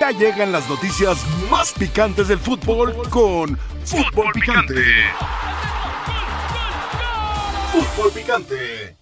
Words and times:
Ya 0.00 0.10
llegan 0.10 0.52
las 0.52 0.68
noticias 0.68 1.18
más 1.50 1.72
picantes 1.72 2.28
del 2.28 2.38
fútbol 2.38 2.96
con 3.10 3.58
Fútbol 3.84 4.32
Picante. 4.32 4.82
Fútbol 7.72 8.12
Picante. 8.12 8.96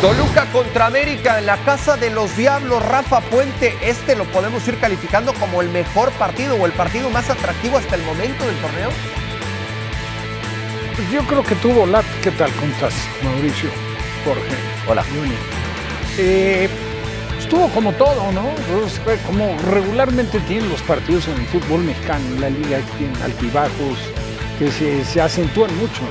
Toluca 0.00 0.44
contra 0.52 0.86
América 0.86 1.38
en 1.38 1.46
la 1.46 1.56
casa 1.64 1.96
de 1.96 2.10
los 2.10 2.36
Diablos, 2.36 2.84
Rafa 2.84 3.20
Puente. 3.22 3.74
Este 3.82 4.14
lo 4.14 4.24
podemos 4.24 4.66
ir 4.68 4.78
calificando 4.78 5.32
como 5.34 5.62
el 5.62 5.70
mejor 5.70 6.12
partido 6.12 6.56
o 6.56 6.66
el 6.66 6.72
partido 6.72 7.10
más 7.10 7.30
atractivo 7.30 7.78
hasta 7.78 7.96
el 7.96 8.02
momento 8.02 8.44
del 8.44 8.56
torneo. 8.56 8.90
Pues 10.94 11.10
yo 11.10 11.26
creo 11.26 11.42
que 11.42 11.54
tuvo 11.56 11.86
la. 11.86 12.02
¿Qué 12.22 12.30
tal? 12.32 12.52
¿Cómo 12.52 12.72
estás, 12.72 12.94
Mauricio? 13.22 13.70
Jorge. 14.24 14.56
Hola. 14.86 15.04
Eh, 16.18 16.68
estuvo 17.54 17.68
como 17.72 17.92
todo, 17.92 18.32
¿no? 18.32 18.50
Como 19.26 19.56
regularmente 19.70 20.40
tienen 20.40 20.68
los 20.68 20.82
partidos 20.82 21.28
en 21.28 21.34
el 21.34 21.46
fútbol 21.46 21.82
mexicano, 21.82 22.24
en 22.34 22.40
la 22.40 22.50
liga 22.50 22.80
tienen 22.98 23.16
altibajos 23.22 23.98
que 24.58 24.72
se, 24.72 25.04
se 25.04 25.20
acentúan 25.20 25.76
mucho. 25.78 26.02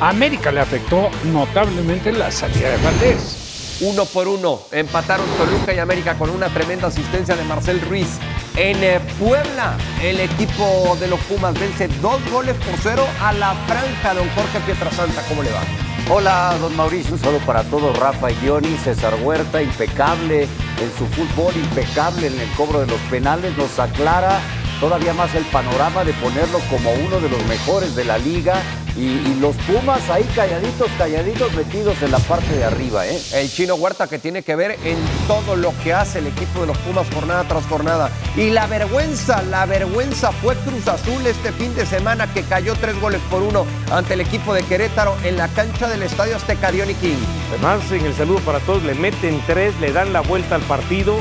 A 0.00 0.10
América 0.10 0.52
le 0.52 0.60
afectó 0.60 1.10
notablemente 1.32 2.12
la 2.12 2.30
salida 2.30 2.70
de 2.70 2.76
Valdés. 2.76 3.78
Uno 3.80 4.04
por 4.04 4.28
uno, 4.28 4.60
empataron 4.70 5.26
Toluca 5.36 5.74
y 5.74 5.80
América 5.80 6.14
con 6.14 6.30
una 6.30 6.48
tremenda 6.48 6.86
asistencia 6.86 7.34
de 7.34 7.42
Marcel 7.44 7.80
Ruiz. 7.80 8.18
En 8.56 8.84
eh, 8.84 9.00
Puebla, 9.18 9.76
el 10.00 10.20
equipo 10.20 10.96
de 11.00 11.08
los 11.08 11.18
Pumas 11.22 11.58
vence 11.58 11.88
dos 12.00 12.20
goles 12.30 12.54
por 12.54 12.78
cero 12.80 13.04
a 13.20 13.32
la 13.32 13.52
franja, 13.66 14.14
don 14.14 14.28
Jorge 14.30 14.60
Pietrasanta. 14.64 15.22
¿Cómo 15.28 15.42
le 15.42 15.50
va? 15.50 15.83
Hola, 16.10 16.54
don 16.60 16.76
Mauricio, 16.76 17.14
un 17.14 17.18
saludo 17.18 17.40
para 17.46 17.62
todos. 17.64 17.98
Rafa 17.98 18.30
y 18.30 18.34
Diony, 18.34 18.76
César 18.76 19.14
Huerta, 19.22 19.62
impecable 19.62 20.42
en 20.42 20.92
su 20.98 21.06
fútbol, 21.06 21.56
impecable 21.56 22.26
en 22.26 22.38
el 22.38 22.48
cobro 22.58 22.80
de 22.80 22.86
los 22.86 23.00
penales. 23.10 23.56
Nos 23.56 23.78
aclara 23.78 24.38
todavía 24.80 25.14
más 25.14 25.34
el 25.34 25.44
panorama 25.46 26.04
de 26.04 26.12
ponerlo 26.12 26.58
como 26.68 26.92
uno 26.92 27.20
de 27.20 27.30
los 27.30 27.42
mejores 27.46 27.96
de 27.96 28.04
la 28.04 28.18
liga. 28.18 28.62
Y, 28.96 29.06
y 29.06 29.38
los 29.40 29.56
Pumas 29.56 30.08
ahí 30.08 30.22
calladitos, 30.36 30.88
calladitos, 30.96 31.52
metidos 31.54 32.00
en 32.02 32.12
la 32.12 32.18
parte 32.20 32.54
de 32.56 32.64
arriba, 32.64 33.06
¿eh? 33.06 33.20
El 33.34 33.50
chino 33.50 33.74
Huerta 33.74 34.06
que 34.06 34.20
tiene 34.20 34.42
que 34.42 34.54
ver 34.54 34.78
en 34.84 34.96
todo 35.26 35.56
lo 35.56 35.72
que 35.82 35.92
hace 35.92 36.20
el 36.20 36.28
equipo 36.28 36.60
de 36.60 36.68
los 36.68 36.78
Pumas 36.78 37.06
jornada 37.12 37.44
tras 37.48 37.66
jornada. 37.66 38.10
Y 38.36 38.50
la 38.50 38.66
vergüenza, 38.66 39.42
la 39.42 39.66
vergüenza 39.66 40.30
fue 40.32 40.54
Cruz 40.56 40.86
Azul 40.86 41.26
este 41.26 41.50
fin 41.52 41.74
de 41.74 41.86
semana 41.86 42.32
que 42.32 42.42
cayó 42.42 42.74
tres 42.76 43.00
goles 43.00 43.20
por 43.30 43.42
uno 43.42 43.66
ante 43.90 44.14
el 44.14 44.20
equipo 44.20 44.54
de 44.54 44.62
Querétaro 44.62 45.16
en 45.24 45.36
la 45.36 45.48
cancha 45.48 45.88
del 45.88 46.02
Estadio 46.02 46.36
Azteca 46.36 46.70
Diony 46.70 46.94
King. 46.94 47.16
Además, 47.50 47.90
en 47.90 48.06
el 48.06 48.14
saludo 48.14 48.38
para 48.40 48.60
todos, 48.60 48.84
le 48.84 48.94
meten 48.94 49.42
tres, 49.46 49.74
le 49.80 49.92
dan 49.92 50.12
la 50.12 50.20
vuelta 50.20 50.54
al 50.54 50.62
partido 50.62 51.16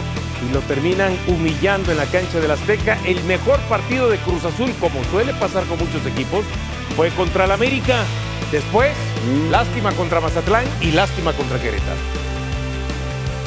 y 0.48 0.54
lo 0.54 0.60
terminan 0.62 1.18
humillando 1.28 1.92
en 1.92 1.98
la 1.98 2.06
cancha 2.06 2.40
del 2.40 2.52
Azteca. 2.52 3.00
El 3.06 3.24
mejor 3.24 3.60
partido 3.62 4.10
de 4.10 4.18
Cruz 4.20 4.46
Azul, 4.46 4.72
como 4.80 5.04
suele 5.06 5.34
pasar 5.34 5.64
con 5.66 5.80
muchos 5.80 6.06
equipos, 6.06 6.44
fue 6.96 7.10
contra 7.12 7.46
el 7.46 7.52
América. 7.52 8.04
Después, 8.52 8.92
lástima 9.50 9.92
contra 9.94 10.22
Mazatlán 10.22 10.66
y 10.82 10.92
lástima 10.92 11.34
contra 11.34 11.60
Querétaro. 11.60 11.98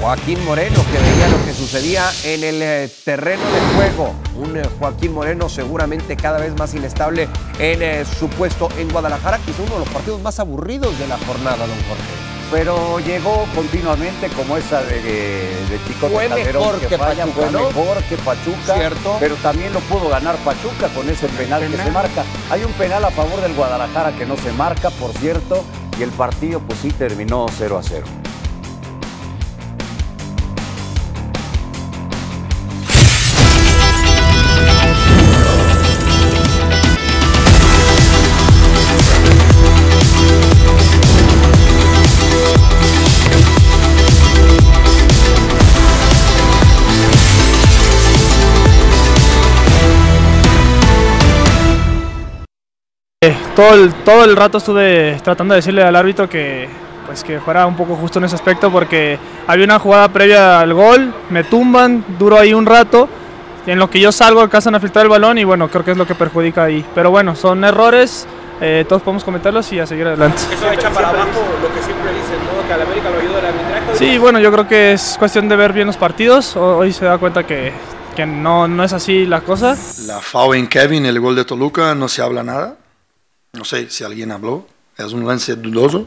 Joaquín 0.01 0.45
Moreno, 0.45 0.77
que 0.93 0.99
veía 0.99 1.29
lo 1.29 1.45
que 1.45 1.55
sucedía 1.55 2.11
en 2.25 2.45
el 2.45 2.63
eh, 2.63 2.91
terreno 3.05 3.43
de 3.43 3.75
juego. 3.77 4.15
Un 4.37 4.57
eh, 4.57 4.63
Joaquín 4.79 5.13
Moreno 5.15 5.49
seguramente 5.49 6.17
cada 6.17 6.39
vez 6.39 6.57
más 6.59 6.75
inestable 6.75 7.29
en 7.59 7.83
eh, 7.83 8.05
su 8.05 8.29
puesto 8.29 8.69
en 8.79 8.91
Guadalajara, 8.91 9.39
quizá 9.39 9.63
uno 9.63 9.75
de 9.75 9.81
los 9.81 9.89
partidos 9.89 10.21
más 10.21 10.39
aburridos 10.39 10.99
de 10.99 11.07
la 11.07 11.17
jornada, 11.19 11.67
don 11.67 11.77
Jorge. 11.89 12.16
Pero 12.51 13.01
llegó 13.01 13.45
continuamente 13.55 14.29
como 14.29 14.57
esa 14.57 14.81
de, 14.83 15.01
de 15.03 15.81
Chico 15.89 16.09
Fue 16.09 16.29
mejor 16.29 16.79
que 16.79 16.97
falla, 16.97 17.25
Pachuca, 17.27 17.43
fue 17.43 17.51
¿no? 17.51 17.67
mejor 17.67 18.03
que 18.05 18.17
Pachuca, 18.19 18.75
Cierto. 18.75 19.17
pero 19.19 19.35
también 19.37 19.73
lo 19.73 19.81
pudo 19.81 20.09
ganar 20.09 20.37
Pachuca 20.37 20.89
con 20.95 21.09
ese 21.09 21.27
penal, 21.29 21.69
que 21.69 21.77
se 21.77 21.91
marca. 21.91 22.25
Hay 22.51 22.63
un 22.63 22.73
penal 22.75 23.05
a 23.05 23.11
favor 23.11 23.41
del 23.41 23.53
Guadalajara 23.55 24.13
que 24.13 24.27
no 24.27 24.37
se 24.37 24.53
marca, 24.53 24.91
por 24.91 25.13
cierto, 25.15 25.65
y 25.99 26.05
el 26.05 26.11
partido 26.11 26.61
pues 26.61 26.79
sí 26.81 26.91
terminó 26.91 27.47
0 27.59 27.79
a 27.79 27.83
0. 27.83 28.05
Eh, 53.27 53.37
Todo 53.55 53.75
el, 53.75 53.93
todo 54.05 54.25
el 54.25 54.37
rato 54.37 54.59
estuve 54.59 55.19
tratando 55.23 55.55
de 55.55 55.59
decirle 55.59 55.83
al 55.83 55.97
árbitro 55.97 56.29
que, 56.29 56.69
pues, 57.07 57.25
que 57.25 57.41
fuera 57.41 57.67
un 57.67 57.77
poco 57.77 57.97
justo 57.97 58.19
en 58.19 58.27
ese 58.27 58.35
aspecto 58.35 58.71
porque 58.71 59.19
había 59.47 59.65
una 59.65 59.79
jugada 59.79 60.09
previa 60.09 60.61
al 60.61 60.73
gol, 60.75 61.13
me 61.31 61.45
tumban, 61.45 62.05
duro 62.19 62.39
ahí 62.39 62.53
un 62.55 62.67
rato, 62.67 63.09
y 63.67 63.71
en 63.73 63.79
lo 63.79 63.91
que 63.91 63.99
yo 64.01 64.13
salgo 64.13 64.41
alcanzan 64.41 64.75
a 64.75 64.81
filtrar 64.81 65.05
el 65.07 65.11
balón 65.11 65.39
y 65.39 65.45
bueno, 65.45 65.69
creo 65.69 65.85
que 65.85 65.91
es 65.93 65.97
lo 65.97 66.07
que 66.07 66.15
perjudica 66.15 66.65
ahí. 66.65 66.85
Pero 66.95 67.11
bueno, 67.11 67.35
son 67.35 67.65
errores, 67.65 68.27
eh, 68.61 68.85
todos 68.89 69.03
podemos 69.03 69.25
cometerlos 69.25 69.73
y 69.73 69.81
a 69.81 69.87
seguir 69.87 70.07
adelante. 70.07 70.41
Eso 70.53 70.71
echa 70.71 70.91
para 70.91 71.09
abajo 71.09 71.43
lo 71.63 71.75
que 71.75 71.83
siempre 71.83 72.11
dicen, 72.13 72.37
¿no? 72.47 72.67
Que 72.69 72.73
al 72.75 72.83
América 72.83 73.11
lo 73.11 73.19
ayuda 73.19 73.39
el 73.41 73.47
arbitraje. 73.47 73.99
Sí, 73.99 74.19
bueno, 74.19 74.39
yo 74.39 74.53
creo 74.53 74.69
que 74.69 74.93
es 74.93 75.17
cuestión 75.19 75.49
de 75.49 75.57
ver 75.57 75.73
bien 75.73 75.87
los 75.89 75.97
partidos, 75.97 76.55
Ho- 76.57 76.77
hoy 76.77 76.93
se 76.93 77.07
da 77.07 77.19
cuenta 77.19 77.45
que, 77.45 77.73
que 78.15 78.25
no, 78.25 78.69
no 78.69 78.85
es 78.85 78.93
así 78.93 79.27
la 79.27 79.41
cosa. 79.41 79.77
La 80.07 80.21
FAO 80.21 80.55
en 80.55 80.69
Kevin, 80.69 81.07
el 81.07 81.19
gol 81.19 81.35
de 81.35 81.45
Toluca, 81.45 81.95
no 81.97 82.07
se 82.09 82.23
habla 82.23 82.45
nada. 82.45 82.75
No 83.57 83.65
sé 83.65 83.91
si 83.91 84.05
alguien 84.05 84.31
habló. 84.31 84.67
Es 84.97 85.13
un 85.13 85.27
lance 85.27 85.57
dudoso. 85.57 86.07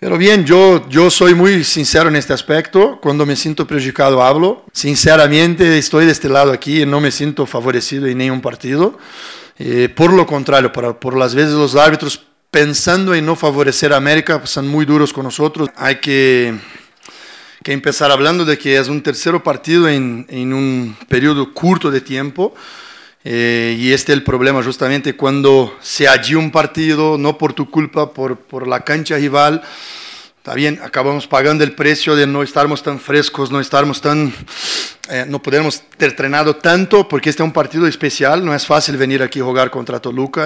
Pero 0.00 0.18
bien, 0.18 0.44
yo, 0.44 0.88
yo 0.88 1.10
soy 1.10 1.34
muy 1.34 1.62
sincero 1.62 2.08
en 2.08 2.16
este 2.16 2.32
aspecto. 2.32 2.98
Cuando 3.00 3.24
me 3.24 3.36
siento 3.36 3.66
perjudicado 3.66 4.22
hablo. 4.22 4.64
Sinceramente 4.72 5.78
estoy 5.78 6.06
de 6.06 6.12
este 6.12 6.28
lado 6.28 6.52
aquí 6.52 6.82
y 6.82 6.86
no 6.86 7.00
me 7.00 7.10
siento 7.10 7.46
favorecido 7.46 8.06
en 8.06 8.18
ningún 8.18 8.40
partido. 8.40 8.98
Eh, 9.58 9.88
por 9.94 10.12
lo 10.12 10.26
contrario, 10.26 10.72
para, 10.72 10.98
por 10.98 11.16
las 11.16 11.34
veces 11.34 11.52
los 11.52 11.76
árbitros 11.76 12.24
pensando 12.50 13.14
en 13.14 13.24
no 13.24 13.36
favorecer 13.36 13.92
a 13.92 13.96
América 13.96 14.44
son 14.44 14.66
muy 14.66 14.84
duros 14.84 15.12
con 15.12 15.24
nosotros. 15.24 15.68
Hay 15.76 16.00
que 16.00 16.54
que 17.62 17.72
empezar 17.72 18.10
hablando 18.10 18.44
de 18.44 18.58
que 18.58 18.76
es 18.76 18.88
un 18.88 19.02
tercer 19.02 19.40
partido 19.42 19.88
en, 19.88 20.26
en 20.28 20.52
un 20.52 20.96
periodo 21.08 21.54
corto 21.54 21.90
de 21.90 22.00
tiempo. 22.00 22.54
Eh, 23.24 23.76
y 23.78 23.92
este 23.92 24.12
es 24.12 24.18
el 24.18 24.24
problema 24.24 24.62
justamente 24.62 25.14
cuando 25.14 25.76
se 25.80 26.08
allí 26.08 26.34
un 26.34 26.50
partido, 26.50 27.18
no 27.18 27.38
por 27.38 27.52
tu 27.52 27.70
culpa, 27.70 28.12
por, 28.12 28.36
por 28.36 28.66
la 28.66 28.80
cancha 28.80 29.16
rival. 29.16 29.62
Está 30.38 30.54
bien, 30.54 30.80
acabamos 30.82 31.28
pagando 31.28 31.62
el 31.62 31.72
precio 31.72 32.16
de 32.16 32.26
no 32.26 32.42
estarmos 32.42 32.82
tan 32.82 32.98
frescos, 32.98 33.52
no 33.52 33.60
estarmos 33.60 34.00
tan, 34.00 34.34
eh, 35.08 35.24
no 35.28 35.40
podemos 35.40 35.82
ter 35.96 36.10
entrenado 36.10 36.56
tanto, 36.56 37.06
porque 37.06 37.30
este 37.30 37.44
es 37.44 37.46
un 37.46 37.52
partido 37.52 37.86
especial, 37.86 38.44
no 38.44 38.52
es 38.52 38.66
fácil 38.66 38.96
venir 38.96 39.22
aquí 39.22 39.38
a 39.38 39.44
jugar 39.44 39.70
contra 39.70 40.00
Toluca. 40.00 40.44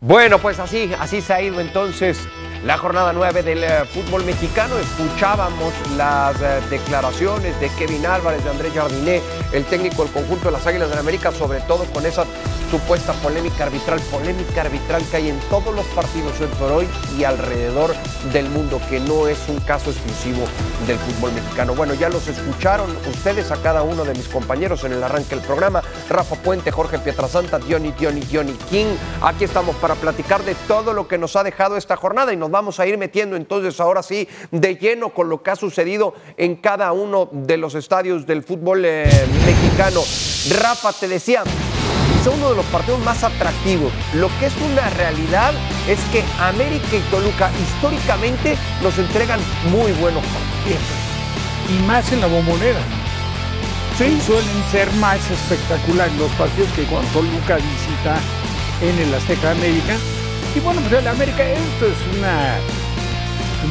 Bueno, 0.00 0.40
pues 0.40 0.58
así, 0.58 0.90
así 0.98 1.20
se 1.20 1.32
ha 1.32 1.40
ido 1.40 1.60
entonces 1.60 2.18
la 2.64 2.78
jornada 2.78 3.12
9 3.12 3.42
del 3.42 3.64
eh, 3.64 3.84
fútbol 3.92 4.24
mexicano. 4.24 4.78
Escuchábamos 4.78 5.72
las 5.96 6.40
eh, 6.40 6.60
declaraciones 6.70 7.58
de 7.60 7.68
Kevin 7.70 8.06
Álvarez, 8.06 8.44
de 8.44 8.50
Andrés 8.50 8.72
Jardiné, 8.72 9.20
el 9.52 9.64
técnico 9.64 10.04
del 10.04 10.12
conjunto 10.12 10.46
de 10.46 10.52
las 10.52 10.66
Águilas 10.66 10.90
del 10.90 10.98
América, 10.98 11.32
sobre 11.32 11.60
todo 11.62 11.84
con 11.86 12.06
esa 12.06 12.24
supuesta 12.70 13.12
polémica 13.14 13.64
arbitral, 13.64 14.00
polémica 14.10 14.62
arbitral 14.62 15.02
que 15.10 15.16
hay 15.18 15.28
en 15.28 15.38
todos 15.50 15.74
los 15.74 15.84
partidos 15.88 16.40
hoy 16.40 16.46
por 16.58 16.72
hoy 16.72 16.88
y 17.18 17.24
alrededor 17.24 17.94
del 18.32 18.48
mundo, 18.48 18.80
que 18.88 18.98
no 19.00 19.28
es 19.28 19.38
un 19.48 19.58
caso 19.60 19.90
exclusivo 19.90 20.44
del 20.86 20.96
fútbol 20.98 21.32
mexicano. 21.32 21.74
Bueno, 21.74 21.94
ya 21.94 22.08
los 22.08 22.28
escucharon 22.28 22.96
ustedes 23.10 23.50
a 23.50 23.56
cada 23.56 23.82
uno 23.82 24.04
de 24.04 24.14
mis 24.14 24.28
compañeros 24.28 24.84
en 24.84 24.92
el 24.92 25.02
arranque 25.02 25.34
del 25.34 25.44
programa. 25.44 25.82
Rafa 26.08 26.36
Puente, 26.36 26.70
Jorge 26.70 26.98
Pietrasanta, 26.98 27.58
Diony, 27.58 27.92
Diony, 27.92 28.20
Diony 28.20 28.52
King. 28.70 28.94
Aquí 29.22 29.44
estamos 29.44 29.76
para 29.76 29.94
platicar 29.94 30.42
de 30.44 30.54
todo 30.66 30.92
lo 30.92 31.08
que 31.08 31.18
nos 31.18 31.36
ha 31.36 31.44
dejado 31.44 31.76
esta 31.76 31.96
jornada 31.96 32.32
y 32.32 32.36
nos 32.36 32.50
vamos 32.50 32.80
a 32.80 32.86
ir 32.86 32.98
metiendo 32.98 33.36
entonces 33.36 33.78
ahora 33.80 34.02
sí 34.02 34.28
de 34.50 34.76
lleno 34.76 35.10
con 35.10 35.28
lo 35.28 35.42
que 35.42 35.50
ha 35.50 35.56
sucedido 35.56 36.14
en 36.36 36.56
cada 36.56 36.92
uno 36.92 37.28
de 37.32 37.56
los 37.56 37.74
estadios 37.74 38.26
del 38.26 38.42
fútbol 38.42 38.84
eh, 38.84 39.08
mexicano. 39.46 40.00
Rafa, 40.60 40.92
te 40.92 41.08
decía, 41.08 41.42
es 42.20 42.26
uno 42.26 42.50
de 42.50 42.56
los 42.56 42.66
partidos 42.66 43.00
más 43.00 43.24
atractivos. 43.24 43.92
Lo 44.14 44.28
que 44.38 44.46
es 44.46 44.52
una 44.70 44.88
realidad 44.90 45.52
es 45.88 45.98
que 46.12 46.22
América 46.40 46.96
y 46.96 47.10
Toluca 47.10 47.50
históricamente 47.60 48.56
nos 48.82 48.96
entregan 48.98 49.40
muy 49.70 49.92
buenos 49.92 50.22
partidos. 50.24 50.82
Y 51.68 51.82
más 51.86 52.12
en 52.12 52.20
la 52.20 52.26
bombonera. 52.26 53.01
Sí. 54.02 54.20
Suelen 54.26 54.64
ser 54.72 54.92
más 54.94 55.18
espectaculares 55.30 56.12
los 56.16 56.30
partidos 56.32 56.68
que 56.72 56.82
cuando 56.84 57.08
Toluca 57.12 57.54
visita 57.56 58.18
en 58.80 58.98
el 58.98 59.14
Azteca 59.14 59.54
de 59.54 59.58
América. 59.58 59.96
Y 60.56 60.60
bueno, 60.60 60.80
pues 60.80 60.94
el 60.94 61.06
América, 61.06 61.48
esto 61.48 61.86
es 61.86 62.18
una 62.18 62.56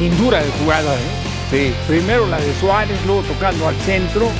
lindura 0.00 0.42
de 0.42 0.50
jugada, 0.52 0.94
¿eh? 0.94 0.98
Sí. 1.50 1.74
Primero 1.86 2.26
la 2.28 2.38
de 2.40 2.54
Suárez, 2.60 2.98
luego 3.04 3.20
tocando 3.24 3.68
al 3.68 3.76
centro. 3.80 4.30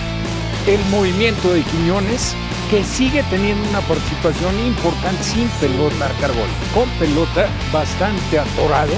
El 0.66 0.82
movimiento 0.86 1.52
de 1.52 1.60
Quiñones, 1.60 2.34
que 2.70 2.82
sigue 2.84 3.22
teniendo 3.24 3.68
una 3.68 3.80
participación 3.80 4.58
importante 4.60 5.22
sin 5.22 5.46
pelota. 5.60 5.94
Marcar 5.98 6.32
gol. 6.32 6.48
Con 6.72 6.88
pelota 6.98 7.48
bastante 7.70 8.38
atorado. 8.38 8.94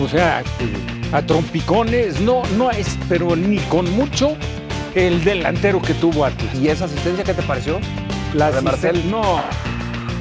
O 0.00 0.06
sea, 0.06 0.44
a 1.12 1.22
trompicones, 1.22 2.20
no, 2.20 2.42
no 2.56 2.70
es, 2.70 2.96
pero 3.08 3.34
ni 3.34 3.58
con 3.62 3.90
mucho 3.96 4.36
el 4.96 5.22
delantero 5.22 5.80
que 5.80 5.94
tuvo 5.94 6.24
Atlas. 6.24 6.54
¿Y 6.54 6.68
esa 6.68 6.86
asistencia 6.86 7.22
qué 7.22 7.34
te 7.34 7.42
pareció? 7.42 7.78
La 8.34 8.50
de 8.50 8.60
Marcel. 8.62 9.10
No, 9.10 9.40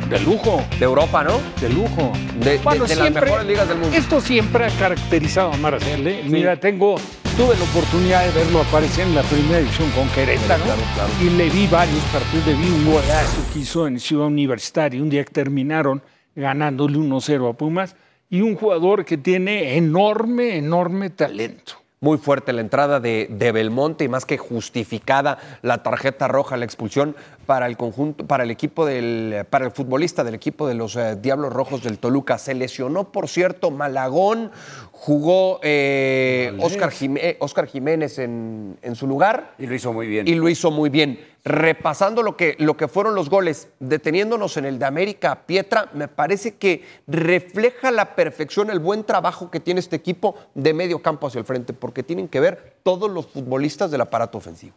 de 0.09 0.19
lujo, 0.19 0.63
De 0.77 0.85
Europa, 0.85 1.23
¿no? 1.23 1.39
de 1.61 1.69
lujo. 1.69 2.11
De, 2.39 2.59
de- 2.59 2.87
de 2.87 2.95
las 2.95 3.11
mejores 3.11 3.45
ligas 3.47 3.67
del 3.67 3.77
mundo. 3.79 3.95
Esto 3.95 4.19
siempre 4.21 4.65
ha 4.65 4.69
caracterizado 4.77 5.53
a 5.53 5.57
Marcel. 5.57 6.05
¿eh? 6.07 6.23
Mira, 6.25 6.59
tengo, 6.59 6.95
tuve 7.37 7.55
la 7.55 7.63
oportunidad 7.63 8.25
de 8.25 8.31
verlo 8.31 8.61
aparecer 8.61 9.07
en 9.07 9.15
la 9.15 9.23
primera 9.23 9.59
división 9.59 9.89
con 9.91 10.07
Querétaro. 10.09 10.63
Claro, 10.63 10.81
claro. 10.93 11.09
Y 11.21 11.29
le 11.31 11.49
vi 11.49 11.67
varios 11.67 12.03
partidos, 12.13 12.45
le 12.47 12.53
vi 12.53 12.67
un 12.67 12.85
golazo 12.91 13.41
que 13.53 13.59
hizo 13.59 13.87
en 13.87 13.99
Ciudad 13.99 14.27
Universitaria, 14.27 15.01
un 15.01 15.09
día 15.09 15.23
que 15.23 15.33
terminaron 15.33 16.03
ganándole 16.35 16.97
1-0 16.97 17.49
a 17.49 17.53
Pumas. 17.53 17.95
Y 18.29 18.41
un 18.41 18.55
jugador 18.55 19.05
que 19.05 19.17
tiene 19.17 19.77
enorme, 19.77 20.57
enorme 20.57 21.09
talento. 21.11 21.73
Muy 22.05 22.19
fuerte 22.19 22.53
la 22.53 22.61
entrada 22.61 22.99
de, 22.99 23.25
de 23.31 23.51
Belmonte 23.51 24.03
y 24.03 24.07
más 24.09 24.27
que 24.27 24.37
justificada 24.37 25.39
la 25.63 25.81
tarjeta 25.81 26.27
roja, 26.27 26.55
la 26.55 26.63
expulsión 26.63 27.15
para 27.47 27.65
el 27.65 27.77
conjunto, 27.77 28.27
para 28.27 28.43
el 28.43 28.51
equipo 28.51 28.85
del, 28.85 29.43
para 29.49 29.65
el 29.65 29.71
futbolista 29.71 30.23
del 30.23 30.35
equipo 30.35 30.67
de 30.67 30.75
los 30.75 30.95
eh, 30.97 31.15
Diablos 31.19 31.51
Rojos 31.51 31.81
del 31.81 31.97
Toluca. 31.97 32.37
Se 32.37 32.53
lesionó, 32.53 33.11
por 33.11 33.27
cierto, 33.27 33.71
Malagón, 33.71 34.51
jugó 34.91 35.59
eh, 35.63 36.55
Oscar, 36.61 36.91
Jimé- 36.91 37.37
Oscar 37.39 37.65
Jiménez 37.65 38.19
en, 38.19 38.77
en 38.83 38.93
su 38.93 39.07
lugar 39.07 39.55
Y 39.57 39.65
lo 39.65 39.73
hizo 39.73 39.91
muy 39.91 40.05
bien. 40.05 40.27
y 40.27 40.35
lo 40.35 40.47
hizo 40.47 40.69
muy 40.69 40.91
bien. 40.91 41.19
Repasando 41.47 42.23
lo 42.23 42.35
que, 42.35 42.55
lo 42.57 42.75
que 42.75 42.87
fueron 42.87 43.13
los 43.13 43.29
goles, 43.29 43.69
deteniéndonos 43.79 44.57
en 44.57 44.65
el 44.65 44.79
de 44.79 44.85
América, 44.85 45.43
Pietra, 45.45 45.91
me 45.93 46.07
parece 46.07 46.55
que 46.55 46.83
refleja 47.05 47.91
la 47.91 48.15
perfección 48.15 48.71
el 48.71 48.79
buen 48.79 49.03
trabajo 49.03 49.51
que 49.51 49.59
tiene 49.59 49.79
este 49.79 49.95
equipo 49.95 50.35
de 50.55 50.73
medio 50.73 51.03
campo 51.03 51.27
hacia 51.27 51.37
el 51.37 51.45
frente, 51.45 51.73
porque 51.73 52.01
tienen 52.01 52.27
que 52.29 52.39
ver 52.39 52.77
todos 52.81 53.11
los 53.11 53.27
futbolistas 53.27 53.91
del 53.91 54.01
aparato 54.01 54.39
ofensivo. 54.39 54.73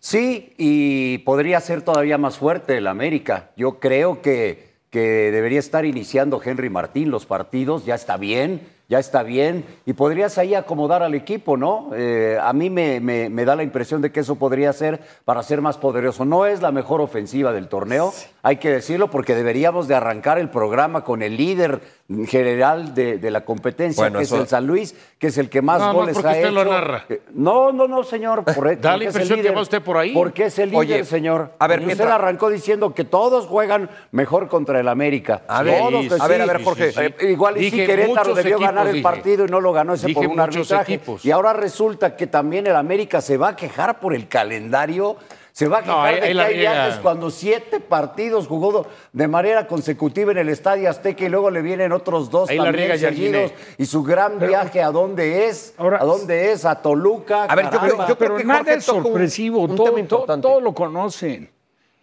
Sí, 0.00 0.54
y 0.56 1.18
podría 1.18 1.60
ser 1.60 1.82
todavía 1.82 2.16
más 2.16 2.38
fuerte 2.38 2.78
el 2.78 2.86
América. 2.86 3.50
Yo 3.54 3.78
creo 3.78 4.22
que, 4.22 4.70
que 4.88 5.30
debería 5.30 5.58
estar 5.58 5.84
iniciando 5.84 6.40
Henry 6.42 6.70
Martín 6.70 7.10
los 7.10 7.26
partidos, 7.26 7.84
ya 7.84 7.94
está 7.94 8.16
bien, 8.16 8.66
ya 8.88 8.98
está 9.00 9.22
bien, 9.22 9.64
y 9.84 9.94
podrías 9.94 10.38
ahí 10.38 10.54
acomodar 10.54 11.02
al 11.02 11.14
equipo, 11.14 11.56
¿no? 11.56 11.90
Eh, 11.94 12.38
a 12.40 12.52
mí 12.52 12.70
me, 12.70 13.00
me- 13.00 13.28
me 13.28 13.44
da 13.44 13.56
la 13.56 13.62
impresión 13.64 14.00
de 14.00 14.12
que 14.12 14.20
eso 14.20 14.36
podría 14.36 14.72
ser 14.72 15.00
para 15.24 15.42
ser 15.42 15.60
más 15.60 15.76
poderoso. 15.76 16.24
No 16.24 16.46
es 16.46 16.62
la 16.62 16.70
mejor 16.72 17.00
ofensiva 17.00 17.52
del 17.52 17.68
torneo, 17.68 18.12
hay 18.42 18.58
que 18.58 18.70
decirlo, 18.70 19.10
porque 19.10 19.34
deberíamos 19.34 19.88
de 19.88 19.96
arrancar 19.96 20.38
el 20.38 20.50
programa 20.50 21.02
con 21.02 21.22
el 21.22 21.36
líder 21.36 21.80
general 22.28 22.94
de, 22.94 23.18
de 23.18 23.30
la 23.32 23.44
competencia, 23.44 24.02
Bueno, 24.04 24.18
que 24.18 24.24
eso- 24.24 24.36
es 24.36 24.42
el 24.42 24.48
San 24.48 24.66
Luis, 24.66 24.94
que 25.18 25.26
es 25.28 25.38
el 25.38 25.50
que 25.50 25.60
más 25.62 25.80
más 25.80 25.92
goles 25.94 26.14
porque 26.14 26.28
ha 26.28 26.30
usted 26.32 26.44
hecho. 26.44 26.52
lo 26.52 26.64
narra. 26.64 27.04
Eh, 27.08 27.22
No, 27.34 27.72
no, 27.72 27.88
no, 27.88 28.04
señor. 28.04 28.44
Por, 28.44 28.76
Da 28.80 28.96
la 28.96 29.04
impresión 29.04 29.42
que 29.42 29.50
va 29.50 29.62
usted 29.62 29.82
por 29.82 29.96
ahí. 29.96 30.12
Porque 30.14 30.44
es 30.44 30.58
el 30.60 30.70
líder, 30.70 30.78
Oye, 30.80 31.04
señor. 31.04 31.52
a 31.58 31.66
ver, 31.66 31.82
Y 31.82 31.86
usted 31.86 32.04
arrancó 32.06 32.48
diciendo 32.50 32.94
que 32.94 33.04
todos 33.04 33.46
juegan 33.46 33.90
mejor 34.12 34.48
contra 34.48 34.78
el 34.78 34.86
América. 34.88 35.42
A 35.48 35.62
ver, 35.64 35.80
Todos, 35.80 36.20
a 36.20 36.28
ver, 36.28 36.42
a 36.42 36.46
ver, 36.46 36.62
Jorge. 36.62 36.90
Eh, 36.96 37.30
igual 37.32 37.56
y 37.56 37.60
Dije 37.62 37.86
Querétaro 37.86 38.34
debió 38.34 38.56
equipos, 38.56 38.74
ganar 38.76 38.86
el 38.88 38.94
dije. 38.94 39.02
partido 39.02 39.44
y 39.44 39.48
no 39.48 39.60
lo 39.60 39.72
ganó 39.72 39.94
ese 39.94 40.06
Dije 40.08 40.20
por 40.22 40.28
un 40.30 40.40
arbitraje. 40.40 40.94
equipos. 40.94 41.24
Y 41.24 41.30
ahora 41.30 41.52
resulta 41.52 42.16
que 42.16 42.26
también 42.26 42.66
el 42.66 42.76
América 42.76 43.20
se 43.20 43.36
va 43.36 43.48
a 43.48 43.56
quejar 43.56 44.00
por 44.00 44.14
el 44.14 44.28
calendario. 44.28 45.16
Se 45.52 45.68
va 45.68 45.78
a 45.78 45.82
quejar 45.82 46.14
de 46.16 46.20
ahí 46.20 46.34
que 46.34 46.40
hay 46.42 46.58
viajes 46.58 46.96
cuando 46.96 47.30
siete 47.30 47.80
partidos 47.80 48.46
jugó 48.46 48.86
de 49.14 49.26
manera 49.26 49.66
consecutiva 49.66 50.30
en 50.32 50.36
el 50.36 50.50
Estadio 50.50 50.90
Azteca 50.90 51.24
y 51.24 51.30
luego 51.30 51.50
le 51.50 51.62
vienen 51.62 51.92
otros 51.92 52.28
dos 52.30 52.48
también 52.50 52.74
riega 52.74 52.98
seguidos. 52.98 53.52
Y 53.78 53.86
su 53.86 54.02
gran 54.02 54.38
viaje 54.38 54.82
a 54.82 54.90
dónde 54.90 55.46
es, 55.48 55.72
Ahora- 55.78 56.02
a 56.02 56.04
dónde 56.04 56.52
es, 56.52 56.66
a 56.66 56.74
Toluca. 56.82 57.44
A 57.44 57.54
ver, 57.54 57.64
yo 57.64 57.70
creo- 57.70 57.80
caramba. 57.80 58.06
yo 58.06 58.18
creo 58.18 58.28
Pero 58.28 58.36
que 58.36 58.44
nada 58.44 58.58
Jorge 58.58 58.74
es 58.74 58.88
un- 58.90 59.02
sorpresivo, 59.02 59.60
un 59.60 59.76
todo, 59.76 59.92
tema 59.94 60.06
todo- 60.08 60.40
todo 60.42 60.60
lo 60.60 60.74
conocen. 60.74 61.48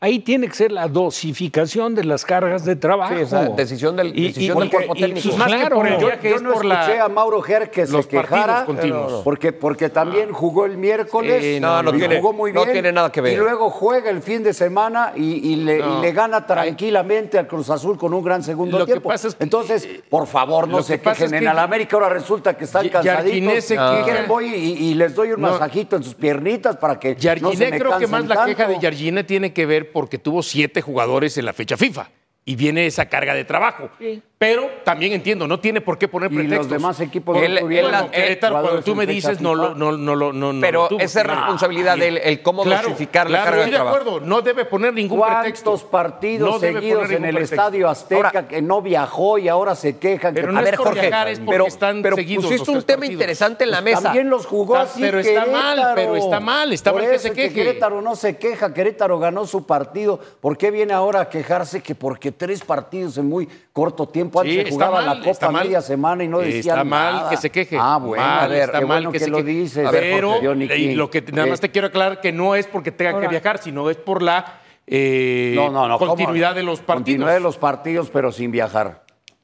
Ahí 0.04 0.20
tiene 0.20 0.50
que 0.50 0.54
ser 0.54 0.74
la 0.74 0.90
dosificación 0.90 1.96
de 1.96 2.04
las 2.04 2.26
cargas 2.26 2.66
de 2.66 2.76
trabajo. 2.76 3.16
Sí, 3.16 3.22
o 3.22 3.26
sea, 3.26 3.44
decisión 3.46 3.96
del- 3.96 4.12
decisión 4.14 4.60
del 4.60 4.70
cuerpo 4.70 4.96
técnico. 4.96 5.30
y 5.30 5.38
Más 5.38 5.54
que 5.54 5.70
por 5.70 5.88
el 5.88 5.94
Yo, 5.98 6.10
yo 6.22 6.36
es 6.36 6.42
no 6.42 6.52
por 6.52 6.66
la- 6.66 6.82
escuché 6.82 7.00
a 7.00 7.08
Mauro 7.08 7.42
Ger 7.42 7.72
que 7.72 7.82
los 7.88 8.04
se 8.04 8.08
quejara 8.10 8.66
partidos 8.66 8.66
continuos. 8.66 9.22
porque 9.24 9.54
porque 9.54 9.90
también 9.90 10.34
jugó 10.34 10.66
el 10.66 10.76
miércoles 10.78 11.42
Sí, 11.42 11.60
no, 11.62 11.82
no 11.82 11.96
y 11.96 12.00
tiene- 12.00 12.18
jugó 12.18 12.34
muy 12.34 12.52
no 12.52 12.62
bien 12.64 12.74
tiene 12.74 12.92
nada 12.92 13.10
que 13.14 13.22
ver. 13.22 13.32
y 13.32 13.38
luego 13.38 13.70
juega 13.70 14.10
el 14.10 14.22
fin 14.22 14.44
de 14.44 14.54
semana 14.54 15.14
y, 15.16 15.54
y 15.54 15.56
le, 15.56 15.78
No. 15.80 16.00
y 16.00 16.02
le 16.02 16.12
gana 16.12 16.46
tranquilamente 16.46 17.38
al 17.40 17.48
Cruz 17.48 17.70
Azul 17.70 17.98
con 17.98 18.14
un 18.14 18.24
gran 18.26 18.44
segundo 18.44 18.80
Lo 18.80 18.86
que 18.86 18.92
tiempo. 18.92 19.08
pasa 19.08 19.30
es 19.30 19.36
que- 19.36 19.44
Entonces, 19.46 19.88
por 20.10 20.28
favor, 20.28 20.68
no 20.68 20.82
se 20.84 21.00
que 21.00 21.10
quejen 21.12 21.28
es 21.28 21.32
en 21.32 21.40
que- 21.40 21.46
el 21.46 21.58
América. 21.60 21.96
Ahora 21.96 22.10
resulta 22.10 22.58
que 22.58 22.66
están 22.66 22.86
Y- 22.86 22.90
cansaditos. 22.90 23.64
Quieren 24.04 24.28
voy 24.28 24.48
y, 24.54 24.90
y 24.90 24.94
les 24.96 25.16
doy 25.16 25.32
un 25.32 25.40
No. 25.40 25.52
masajito 25.52 25.96
en 25.96 26.04
sus 26.04 26.16
piernitas 26.16 26.76
para 26.76 27.00
que 27.00 27.10
no 27.10 27.16
se 27.16 27.22
Yarginé 27.22 27.72
me 27.72 27.80
creo 27.80 27.98
que 27.98 28.08
más 28.08 28.26
la 28.28 28.44
queja 28.44 28.68
de 28.68 28.80
Yarginé 28.80 29.24
tiene 29.24 29.54
que 29.54 29.66
ver 29.66 29.93
porque 29.94 30.18
tuvo 30.18 30.44
siete 30.44 30.82
jugadores 30.82 31.38
en 31.38 31.46
la 31.46 31.54
fecha 31.54 31.78
FIFA 31.78 32.10
y 32.46 32.56
viene 32.56 32.86
esa 32.86 33.08
carga 33.08 33.34
de 33.34 33.46
trabajo. 33.46 33.90
Pero 34.38 34.70
también 34.84 35.14
entiendo, 35.14 35.48
no 35.48 35.62
tiene 35.62 35.80
por 35.80 35.98
qué 35.98 36.10
poner 36.10 36.30
Y 36.30 36.36
pretextos. 36.36 36.66
los 36.66 36.70
demás 36.70 37.00
equipos 37.00 37.34
no 37.38 37.42
tuvieron 37.62 37.94
él- 37.94 38.00
Bueno, 38.02 38.12
Querétaro, 38.12 38.62
cuando 38.62 38.82
tú 38.84 38.94
me 38.96 39.06
dices, 39.08 39.40
no 39.40 39.56
no, 39.56 39.74
no, 39.74 39.92
lo- 39.94 40.34
no, 40.34 40.52
no 40.52 40.60
Pero 40.60 40.90
esa 41.00 41.22
es 41.22 41.28
No. 41.28 41.34
responsabilidad 41.34 41.96
de 41.98 42.08
él, 42.10 42.18
el 42.22 42.42
cómo 42.42 42.64
Claro, 42.64 42.90
dosificar 42.90 43.30
la 43.30 43.38
carga 43.46 43.52
de 43.52 43.58
estoy 43.62 43.72
de 43.72 43.78
trabajo. 43.78 43.96
acuerdo, 43.98 44.20
no 44.26 44.42
debe 44.42 44.66
poner 44.66 44.94
ningún 44.94 45.22
pretexto. 45.22 45.70
¿Cuántos 45.72 45.90
partidos 45.90 46.50
No 46.52 46.60
seguidos 46.60 47.10
en 47.12 47.24
el 47.24 47.36
pretexto. 47.36 47.56
Estadio 47.56 47.88
Azteca 47.90 48.16
Ahora- 48.28 48.48
que 48.50 48.62
no 48.62 48.82
viajó 48.82 49.38
y 49.38 49.48
ahora 49.48 49.76
se 49.76 49.98
quejan? 49.98 50.34
Pero 50.34 50.48
que 50.48 50.54
no 50.54 50.60
A 50.60 50.62
es 50.64 50.66
ver, 50.66 50.76
por 50.76 50.88
Jorge, 50.88 51.02
viajar, 51.08 51.28
es 51.30 51.40
porque 51.40 51.52
pero, 51.52 51.68
están 51.68 52.02
pero 52.02 52.16
seguidos 52.18 52.44
pusiste 52.46 52.72
un 52.72 52.82
tema 52.84 52.98
partidos. 53.00 53.14
interesante 53.14 53.64
en 53.64 53.72
la 53.72 53.82
mesa. 53.82 54.02
También 54.02 54.30
los 54.30 54.46
jugó 54.46 54.76
así 54.76 55.00
pero 55.00 55.20
está 55.20 55.46
mal, 55.46 55.92
pero 55.96 56.18
está 56.18 56.42
mal, 56.42 56.74
está 56.74 56.92
mal 56.92 57.10
que 57.10 57.20
se 57.20 57.30
es 57.30 57.34
queje. 57.34 57.54
Querétaro 57.54 58.02
no 58.02 58.18
se 58.18 58.36
queja, 58.36 58.74
Querétaro 58.74 59.20
ganó 59.20 59.48
su 59.48 59.66
partido. 59.66 60.20
¿Por 60.42 60.58
qué 60.58 60.70
viene 60.70 60.92
ahora 60.92 61.22
a 61.22 61.30
quejarse 61.30 61.82
que 61.82 61.96
porque 61.96 62.33
tres 62.34 62.62
partidos 62.62 63.18
en 63.18 63.28
muy 63.30 63.48
corto 63.72 64.08
tiempo 64.08 64.42
Sí, 64.44 64.50
antes 64.50 64.64
se 64.66 64.70
está 64.74 64.86
jugaba 64.88 65.06
mal, 65.08 65.20
la 65.24 65.32
está 65.32 65.46
Copa 65.48 65.52
mal. 65.54 65.64
media 65.66 65.82
semana 65.82 66.24
y 66.24 66.28
no 66.28 66.42
Está 66.42 66.56
decían 66.56 66.88
mal 66.90 67.16
nada? 67.16 67.30
que 67.30 67.38
se 67.38 67.50
queje. 67.50 67.78
Ah, 67.80 67.98
bueno, 67.98 68.24
Mal, 68.24 68.40
a 68.44 68.48
ver, 68.48 68.62
está 68.64 68.80
qué 68.80 68.86
mal 68.86 68.98
bueno 68.98 69.12
que 69.12 69.20
que, 69.20 69.24
se 69.26 69.30
lo 69.32 69.42
dices. 69.44 69.88
Pero 69.92 70.36
Johnny 70.42 70.66
y 70.66 70.68
King. 70.70 70.96
lo 70.98 71.10
que 71.10 71.22
nada 71.22 71.48
más 71.48 71.60
Eh, 71.60 71.62
te 71.62 71.72
quiero 71.72 71.88
aclarar 71.88 72.20
que 72.22 72.32
no 72.32 72.56
es 72.56 72.68
porque 72.68 72.92
tenga 72.92 73.20
que 73.20 73.28
viajar, 73.28 73.58
sino 73.60 73.90
es 73.90 73.98
por 73.98 74.22
la 74.22 74.60
eh, 74.86 75.54
no, 75.56 75.70
no, 75.72 75.88
no, 75.88 75.98
¿cómo? 75.98 76.10
continuidad 76.16 76.54
de 76.56 76.64
los 76.64 76.80
partidos. 76.82 76.98
Continuidad 76.98 77.34
de 77.36 77.40
los 77.40 77.58
partidos, 77.58 78.10
pero 78.10 78.32
sin 78.34 78.52
viajar. 78.52 79.04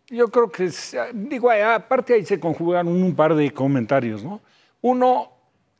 Yo 0.10 0.27
creo 0.27 0.51
que, 0.51 0.65
es- 0.65 0.98
digo, 1.13 1.50
aparte 1.51 2.15
ahí 2.15 2.25
se 2.25 2.39
conjugaron 2.39 2.88
un 2.91 3.15
par 3.15 3.36
de 3.36 3.51
comentarios, 3.51 4.24
¿no? 4.24 4.41
Uno 4.81 5.31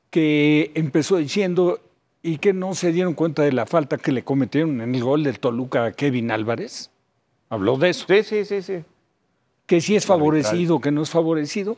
que 0.10 0.72
empezó 0.76 1.18
diciendo 1.18 1.80
y 2.22 2.38
que 2.38 2.54
no 2.54 2.74
se 2.74 2.92
dieron 2.92 3.14
cuenta 3.14 3.42
de 3.44 3.52
la 3.52 3.66
falta 3.66 3.98
que 3.98 4.12
le 4.12 4.24
cometieron 4.24 4.82
en 4.82 4.94
el 4.96 5.04
gol 5.04 5.24
del 5.24 5.40
Toluca 5.40 5.86
a 5.86 5.92
Kevin 5.92 6.32
Álvarez. 6.32 6.92
Habló 7.50 7.78
de 7.78 7.90
eso. 7.90 8.06
Sí, 8.08 8.24
sí, 8.24 8.46
sí, 8.46 8.62
sí. 8.62 8.84
Que 9.66 9.82
si 9.82 9.96
es 9.96 10.06
favorecido, 10.06 10.80
que 10.80 10.92
no 10.92 11.02
es 11.02 11.10
favorecido. 11.10 11.78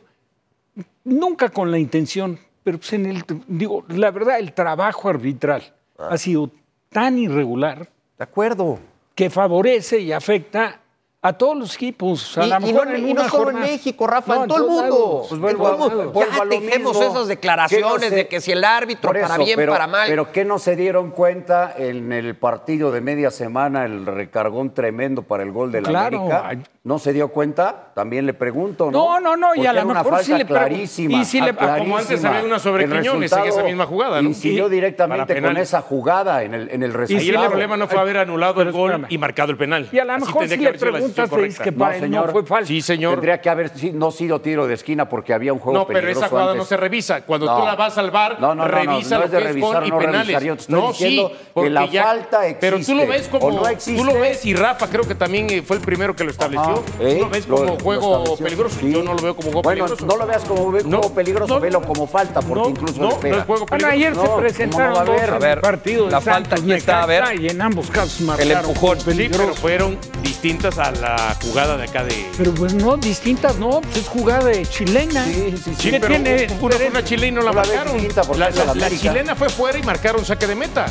Nunca 1.04 1.48
con 1.48 1.70
la 1.70 1.78
intención, 1.78 2.38
pero 2.62 2.78
pues 2.78 2.92
en 2.92 3.06
el, 3.06 3.24
digo, 3.48 3.84
la 3.88 4.10
verdad, 4.10 4.38
el 4.38 4.52
trabajo 4.52 5.08
arbitral 5.08 5.74
ha 5.98 6.16
sido 6.16 6.50
tan 6.90 7.18
irregular 7.18 7.88
De 8.18 8.24
acuerdo. 8.24 8.78
que 9.14 9.28
favorece 9.30 10.00
y 10.00 10.12
afecta 10.12 10.80
a 11.24 11.32
todos 11.34 11.56
los 11.56 11.74
equipos. 11.76 12.36
A 12.36 12.44
Y, 12.44 12.48
lo 12.50 12.56
y 12.56 12.58
no, 12.60 12.66
mejor 12.66 12.88
en- 12.88 12.94
en 12.96 13.08
y 13.08 13.14
no 13.14 13.20
una 13.20 13.30
solo 13.30 13.44
jornada- 13.44 13.66
en 13.66 13.72
México, 13.72 14.06
Rafa, 14.08 14.34
No, 14.34 14.42
en 14.42 14.48
todo 14.48 14.58
el 14.58 14.70
mundo. 14.70 15.16
Pues 15.20 15.32
En 15.32 15.40
vuelvo 15.40 15.62
todo 15.64 15.72
el 15.72 15.78
mundo. 15.96 16.10
vuelvo 16.12 16.32
ya 16.36 16.44
dejemos 16.46 16.96
mismo. 16.98 17.10
esas 17.12 17.28
declaraciones 17.28 17.86
Que 17.86 17.92
no 17.94 17.98
se- 18.00 18.10
de 18.16 18.28
que 18.28 18.40
si 18.40 18.50
el 18.52 18.64
árbitro 18.64 19.12
para 19.12 19.36
bien, 19.38 19.56
pero, 19.56 19.72
para 19.72 19.86
mal. 19.86 20.08
Pero 20.08 20.32
¿qué 20.32 20.44
no 20.44 20.58
se 20.58 20.74
dieron 20.74 21.12
cuenta 21.12 21.74
en 21.78 22.12
el 22.12 22.34
partido 22.34 22.90
de 22.90 23.00
media 23.00 23.30
semana, 23.30 23.84
el 23.84 24.04
recargón 24.04 24.74
tremendo 24.74 25.22
para 25.22 25.44
el 25.44 25.52
gol 25.52 25.70
de 25.70 25.82
la 25.82 25.88
Claro, 25.90 26.18
América? 26.32 26.68
¿No 26.84 26.98
se 26.98 27.12
dio 27.12 27.28
cuenta? 27.28 27.92
También 27.94 28.26
le 28.26 28.34
pregunto, 28.34 28.90
¿no? 28.90 29.20
No, 29.20 29.20
no, 29.20 29.36
no, 29.36 29.54
y 29.54 29.64
a 29.64 29.72
lo 29.72 29.84
mejor 29.84 30.24
sí 30.24 30.34
le 30.34 30.44
clarísima. 30.44 31.18
y 31.18 31.24
sí 31.24 31.40
le- 31.40 31.50
ah, 31.50 31.76
como 31.78 31.96
antes 31.96 32.06
clarísima. 32.08 32.30
había 32.30 32.44
una 32.48 32.58
sobre 32.58 32.88
Quiñones 32.88 33.32
en 33.32 33.44
esa 33.44 33.62
misma 33.62 33.86
jugada, 33.86 34.20
¿no? 34.20 34.28
Incidió 34.28 34.66
Y- 34.66 34.70
directamente 34.70 35.40
con 35.40 35.56
esa 35.56 35.80
jugada 35.82 36.42
en 36.42 36.54
el, 36.54 36.68
en 36.70 36.82
el 36.82 36.92
resultado. 36.92 37.44
el 37.44 37.48
problema 37.50 37.76
no 37.76 37.86
fue 37.86 38.00
haber 38.00 38.16
anulado 38.18 38.60
el 38.62 38.72
gol 38.72 39.06
y 39.08 39.16
marcado 39.18 39.52
el 39.52 39.56
penal. 39.58 39.88
Y 39.92 40.00
a 40.00 40.04
lo 40.04 40.18
mejor 40.18 40.48
si 40.48 40.56
le 40.56 40.72
la 41.16 41.46
es 41.46 41.58
que 41.58 41.72
para 41.72 41.96
él 41.96 42.10
no 42.10 42.28
fue 42.28 42.44
falta. 42.44 42.66
Sí, 42.66 42.80
señor. 42.82 43.12
Tendría 43.14 43.40
que 43.40 43.50
haber 43.50 43.70
no 43.94 44.10
sido 44.10 44.40
tiro 44.40 44.66
de 44.66 44.74
esquina 44.74 45.08
porque 45.08 45.32
había 45.34 45.52
un 45.52 45.58
juego 45.58 45.78
No, 45.80 45.86
pero 45.86 45.98
esa 45.98 46.06
peligroso 46.06 46.28
jugada 46.30 46.50
antes. 46.52 46.58
no 46.58 46.64
se 46.66 46.76
revisa. 46.76 47.20
Cuando 47.22 47.46
No. 47.46 47.58
tú 47.60 47.64
la 47.66 47.74
vas 47.76 47.98
al 47.98 48.10
bar, 48.10 48.36
No, 48.40 48.48
no, 48.48 48.54
no, 48.54 48.62
no, 48.62 48.68
revisa 48.68 49.14
no 49.14 49.20
lo 49.20 49.24
es 49.26 49.30
de 49.32 49.36
que 49.38 49.42
es 49.44 49.48
revisar 49.50 49.74
gol 49.74 49.82
o 49.82 49.86
y 49.86 49.90
no 49.90 49.98
penales. 49.98 50.26
revisar. 50.26 50.42
Yo 50.42 50.54
te 50.56 50.60
estoy 50.62 50.74
no, 50.80 50.92
sí, 50.92 51.16
que 51.16 51.36
porque 51.54 51.70
la 51.70 51.86
ya- 51.86 52.02
falta 52.04 52.40
Pero 52.60 52.78
tú 52.80 52.94
lo 52.94 53.02
existe 53.02 53.06
ves 53.06 53.28
como 53.28 53.50
no 53.52 53.68
existe. 53.68 54.00
tú 54.00 54.04
lo 54.04 54.20
ves 54.20 54.44
y 54.46 54.54
Rafa 54.54 54.86
creo 54.88 55.02
que 55.04 55.14
también 55.14 55.50
eh, 55.50 55.62
fue 55.62 55.76
el 55.76 55.82
primero 55.82 56.14
que 56.16 56.24
lo 56.24 56.30
estableció. 56.30 56.72
Ajá, 56.72 56.82
tú 56.98 57.02
¿eh? 57.06 57.18
lo 57.20 57.28
ves 57.30 57.46
como 57.46 57.64
lo 57.64 57.76
juego 57.78 58.36
peligroso. 58.36 58.76
Sí. 58.80 58.92
Yo 58.92 59.02
no 59.02 59.14
lo 59.14 59.22
veo 59.22 59.34
como 59.36 59.48
juego 59.48 59.62
Bueno, 59.62 59.84
peligroso. 59.86 60.06
no 60.06 60.16
lo 60.16 60.26
veas 60.26 60.44
como 60.44 60.72
No, 60.84 60.98
juego 60.98 61.14
peligroso, 61.14 61.54
no. 61.54 61.60
velo 61.60 61.82
como 61.82 62.06
falta, 62.06 62.40
porque 62.40 62.62
No, 62.62 62.68
incluso 62.70 63.00
no, 63.00 63.08
no 63.08 63.14
es 63.14 63.20
juego 63.44 63.44
Bueno, 63.46 63.66
peligroso. 63.66 63.92
ayer 63.94 64.12
No, 64.16 64.22
se 64.22 64.26
¿cómo 64.28 64.38
presentaron 64.40 64.92
no 64.92 65.00
dos 65.00 65.08
haber? 65.08 65.28
en 65.28 65.34
A 65.34 65.38
ver, 65.38 65.58
el 65.58 65.60
partido 65.60 66.04
de 66.06 66.10
la 66.10 66.20
falta 66.20 66.56
aquí 66.56 66.72
está, 66.72 67.02
a 67.02 67.06
ver. 67.06 67.24
Y 67.40 67.48
en 67.48 67.60
ambos 67.62 67.90
casos 67.90 68.20
marcaron 68.22 68.52
empujón. 68.52 68.98
Sí, 68.98 69.04
pero 69.06 69.16
peligroso. 69.16 69.54
fueron 69.54 69.98
distintas 70.22 70.78
a 70.78 70.90
la 71.02 71.36
jugada 71.42 71.76
de 71.76 71.84
acá 71.84 72.04
de. 72.04 72.26
Pero 72.38 72.54
pues 72.54 72.72
no, 72.74 72.96
distintas 72.96 73.58
no, 73.58 73.80
pues 73.80 73.96
es 73.98 74.08
jugada 74.08 74.44
de 74.48 74.64
chilena. 74.64 75.24
Sí, 75.24 75.32
sí, 75.50 75.56
sí. 75.56 75.74
Sí, 75.76 75.90
¿Qué 75.90 76.00
pero 76.00 76.14
tiene 76.14 76.46
una 76.60 76.76
una 76.88 77.04
chilena 77.04 77.26
y 77.26 77.32
no 77.32 77.42
la 77.42 77.52
marcaron. 77.52 77.96
La, 78.38 78.50
la 78.50 78.74
la- 78.74 78.88
chilena 78.90 79.34
fue 79.34 79.48
fuera 79.48 79.76
y 79.78 79.82
marcaron 79.82 80.24
saque 80.24 80.46
de 80.46 80.54
meta. 80.54 80.86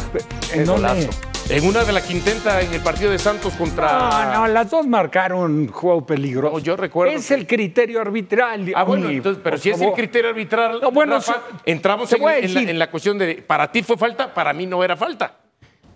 ¿En 0.53 0.65
dónde? 0.65 0.81
golazo. 0.89 1.09
En 1.49 1.65
una 1.65 1.83
de 1.83 1.91
la 1.91 2.01
quintenta 2.01 2.61
en 2.61 2.71
el 2.73 2.81
partido 2.81 3.09
de 3.11 3.19
Santos 3.19 3.53
contra. 3.53 3.91
No, 4.25 4.33
no, 4.33 4.47
las 4.47 4.69
dos 4.69 4.85
marcaron 4.85 5.67
juego 5.69 6.05
peligroso. 6.05 6.53
No, 6.57 6.59
yo 6.59 6.75
recuerdo 6.77 7.13
Es 7.13 7.27
que- 7.27 7.33
el 7.33 7.47
criterio 7.47 7.99
arbitral. 8.01 8.71
Ah, 8.75 8.83
bueno, 8.83 9.09
entonces, 9.09 9.41
pero 9.43 9.57
si 9.57 9.69
es 9.69 9.81
el 9.81 9.91
criterio 9.93 10.29
arbitral, 10.29 10.79
No, 10.81 10.91
bueno, 10.91 11.15
Rafa, 11.15 11.41
se- 11.65 11.71
entramos 11.71 12.09
la, 12.19 12.37
en 12.37 12.79
la 12.79 12.89
cuestión 12.91 13.17
de 13.17 13.35
para 13.35 13.71
ti 13.71 13.81
fue 13.81 13.97
falta, 13.97 14.33
para 14.33 14.53
mí 14.53 14.65
no 14.65 14.83
era 14.83 14.95
falta. 14.95 15.37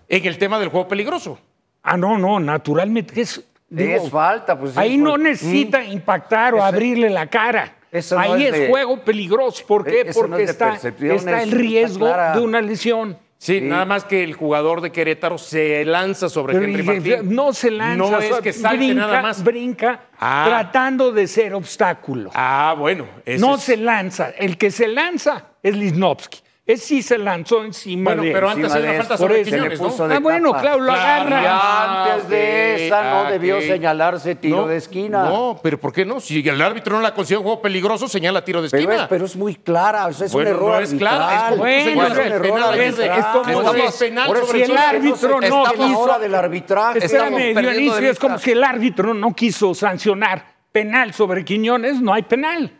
En 0.08 0.24
el 0.26 0.36
tema 0.38 0.58
del 0.58 0.68
juego 0.68 0.88
peligroso. 0.88 1.38
Ah, 1.82 1.96
no, 1.96 2.18
no, 2.18 2.40
naturalmente 2.40 3.20
es. 3.20 3.40
Digo, 3.68 4.04
Es 4.04 4.10
falta, 4.10 4.58
pues. 4.58 4.76
ahí 4.76 4.94
es 4.94 4.98
no 5.00 5.16
necesita 5.18 5.84
impactar 5.84 6.54
o 6.54 6.62
abrirle 6.62 7.10
la 7.10 7.26
cara. 7.26 7.74
eso 7.90 8.14
no 8.16 8.20
ahí 8.20 8.44
es 8.44 8.54
es, 8.54 8.60
de- 8.60 8.68
juego 8.68 9.00
peligroso. 9.00 9.64
¿Por 9.66 9.84
qué? 9.84 10.04
No 10.04 10.12
Porque 10.12 10.42
es 10.44 10.50
está, 10.50 10.74
está 10.74 11.42
el 11.42 11.50
riesgo 11.52 12.06
de 12.34 12.40
una 12.40 12.60
lesión. 12.60 13.18
Sí, 13.38 13.60
nada 13.60 13.84
más 13.84 14.04
que 14.04 14.24
el 14.24 14.32
jugador 14.32 14.80
de 14.80 14.90
Querétaro 14.90 15.36
se 15.36 15.84
lanza 15.84 16.30
sobre 16.30 16.54
Pero 16.54 16.64
Henry 16.64 16.82
Martín. 16.82 17.34
no 17.34 17.52
se 17.52 17.70
lanza, 17.70 18.10
No 18.10 18.18
es 18.18 18.40
que 18.40 18.52
salte 18.54 18.78
brinca, 18.78 18.94
nada 19.06 19.20
más. 19.22 19.44
brinca 19.44 20.00
Ah. 20.18 20.44
tratando 20.48 21.12
de 21.12 21.26
ser 21.26 21.52
obstáculo. 21.52 22.30
Ah, 22.34 22.74
bueno. 22.78 23.06
no 23.38 23.54
es- 23.56 23.60
se 23.62 23.76
lanza. 23.76 24.30
El 24.38 24.56
que 24.56 24.70
se 24.70 24.88
lanza 24.88 25.44
es 25.62 25.76
Lisnowski. 25.76 26.40
Ese 26.66 26.84
sí 26.84 27.00
se 27.02 27.16
lanzó 27.16 27.64
encima 27.64 28.10
Bueno, 28.10 28.22
de 28.24 28.32
pero 28.32 28.50
antes 28.50 28.72
hay 28.74 28.82
una 28.82 28.90
de 28.90 28.98
falta 28.98 29.16
sobre 29.16 29.44
Se 29.44 29.56
le 29.56 29.70
puso 29.78 30.02
¿no? 30.02 30.08
de 30.08 30.14
Ah, 30.16 30.18
bueno, 30.18 30.52
claro, 30.52 30.80
lo 30.80 30.90
agarra. 30.92 31.40
Y 31.42 31.46
Ah, 31.48 32.04
antes 32.14 32.28
de 32.28 32.72
ok, 32.74 32.80
esa 32.80 33.02
no 33.04 33.20
ah, 33.20 33.30
debió 33.30 33.60
señalarse 33.60 34.34
tiro 34.34 34.56
No, 34.56 34.66
de 34.66 34.76
esquina. 34.78 35.22
No, 35.26 35.60
pero 35.62 35.78
¿por 35.78 35.92
qué 35.92 36.04
no? 36.04 36.18
Si 36.18 36.40
el 36.48 36.60
árbitro 36.60 36.96
no 36.96 37.02
la 37.02 37.14
considera 37.14 37.38
un 37.38 37.44
juego 37.44 37.62
peligroso, 37.62 38.08
señala 38.08 38.44
tiro 38.44 38.62
de 38.62 38.68
pero, 38.68 38.80
esquina. 38.82 39.02
es, 39.04 39.08
pero 39.08 39.24
es 39.26 39.36
muy 39.36 39.54
clara, 39.54 40.06
o 40.06 40.12
sea, 40.12 40.26
es 40.26 40.32
Bueno, 40.32 40.50
un 40.50 40.56
error 40.56 40.72
no 40.72 40.80
es 40.80 40.94
clara, 40.94 41.50
es 41.52 41.56
Bueno, 41.58 41.84
señalas 41.90 42.18
es 42.18 42.18
el 42.18 42.32
penal 42.32 42.42
penal 42.42 42.62
arbitral. 42.74 43.18
es 43.20 43.24
como 43.26 43.50
Estamos 43.60 43.84
es- 43.84 43.94
penal 43.96 44.26
por 44.26 44.36
sobre 44.38 44.52
si 44.52 44.58
el 44.62 44.66
Chivas. 44.70 44.84
árbitro 44.88 45.28
no 45.40 45.42
estamos 45.46 45.72
quiso- 45.86 45.98
ahora 46.00 46.18
del 46.18 46.34
arbitraje. 46.34 46.98
Estamos 46.98 47.40
Espérame, 47.40 47.60
Dionisio, 47.62 47.94
de 48.00 48.10
es 48.10 48.18
como 48.18 48.38
si 48.40 48.50
el 48.50 48.64
árbitro 48.64 49.14
no 49.14 49.32
quiso 49.36 49.72
sancionar 49.72 50.44
penal 50.72 51.14
sobre 51.14 51.44
Quiñones, 51.44 52.00
no 52.02 52.12
hay 52.12 52.22
penal. 52.22 52.72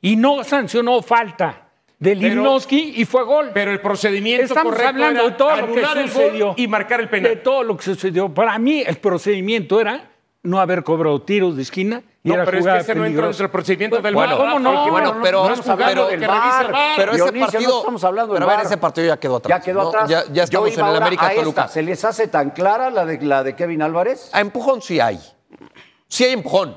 Y 0.00 0.16
no 0.16 0.42
sancionó 0.42 1.00
falta 1.02 1.61
de 2.02 2.14
Limnowski 2.16 2.94
y 2.96 3.04
fue 3.04 3.22
gol. 3.24 3.50
Pero 3.54 3.70
el 3.70 3.80
procedimiento 3.80 4.44
Estamos 4.44 4.72
correcto 4.72 4.88
hablando 4.90 5.20
era 5.20 5.30
de 5.30 5.36
todo 5.36 5.56
lo 5.56 5.72
que 5.74 6.08
sucedió. 6.08 6.54
y 6.56 6.66
marcar 6.68 7.00
el 7.00 7.08
penal. 7.08 7.30
De 7.30 7.36
todo 7.36 7.62
lo 7.62 7.76
que 7.76 7.84
sucedió. 7.84 8.28
Para 8.28 8.58
mí, 8.58 8.82
el 8.86 8.96
procedimiento 8.96 9.80
era 9.80 10.10
no 10.42 10.60
haber 10.60 10.82
cobrado 10.82 11.22
tiros 11.22 11.54
de 11.56 11.62
esquina 11.62 12.02
y 12.24 12.28
No, 12.28 12.34
era 12.34 12.44
pero 12.44 12.58
es 12.58 12.64
que 12.66 12.76
ese 12.78 12.94
no 12.96 13.04
entra 13.04 13.26
dentro 13.26 13.42
del 13.44 13.50
procedimiento 13.50 14.00
del 14.00 14.14
Bueno. 14.14 14.36
¿cómo 14.36 14.58
no? 14.58 14.90
Bueno, 14.90 15.16
pero- 15.22 15.48
no 15.48 15.76
pero- 15.76 16.08
que 16.08 16.16
del. 16.16 16.26
VAR. 16.28 16.72
Pero 16.96 17.12
ese 17.12 17.22
Dionisio, 17.22 17.40
no 17.46 17.52
partido. 17.52 17.78
estamos 17.78 18.04
hablando 18.04 18.32
del 18.34 18.42
pero 18.42 18.52
a 18.52 18.56
ver, 18.56 18.66
ese 18.66 18.76
partido 18.76 19.06
ya 19.06 19.16
quedó 19.18 19.36
atrás. 19.36 19.58
Ya 19.58 19.64
quedó 19.64 19.82
¿no? 19.82 19.88
atrás. 19.88 20.08
Ya, 20.10 20.24
Yo 20.32 20.42
estamos 20.42 20.76
en 20.76 20.86
el 20.86 20.96
América 20.96 21.26
a 21.28 21.34
Toluca. 21.34 21.60
esta. 21.62 21.72
¿Se 21.72 21.82
les 21.82 22.04
hace 22.04 22.26
tan 22.28 22.50
clara 22.50 22.90
la 22.90 23.04
de, 23.06 23.20
la 23.20 23.42
de 23.44 23.54
Kevin 23.54 23.82
Álvarez? 23.82 24.30
A 24.32 24.40
empujón 24.40 24.82
sí 24.82 24.98
hay. 24.98 25.20
Sí 26.08 26.24
hay 26.24 26.32
empujón. 26.32 26.76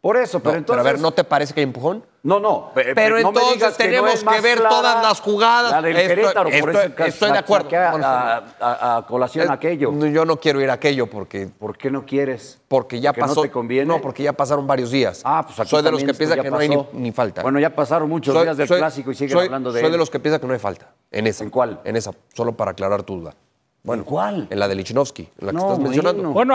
Por 0.00 0.16
eso, 0.16 0.38
No, 0.38 0.44
pero 0.44 0.56
entonces... 0.56 0.80
a 0.80 0.90
ver, 0.92 0.98
¿no 0.98 1.10
te 1.12 1.24
parece 1.24 1.52
que 1.52 1.60
hay 1.60 1.64
empujón? 1.64 2.02
No, 2.22 2.40
no. 2.40 2.70
pe- 2.74 2.94
Pero 2.94 3.16
pe- 3.16 3.22
no 3.22 3.32
me 3.32 3.38
entonces 3.40 3.54
digas 3.54 3.76
que 3.76 3.84
no 3.84 3.90
tenemos 3.90 4.24
que 4.24 4.40
ver 4.40 4.58
todas 4.62 5.02
las 5.02 5.20
jugadas. 5.20 5.72
La 5.72 5.82
del 5.82 5.96
Estoy- 5.96 6.08
Querétaro, 6.16 6.50
por 6.50 6.70
eso 6.70 6.80
estoy 7.04 7.32
de 7.32 7.38
acuerdo. 7.38 7.68
A, 7.76 8.44
a- 8.60 8.96
a- 8.96 9.06
colación 9.06 9.48
Eh, 9.48 9.52
aquello. 9.52 9.92
Yo 10.08 10.24
no 10.24 10.38
quiero 10.38 10.60
ir 10.62 10.70
a 10.70 10.74
aquello 10.74 11.06
porque, 11.08 11.48
¿Por 11.48 11.76
qué 11.76 11.90
no 11.90 12.06
quieres? 12.06 12.58
porque 12.68 12.98
ya 13.00 13.10
¿Porque 13.12 13.20
no 13.22 13.26
pasó. 13.28 13.42
te 13.42 13.50
conviene? 13.50 13.86
No, 13.86 14.00
porque 14.00 14.22
ya 14.22 14.32
pasaron 14.32 14.66
varios 14.66 14.90
días. 14.90 15.20
Ah, 15.24 15.42
pues 15.46 15.60
aquí 15.60 15.68
Soy 15.68 15.82
de 15.82 15.90
los 15.90 16.00
que 16.02 16.10
esto 16.12 16.18
piensan 16.18 16.36
ya 16.38 16.42
que 16.44 16.50
no 16.50 16.56
hay 16.58 16.70
ni, 16.94 17.12
falta. 17.12 17.42
Bueno, 17.42 17.58
ya 17.60 17.74
pasaron 17.74 18.08
muchos 18.08 18.32
Soy- 18.34 18.44
días 18.44 18.56
del 18.56 18.68
soy- 18.68 18.78
clásico 18.78 19.10
y 19.10 19.14
siguen 19.14 19.36
soy- 19.36 19.46
hablando 19.46 19.70
de 19.70 19.80
Soy 19.80 19.86
él. 19.86 19.92
de 19.92 19.98
los 19.98 20.08
que 20.08 20.18
piensan 20.18 20.40
que 20.40 20.46
no 20.46 20.52
hay 20.54 20.58
falta. 20.58 20.88
En 21.10 21.26
esa. 21.26 21.44
¿En 21.44 21.50
cuál? 21.50 21.80
En 21.84 21.96
esa, 21.96 22.10
solo 22.34 22.52
para 22.56 22.70
aclarar 22.70 23.02
tu 23.02 23.16
duda. 23.20 23.34
Bueno, 23.82 24.02
¿En 24.02 24.06
cuál? 24.08 24.46
En 24.50 24.58
la 24.58 24.68
de 24.68 24.74
Lichinowsky, 24.74 25.22
en 25.22 25.46
la 25.46 25.52
que 25.52 25.56
No, 25.58 25.62
estás 25.72 25.78
mencionando. 25.78 26.30
Bueno, 26.32 26.54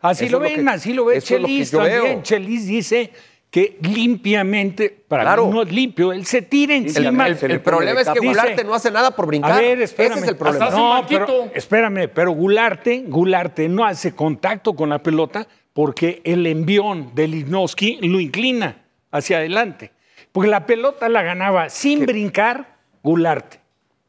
así, 0.00 0.28
lo 0.28 0.40
ven, 0.40 0.64
que- 0.64 0.70
así 0.70 0.92
lo 0.92 1.04
ve 1.04 1.20
Chelis 1.20 1.70
también. 1.70 2.22
Chelis 2.22 2.66
dice 2.66 3.12
que 3.50 3.78
limpiamente, 3.82 4.90
para 5.06 5.22
Claro. 5.22 5.46
mí 5.46 5.52
no 5.52 5.62
es 5.62 5.72
limpio, 5.72 6.12
él 6.12 6.26
se 6.26 6.42
tira 6.42 6.74
El, 6.74 6.86
encima. 6.86 7.28
el- 7.28 7.36
se 7.38 7.46
le 7.48 7.54
el 7.54 7.60
pone 7.60 7.76
problema 7.76 8.00
es 8.00 8.08
que. 8.08 8.18
Gularte 8.18 8.64
no 8.64 8.74
hace 8.74 8.90
nada 8.90 9.12
por 9.12 9.26
brincar. 9.26 9.52
A 9.52 9.60
ver, 9.60 9.80
espérame. 9.80 10.16
Ese 10.16 10.24
es 10.24 10.28
el 10.30 10.36
problema. 10.36 10.70
No, 10.70 11.04
pero 11.08 11.50
espérame, 11.54 12.08
pero 12.12 12.32
Gularte, 12.32 13.04
Gularte 13.06 13.68
no 13.68 13.84
hace 13.84 14.14
contacto 14.14 14.74
con 14.74 14.88
la 14.88 14.98
pelota 15.02 15.46
porque 15.72 16.20
el 16.24 16.46
envión 16.46 17.12
de 17.14 17.28
Lichnowsky 17.28 17.98
lo 18.02 18.18
inclina 18.20 18.82
hacia 19.12 19.38
adelante. 19.38 19.92
Porque 20.32 20.50
la 20.50 20.66
pelota 20.66 21.08
la 21.08 21.22
ganaba 21.22 21.68
sin 21.70 22.04
brincar 22.06 22.76
Gularte. 23.02 23.60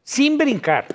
Sin 0.02 0.36
brincar. 0.36 0.86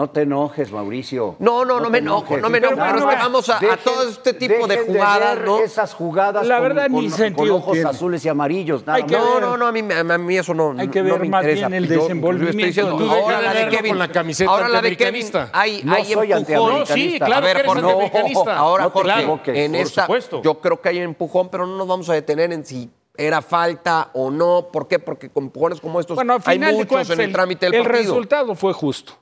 No 0.00 0.08
te 0.08 0.22
enojes, 0.22 0.72
Mauricio. 0.72 1.36
No, 1.40 1.62
no, 1.66 1.78
no 1.78 1.90
me 1.90 1.98
enojo, 1.98 2.20
enojes. 2.38 2.40
no 2.42 2.48
me 2.48 2.56
enojo, 2.56 2.74
pero 2.76 2.96
es 3.00 3.04
que 3.04 3.14
vamos 3.16 3.50
a- 3.50 3.58
a 3.58 3.76
todo 3.76 4.08
este 4.08 4.32
tipo 4.32 4.66
de 4.66 4.78
jugadas, 4.78 5.38
¿no? 5.44 5.58
esas 5.58 5.92
jugadas 5.92 6.46
La 6.46 6.54
con, 6.56 6.62
verdad, 6.68 6.88
ni 6.88 7.02
con- 7.02 7.18
sentido 7.18 7.46
con 7.48 7.56
ojos 7.60 7.72
tiene. 7.74 7.90
azules 7.90 8.24
y 8.24 8.28
amarillos. 8.30 8.86
Nada. 8.86 9.00
No, 9.00 9.06
ver. 9.34 9.42
no, 9.42 9.56
no, 9.58 9.66
a 9.66 9.72
mí, 9.72 9.80
a 9.92 10.02
mí 10.18 10.38
eso 10.38 10.54
no, 10.54 10.74
Hay 10.78 10.88
que 10.88 11.02
no 11.02 11.10
ver 11.10 11.20
me 11.20 11.28
más 11.28 11.42
interesa. 11.42 11.68
bien 11.68 11.82
el 11.84 11.86
Yo- 11.90 11.94
yo 11.96 12.00
desenvolvimiento. 12.00 12.80
estoy 12.80 13.08
ahora 13.10 13.42
la 13.42 13.52
de 13.52 13.68
Kevin, 13.68 13.90
con 13.90 13.98
la 13.98 14.08
camiseta 14.08 14.50
ahora 14.50 14.68
la 14.70 14.80
de 14.80 14.96
Kevin, 14.96 15.26
hay, 15.52 15.82
No 15.84 15.92
hay 15.94 16.04
soy 16.06 16.32
empujón. 16.32 16.78
No, 16.78 16.86
sí, 16.86 17.18
claro 17.18 17.34
a 17.34 17.40
ver, 17.40 17.56
que 17.56 17.60
eres 17.60 17.66
Jorge, 17.74 17.86
antiamericanista. 17.90 18.56
ahora 18.56 18.84
No 18.84 18.90
Jorge, 18.90 19.12
equivoques, 19.18 19.54
en 19.58 19.72
por 19.72 19.80
esta, 19.82 20.02
supuesto. 20.06 20.40
yo 20.42 20.60
creo 20.62 20.80
que 20.80 20.88
hay 20.88 20.98
empujón, 21.00 21.50
pero 21.50 21.66
no 21.66 21.76
nos 21.76 21.86
vamos 21.86 22.08
a 22.08 22.14
detener 22.14 22.54
en 22.54 22.64
si 22.64 22.88
era 23.18 23.42
falta 23.42 24.08
o 24.14 24.30
no. 24.30 24.68
¿Por 24.72 24.88
qué? 24.88 24.98
Porque 24.98 25.28
con 25.28 25.44
empujones 25.44 25.78
como 25.78 26.00
estos 26.00 26.14
Bueno, 26.14 26.32
al 26.32 26.42
hay 26.46 26.54
final 26.56 26.74
muchos 26.74 27.10
en 27.10 27.20
el, 27.20 27.32
trámite 27.34 27.66
del 27.66 27.74
el 27.74 27.82
partido. 27.82 28.02
resultado 28.14 28.54
fue 28.54 28.72
justo. 28.72 29.12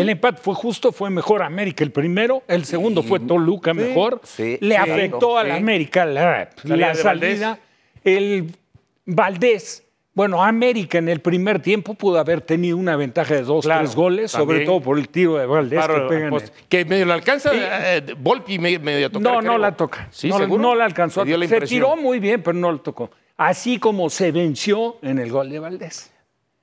El 0.00 0.08
empate 0.10 0.40
fue 0.42 0.54
justo, 0.54 0.92
fue 0.92 1.10
mejor 1.10 1.42
América 1.42 1.84
el 1.84 1.90
primero, 1.92 2.42
el 2.48 2.64
segundo 2.64 3.02
fue 3.02 3.20
Toluca 3.20 3.74
mejor, 3.74 4.20
sí, 4.24 4.58
le 4.60 4.74
sí, 4.76 4.80
afectó 4.80 5.38
a 5.38 5.44
la 5.44 5.54
sí. 5.56 5.60
América 5.60 6.04
la, 6.06 6.50
Salida 6.62 6.76
la 6.76 6.94
salida. 6.94 7.58
El 8.04 8.54
Valdés, 9.04 9.84
bueno, 10.14 10.42
América 10.42 10.98
en 10.98 11.08
el 11.08 11.20
primer 11.20 11.60
tiempo 11.60 11.94
pudo 11.94 12.18
haber 12.18 12.40
tenido 12.40 12.76
una 12.76 12.96
ventaja 12.96 13.34
de 13.34 13.42
dos, 13.42 13.64
Claro, 13.64 13.82
tres 13.82 13.94
goles, 13.94 14.30
sobre 14.30 14.64
todo 14.64 14.80
por 14.80 14.98
el 14.98 15.08
tiro 15.08 15.36
de 15.36 15.46
Valdés 15.46 15.78
Paro 15.78 15.94
que 15.94 16.00
al 16.00 16.08
pegan. 16.08 16.34
en- 16.34 16.50
Que 16.68 16.84
medio 16.84 17.06
le 17.06 17.12
alcanza 17.12 17.50
eh, 17.54 18.14
Volpi 18.18 18.58
medio, 18.58 18.80
medio 18.80 19.10
tocar. 19.10 19.32
No, 19.34 19.42
no 19.42 19.58
la 19.58 19.76
toca. 19.76 20.08
Sí, 20.10 20.28
no, 20.28 20.74
la 20.74 20.84
alcanzó. 20.84 21.24
La 21.24 21.46
Se 21.46 21.60
tiró 21.62 21.96
muy 21.96 22.18
bien, 22.18 22.42
pero 22.42 22.56
no 22.58 22.70
lo 22.72 22.80
tocó. 22.80 23.10
Así 23.36 23.78
como 23.78 24.10
se 24.10 24.32
venció 24.32 24.96
en 25.02 25.18
el 25.20 25.30
gol 25.30 25.48
de 25.50 25.60
Valdés. 25.60 26.10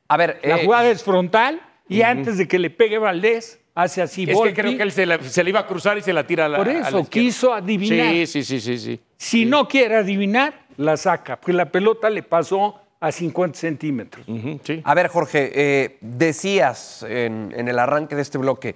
A 0.09 0.17
ver, 0.17 0.39
La 0.43 0.57
eh, 0.57 0.65
jugada 0.65 0.89
es 0.89 1.03
frontal 1.03 1.61
y 1.87 2.01
antes 2.01 2.37
de 2.37 2.47
que 2.47 2.57
le 2.59 2.69
pegue 2.69 2.97
Valdés, 2.97 3.59
hace 3.75 4.01
así 4.01 4.23
Es 4.23 4.39
que 4.39 4.53
creo 4.53 4.75
que 4.77 4.83
él 4.83 4.91
se, 4.91 5.05
la, 5.05 5.19
se 5.21 5.43
le 5.43 5.49
iba 5.51 5.59
a 5.61 5.67
cruzar 5.67 5.97
y 5.97 6.01
se 6.01 6.13
la 6.13 6.25
tira 6.25 6.45
a 6.45 6.49
la 6.49 6.57
Por 6.57 6.69
a 6.69 6.73
la 6.73 6.87
eso, 6.87 7.09
quiso 7.09 7.53
adivinar. 7.53 8.11
Sí, 8.13 8.25
sí, 8.27 8.43
sí, 8.43 8.59
sí, 8.61 8.77
sí. 8.79 8.99
Si 9.17 9.45
no 9.45 9.67
quiere 9.67 9.97
adivinar, 9.97 10.65
la 10.77 10.97
saca, 10.97 11.37
porque 11.39 11.53
la 11.53 11.69
pelota 11.71 12.09
le 12.09 12.23
pasó 12.23 12.79
a 12.99 13.11
50 13.11 13.57
centímetros. 13.59 14.25
Sí. 14.63 14.81
A 14.83 14.93
ver, 14.95 15.07
Jorge, 15.09 15.51
eh, 15.53 15.97
decías 16.01 17.03
en, 17.07 17.53
en 17.55 17.67
el 17.67 17.77
arranque 17.77 18.15
de 18.15 18.21
este 18.21 18.37
bloque, 18.37 18.75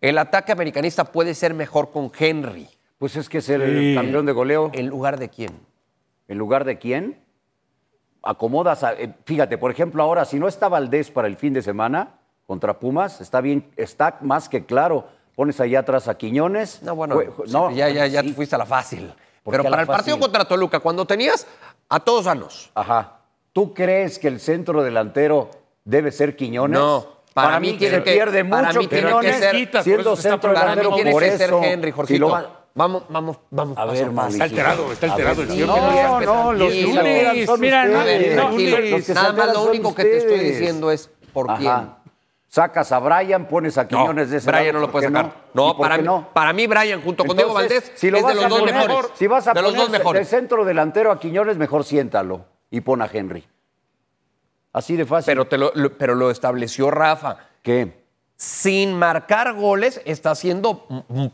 el 0.00 0.18
ataque 0.18 0.50
americanista 0.52 1.04
puede 1.12 1.34
ser 1.34 1.54
mejor 1.54 1.90
con 1.92 2.10
Henry. 2.18 2.66
Pues 2.98 3.16
es 3.16 3.28
que 3.28 3.38
es 3.38 3.48
el 3.48 3.78
Sí. 3.78 3.94
campeón 3.94 4.26
de 4.26 4.32
goleo. 4.32 4.70
¿En 4.74 4.86
lugar 4.88 5.18
de 5.18 5.28
quién? 5.28 5.52
¿En 6.28 6.38
lugar 6.38 6.64
de 6.64 6.78
quién? 6.78 7.18
Acomodas. 8.22 8.84
a- 8.84 8.94
eh, 8.94 9.12
fíjate, 9.24 9.58
por 9.58 9.70
ejemplo, 9.70 10.02
ahora, 10.02 10.24
si 10.24 10.38
no 10.38 10.48
está 10.48 10.68
Valdés 10.68 11.10
para 11.10 11.28
el 11.28 11.36
fin 11.36 11.52
de 11.52 11.62
semana 11.62 12.14
contra 12.46 12.78
Pumas, 12.78 13.20
está 13.20 13.40
bien, 13.40 13.70
está 13.76 14.18
más 14.20 14.48
que 14.48 14.64
claro. 14.64 15.06
Pones 15.34 15.58
allá 15.60 15.80
atrás 15.80 16.08
a 16.08 16.16
Quiñones. 16.18 16.82
No, 16.82 16.94
bueno, 16.94 17.16
jue- 17.16 17.46
sí, 17.70 17.76
ya, 17.76 17.88
ya, 17.88 18.06
ya 18.06 18.20
sí. 18.20 18.28
te 18.28 18.34
fuiste 18.34 18.54
a 18.54 18.58
la 18.58 18.66
fácil. 18.66 19.12
¿Por 19.42 19.52
qué 19.54 19.58
Pero 19.58 19.68
a 19.68 19.70
para 19.70 19.82
el 19.82 19.88
partido 19.88 20.18
contra 20.20 20.44
Toluca, 20.44 20.80
cuando 20.80 21.06
tenías 21.06 21.46
a 21.88 22.00
todos 22.00 22.24
sanos. 22.26 22.70
Ajá. 22.74 23.20
¿Tú 23.52 23.72
crees 23.74 24.18
que 24.18 24.28
el 24.28 24.40
centro 24.40 24.82
delantero 24.82 25.50
debe 25.84 26.12
ser 26.12 26.36
Quiñones? 26.36 26.78
No, 26.78 27.06
para 27.34 27.58
mí 27.58 27.72
tiene 27.78 27.96
se 27.98 28.02
que- 28.04 28.12
pierde 28.12 28.44
para 28.44 28.68
mucho 28.68 28.80
mí 28.80 28.86
tiene 28.88 29.02
que 29.04 29.08
Quiñones 29.08 29.36
ser- 29.38 29.82
siendo 29.82 30.16
centro 30.16 30.50
delantero 30.50 30.90
Para 30.90 30.90
mí 30.90 30.94
tiene 30.96 31.10
por 31.12 31.22
que 31.22 31.38
ser. 31.38 31.52
Henry, 31.62 31.90
si 31.90 31.96
Jorgito. 31.96 32.20
lo 32.20 32.28
va- 32.30 32.58
Vamos, 32.74 33.02
vamos, 33.10 33.36
vamos. 33.50 33.76
A 33.76 33.84
ver. 33.84 34.10
Mauricio. 34.10 34.44
Está 34.44 34.44
alterado, 34.44 34.92
está 34.92 35.06
A 35.06 35.10
alterado 35.10 35.36
ver, 35.42 35.46
el 35.46 35.52
señor. 35.52 35.68
no. 35.68 35.76
No, 35.76 36.20
no, 36.20 36.52
los 36.54 36.74
lunes 36.74 37.58
Mira, 37.58 37.84
no, 37.84 37.98
no, 37.98 38.98
Nada 39.14 39.32
más 39.34 39.52
lo 39.52 39.62
único 39.64 39.94
que 39.94 40.04
te 40.04 40.16
estoy 40.18 40.38
diciendo 40.38 40.90
es 40.90 41.10
por 41.34 41.54
quién. 41.58 41.90
Sacas 42.54 42.92
a 42.92 42.98
Brian, 42.98 43.46
pones 43.48 43.78
a 43.78 43.88
Quiñones 43.88 44.28
de 44.28 44.36
ese 44.36 44.50
Brian 44.50 44.66
lado, 44.66 44.72
no 44.74 44.80
lo 44.80 44.86
¿por 44.88 44.92
puede 45.00 45.06
sacar. 45.06 45.24
No, 45.54 45.64
No, 45.64 45.70
¿Y 45.70 45.72
por 45.72 45.80
para, 45.80 45.96
mí, 45.96 46.02
no? 46.04 46.28
para 46.34 46.52
mí 46.52 46.66
Brian 46.66 47.00
junto 47.00 47.24
con 47.24 47.34
Diego 47.34 47.54
Valdés 47.54 47.92
si 47.94 48.10
lo 48.10 48.18
es 48.18 48.22
vas 48.24 48.34
de 48.34 48.34
los 48.36 48.44
a 48.44 48.48
dos 48.50 48.60
poner- 48.60 48.74
mejores. 48.88 49.10
Si 49.14 49.26
vas 49.26 49.48
a 49.48 49.54
de 49.54 49.62
los 49.62 49.70
poner 49.70 49.86
dos 49.86 49.90
mejores. 49.98 50.30
de 50.30 50.36
centro 50.38 50.62
delantero 50.66 51.10
a 51.10 51.18
Quiñones, 51.18 51.56
mejor 51.56 51.82
siéntalo 51.84 52.44
y 52.70 52.82
pon 52.82 53.00
a 53.00 53.08
Henry. 53.10 53.42
Así 54.74 54.96
de 54.96 55.06
fácil. 55.06 55.30
Pero, 55.32 55.46
te 55.46 55.56
lo, 55.56 55.72
lo- 55.74 55.96
pero 55.96 56.14
lo 56.14 56.30
estableció 56.30 56.90
Rafa. 56.90 57.38
¿Qué? 57.62 58.02
Sin 58.36 58.98
marcar 58.98 59.54
goles, 59.54 60.02
está 60.04 60.34
siendo 60.34 60.86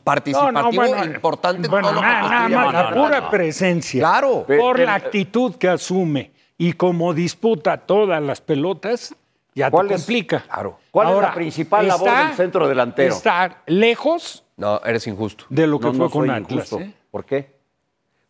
participativo 0.04 1.04
importante 1.04 1.64
en 1.66 1.70
bueno, 1.72 1.88
todo 1.88 1.94
lo 1.96 2.00
que 2.00 2.06
nada, 2.06 2.48
nada 2.48 2.64
más, 2.64 2.74
la 2.74 2.94
pura 2.94 3.28
presencia. 3.30 4.00
Claro. 4.02 4.44
Pe- 4.46 4.56
Por 4.56 4.76
pero- 4.76 4.86
la 4.86 4.94
actitud 4.94 5.56
que 5.56 5.68
asume 5.68 6.30
y 6.56 6.74
como 6.74 7.12
disputa 7.12 7.76
todas 7.78 8.22
las 8.22 8.40
pelotas, 8.40 9.16
ya 9.54 9.66
te 9.66 9.70
¿Cuál 9.72 9.90
es- 9.90 10.02
complica. 10.02 10.44
Claro. 10.46 10.78
¿Cuál 11.04 11.16
es 11.16 11.22
la 11.22 11.34
principal 11.34 11.86
labor 11.88 12.10
del 12.10 12.32
centro 12.36 12.68
delantero? 12.68 13.14
Está 13.14 13.62
lejos 13.66 14.44
No, 14.56 14.80
eres 14.84 15.06
injusto. 15.06 15.44
de 15.48 15.66
lo 15.66 15.78
que 15.78 15.86
No, 15.86 15.92
fue 15.92 15.98
no 16.06 16.10
con 16.10 16.26
soy 16.26 16.34
Atlas. 16.36 16.50
injusto. 16.52 16.80
¿eh? 16.80 16.92
¿Por 17.10 17.24
qué? 17.24 17.58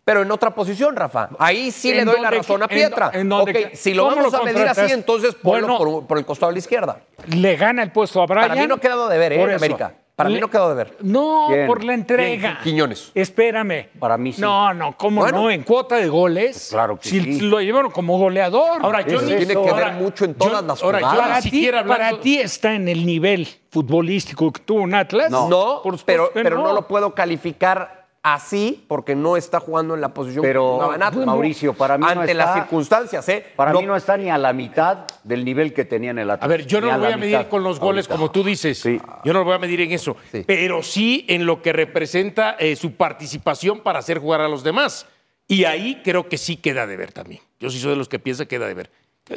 Pero 0.05 0.23
en 0.23 0.31
otra 0.31 0.55
posición, 0.55 0.97
Rafa. 0.97 1.29
Ahí 1.39 1.71
sí 1.71 1.93
le 1.93 2.01
¿En 2.01 2.07
doy 2.07 2.21
la 2.21 2.31
razón 2.31 2.63
a 2.63 2.65
en 2.65 2.69
Pietra. 2.71 3.11
do- 3.11 3.19
en 3.19 3.29
dónde- 3.29 3.65
ok, 3.67 3.75
si 3.75 3.93
lo 3.93 4.07
vamos 4.07 4.33
lo 4.33 4.39
a 4.39 4.43
medir 4.43 4.67
así, 4.67 4.91
entonces 4.91 5.35
ponlo 5.35 5.67
Bueno. 5.67 5.79
por, 5.99 6.07
por 6.07 6.19
el 6.19 6.25
costado 6.25 6.49
de 6.51 6.55
la 6.55 6.59
izquierda. 6.61 7.01
Le 7.27 7.57
gana 7.57 7.83
el 7.83 7.93
puesto 7.93 8.23
a 8.23 8.27
Brian. 8.27 8.49
Para 8.49 8.61
mí 8.61 8.67
no 8.67 8.79
quedó 8.79 9.07
de 9.09 9.19
ver, 9.19 9.33
¿eh? 9.35 9.39
Por 9.39 9.51
En 9.51 9.57
eso. 9.57 9.65
América. 9.65 9.95
Para 10.19 10.31
mí 10.31 10.41
no 10.41 10.51
quedó 10.51 10.71
de 10.71 10.75
ver. 10.75 10.97
No, 11.01 11.45
¿Quién? 11.49 11.67
por 11.69 11.85
la 11.85 11.95
entrega. 11.95 12.59
¿Quién? 12.61 12.75
Quiñones. 12.75 13.13
Espérame. 13.15 13.87
Para 14.01 14.19
mí 14.19 14.33
sí. 14.33 14.41
No, 14.41 14.75
no, 14.75 14.97
¿cómo 14.97 15.21
Bueno. 15.21 15.43
no? 15.43 15.51
En 15.53 15.63
cuota 15.63 15.95
de 15.95 16.09
goles. 16.09 16.71
Claro 16.73 16.99
que 16.99 17.09
si 17.09 17.21
sí. 17.21 17.41
lo 17.43 17.61
llevaron 17.61 17.93
como 17.93 18.19
goleador. 18.19 18.81
Ahora, 18.83 19.03
yo 19.03 19.21
ni- 19.23 19.29
Tiene 19.29 19.43
eso. 19.53 19.63
que 19.63 19.71
ahora, 19.71 19.91
ver 19.91 19.95
mucho 19.95 20.25
en 20.25 20.35
todas 20.35 20.61
yo- 20.63 20.67
las 20.67 20.83
ahora, 20.83 20.99
yo 21.01 21.07
jugadas. 21.07 21.29
para, 21.29 21.41
ti, 21.43 21.51
siquiera 21.51 21.79
hablando- 21.79 22.05
para 22.05 22.21
ti 22.21 22.39
está 22.41 22.75
en 22.75 22.89
el 22.89 23.07
nivel 23.07 23.47
futbolístico 23.71 24.53
que 24.53 24.61
tuvo 24.63 24.83
en 24.83 24.95
Atlas. 24.97 25.31
No. 25.31 25.49
No, 25.49 25.81
Por 25.85 25.97
supuesto 25.97 26.05
pero, 26.07 26.33
que 26.33 26.43
pero 26.43 26.59
no. 26.65 26.73
lo 26.73 26.89
puedo 26.89 27.15
calificar 27.15 27.98
así 28.23 28.85
porque 28.89 29.15
no 29.15 29.37
está 29.37 29.61
jugando 29.61 29.95
en 29.95 30.01
la 30.01 30.13
posición 30.13 30.43
Pero, 30.43 30.91
Atlas. 30.93 31.15
Mauricio, 31.17 31.73
para 31.75 31.97
mí 31.97 32.05
no 32.05 32.21
Ante 32.21 32.33
está- 32.33 32.45
las 32.45 32.55
circunstancias, 32.55 33.29
¿eh? 33.29 33.47
Para 33.57 33.73
mí 33.73 33.85
no 33.87 33.97
está 33.97 34.17
ni 34.17 34.29
a 34.31 34.37
la 34.39 34.53
mitad 34.53 35.05
del 35.25 35.45
nivel 35.45 35.73
que 35.73 35.85
tenía 35.85 36.11
en 36.11 36.19
el 36.19 36.31
Atlas. 36.31 36.45
A 36.45 36.49
ver, 36.49 36.67
yo 36.67 36.81
no 36.81 36.89
lo 36.93 36.99
voy 36.99 37.13
a 37.13 37.17
medir 37.17 37.37
mitad 37.37 37.49
con 37.49 37.63
los 37.63 37.79
goles 37.81 38.07
ahorita. 38.07 38.15
como 38.17 38.31
tú 38.31 38.43
dices. 38.45 38.79
Sí. 38.79 39.01
Yo 39.25 39.33
no 39.33 39.39
lo 39.41 39.45
voy 39.45 39.55
a 39.55 39.59
medir 39.59 39.81
en 39.81 39.93
eso. 39.93 40.17
Sí. 40.33 40.45
Pero 40.47 40.83
sí 40.83 41.25
en 41.29 41.47
lo 41.47 41.63
que 41.63 41.73
representa 41.73 42.57
eh, 42.59 42.77
su 42.77 42.93
participación 42.95 43.81
para 43.81 43.99
hacer 44.01 44.19
jugar 44.19 44.41
a 44.41 44.49
los 44.49 44.63
demás. 44.63 45.07
Y 45.47 45.65
ahí 45.65 46.03
creo 46.05 46.29
que 46.29 46.37
sí 46.37 46.57
queda 46.57 46.87
de 46.87 46.97
ver 46.97 47.13
también. 47.13 47.41
Yo 47.59 47.71
sí 47.71 47.79
soy 47.81 47.91
de 47.91 47.97
los 47.97 48.09
que 48.09 48.19
piensa 48.19 48.45
que 48.45 48.57
queda 48.57 48.67
de 48.67 48.75
ver. 48.75 48.91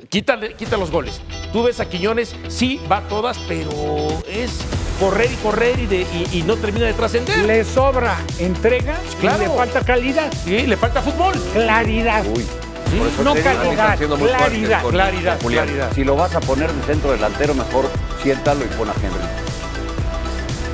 Quítale, 0.09 0.53
quita 0.53 0.77
los 0.77 0.89
goles. 0.91 1.21
Tú 1.51 1.63
ves 1.63 1.79
a 1.81 1.89
Quiñones, 1.89 2.33
sí, 2.47 2.79
va 2.89 2.97
a 2.97 3.07
todas, 3.09 3.37
pero 3.47 3.69
es 4.27 4.61
correr 5.01 5.31
y 5.31 5.35
correr 5.37 5.79
y, 5.79 5.85
de- 5.87 6.01
y- 6.13 6.29
y 6.39 6.43
no 6.43 6.55
termina 6.55 6.85
de 6.85 6.93
trascender. 6.93 7.39
Le 7.39 7.65
sobra 7.65 8.15
entrega 8.39 8.97
Claro. 9.19 9.43
y 9.43 9.47
le 9.47 9.53
falta 9.55 9.81
calidad. 9.81 10.31
Sí, 10.45 10.65
le 10.67 10.77
falta 10.77 11.01
fútbol. 11.01 11.33
Claridad. 11.53 12.23
Uy, 12.27 12.45
Por 12.97 13.07
eso 13.07 13.23
no 13.23 13.33
calidad, 13.33 13.97
claridad, 13.97 14.81
con- 14.81 14.91
claridad, 14.91 15.39
con 15.41 15.51
claridad. 15.51 15.91
si 15.95 16.03
lo 16.03 16.15
vas 16.15 16.35
a 16.35 16.39
poner 16.39 16.71
de 16.71 16.83
centro 16.83 17.11
delantero, 17.11 17.53
mejor 17.55 17.89
siéntalo 18.21 18.63
y 18.63 18.67
pon 18.69 18.89
a 18.89 18.93
Henry. 18.93 19.27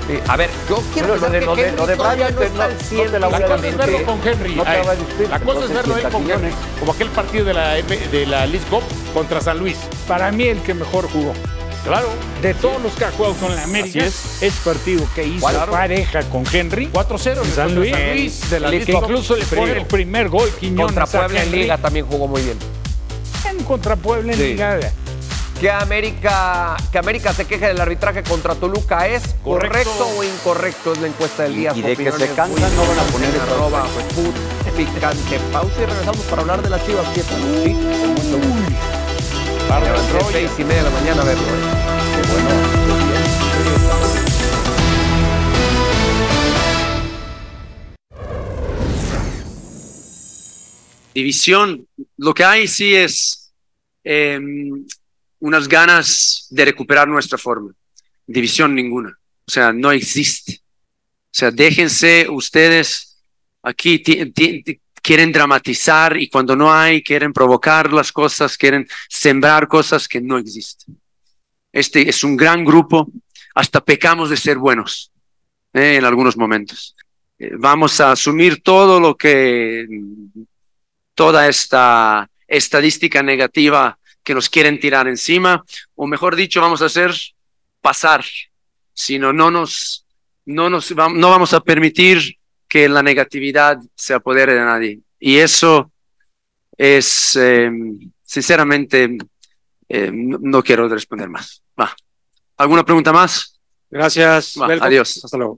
Sí, 0.07 0.19
A 0.29 0.38
ver, 0.38 0.50
yo 0.69 0.77
quiero 0.93 1.10
Pero 1.15 1.15
lo 1.19 1.31
que 1.31 1.41
lo 1.41 1.55
de- 1.55 1.63
Henry 1.67 1.77
lo 1.77 1.86
de 1.88 1.96
Brian 1.96 2.17
no 2.36 2.41
está 2.41 2.57
no- 2.57 2.63
al 2.63 2.72
no 2.72 2.77
te 2.77 2.84
100. 2.86 3.12
la 3.12 3.19
La 3.19 3.27
voy 3.27 3.36
a 3.36 3.41
cosa 3.41 3.55
es 3.55 3.62
decir 3.62 3.77
verlo 3.77 4.05
con 4.05 4.27
Henry. 4.27 4.55
no 4.55 4.63
te 4.63 4.69
a 4.69 4.96
discutir, 4.96 5.29
la 5.29 5.39
cosa 5.39 5.60
es 5.65 5.74
verlo 5.74 5.98
él 5.98 6.03
con 6.10 6.31
Henry. 6.31 6.51
Como 6.79 6.91
aquel 6.93 7.10
partido 7.10 7.46
de 7.46 7.53
la, 7.53 7.69
de 7.74 8.25
la 8.25 8.46
League 8.46 8.65
Cup 8.69 8.84
contra 9.13 9.41
San 9.41 9.60
Luis. 9.60 9.77
Para 10.07 10.31
mí 10.31 10.48
el 10.48 10.62
que 10.62 10.74
mejor 10.74 11.10
jugó. 11.12 11.34
Claro. 11.88 12.10
De 12.41 12.53
todos 12.53 12.82
los 12.82 12.94
que 12.94 13.06
ha 13.06 13.12
jugado 13.12 13.34
con 13.36 13.56
la 13.56 13.63
América, 13.63 14.06
es. 14.06 14.41
ese 14.41 14.60
partido 14.63 15.08
que 15.15 15.25
hizo 15.25 15.48
Claro. 15.48 15.72
pareja 15.72 16.22
con 16.29 16.44
Henry, 16.51 16.88
4-0 16.91 17.41
en 17.44 17.51
San 17.51 17.56
San 17.70 17.75
Luis, 17.75 18.50
de 18.50 18.60
la 18.60 18.70
que 18.72 18.91
incluso 18.91 19.36
le 19.36 19.46
pone 19.46 19.72
el 19.72 19.86
primer 19.86 20.29
gol 20.29 20.50
Quiñones 20.60 20.86
Contra 20.96 21.08
Puebla 21.08 21.44
en. 21.44 21.51
Liga 21.51 21.77
también 21.77 22.06
jugó 22.06 22.27
muy 22.27 22.41
bien. 22.41 22.58
En 23.50 23.63
contra 23.63 23.96
Puebla 23.96 24.34
en 24.34 24.38
Sí. 24.38 24.46
Liga. 24.50 24.79
Que 25.62 25.72
América, 25.72 26.77
que 26.91 27.00
América 27.00 27.34
se 27.34 27.46
queje 27.46 27.67
del 27.67 27.82
arbitraje 27.82 28.22
contra 28.22 28.53
Toluca 28.53 29.08
es 29.08 29.24
correcto, 29.44 29.90
Correcto. 29.90 30.07
o 30.20 30.24
incorrecto 30.24 30.94
es 30.94 31.00
la 31.00 31.07
encuesta 31.07 31.44
del 31.44 31.55
día. 31.55 31.72
Y 31.74 31.81
Su 31.81 31.88
de 31.88 31.96
que 31.96 32.12
se 32.12 32.27
cansan, 32.33 32.75
no 32.75 32.85
van 32.85 33.00
a 33.00 33.03
poner 33.12 33.29
en 33.33 33.42
arroba 33.42 33.85
food 34.14 34.35
picante. 34.75 35.40
Pausa 35.51 35.74
y 35.81 35.85
regresamos 35.85 36.22
para 36.29 36.42
hablar 36.44 36.62
de 36.62 36.70
las 36.70 36.85
chivas. 36.85 37.05
Sí. 37.16 37.24
Me 39.70 39.79
levanté 39.85 40.31
seis 40.31 40.51
y 40.59 40.64
media 40.64 40.83
de 40.83 40.90
la 40.92 40.96
mañana 41.00 41.22
a 41.24 41.25
verlo. 41.25 41.44
División. 51.18 51.87
Lo 52.18 52.33
que 52.33 52.44
hay 52.44 52.68
sí 52.68 52.94
es 52.94 53.51
eh, 54.03 54.40
unas 55.40 55.68
ganas 55.68 56.48
de 56.51 56.66
recuperar 56.66 57.07
nuestra 57.07 57.37
forma. 57.37 57.74
División 58.25 58.75
ninguna. 58.75 59.18
O 59.48 59.51
sea, 59.51 59.74
no 59.74 59.92
existe. 59.92 60.61
O 61.25 61.35
sea, 61.40 61.51
déjense 61.51 62.27
ustedes 62.29 63.20
aquí, 63.63 64.03
quieren 65.01 65.31
dramatizar 65.31 66.18
y 66.18 66.29
cuando 66.29 66.55
no 66.55 66.72
hay, 66.72 67.03
quieren 67.03 67.33
provocar 67.33 67.92
las 67.94 68.11
cosas, 68.11 68.57
quieren 68.57 68.87
sembrar 69.09 69.68
cosas 69.68 70.07
que 70.07 70.22
no 70.22 70.37
existen. 70.37 71.00
Este 71.72 72.10
es 72.10 72.24
un 72.24 72.38
gran 72.38 72.64
grupo, 72.64 73.08
hasta 73.56 73.84
pecamos 73.84 74.30
de 74.30 74.38
ser 74.38 74.58
buenos 74.58 75.12
eh, 75.74 75.96
en 75.98 76.06
algunos 76.06 76.38
momentos. 76.38 76.96
Eh, 77.40 77.51
vamos 77.58 78.00
a 78.00 78.12
asumir 78.12 78.62
todo 78.62 79.00
lo 79.00 79.16
que 79.16 79.86
toda 81.14 81.48
esta 81.48 82.30
estadística 82.48 83.24
negativa 83.24 83.98
que 84.24 84.34
nos 84.34 84.50
quieren 84.50 84.80
tirar 84.80 85.08
encima, 85.08 85.64
o 85.96 86.06
mejor 86.06 86.36
dicho, 86.36 86.62
vamos 86.62 86.82
a 86.82 86.86
hacer 86.86 87.12
pasar, 87.82 88.24
sino 88.94 89.32
no 89.32 89.50
nos, 89.50 90.06
no 90.46 90.70
nos, 90.70 90.92
no 90.92 91.30
vamos 91.30 91.53
a 91.53 91.62
permitir 91.62 92.38
que 92.68 92.90
la 92.90 93.01
negatividad 93.01 93.80
se 93.96 94.14
apodere 94.14 94.53
de 94.53 94.60
nadie. 94.60 95.00
Y 95.20 95.38
eso 95.38 95.92
es, 96.77 97.36
eh, 97.36 97.72
sinceramente, 98.24 99.18
eh, 99.90 100.12
no, 100.14 100.64
quiero 100.64 100.88
responder 100.90 101.30
más. 101.30 101.64
Va. 101.80 101.96
¿Alguna 102.58 102.84
pregunta 102.84 103.12
más? 103.14 103.60
Gracias. 103.90 104.56
Va, 104.60 104.68
Belko. 104.68 104.86
adiós. 104.86 105.22
Hasta 105.24 105.38
luego. 105.38 105.58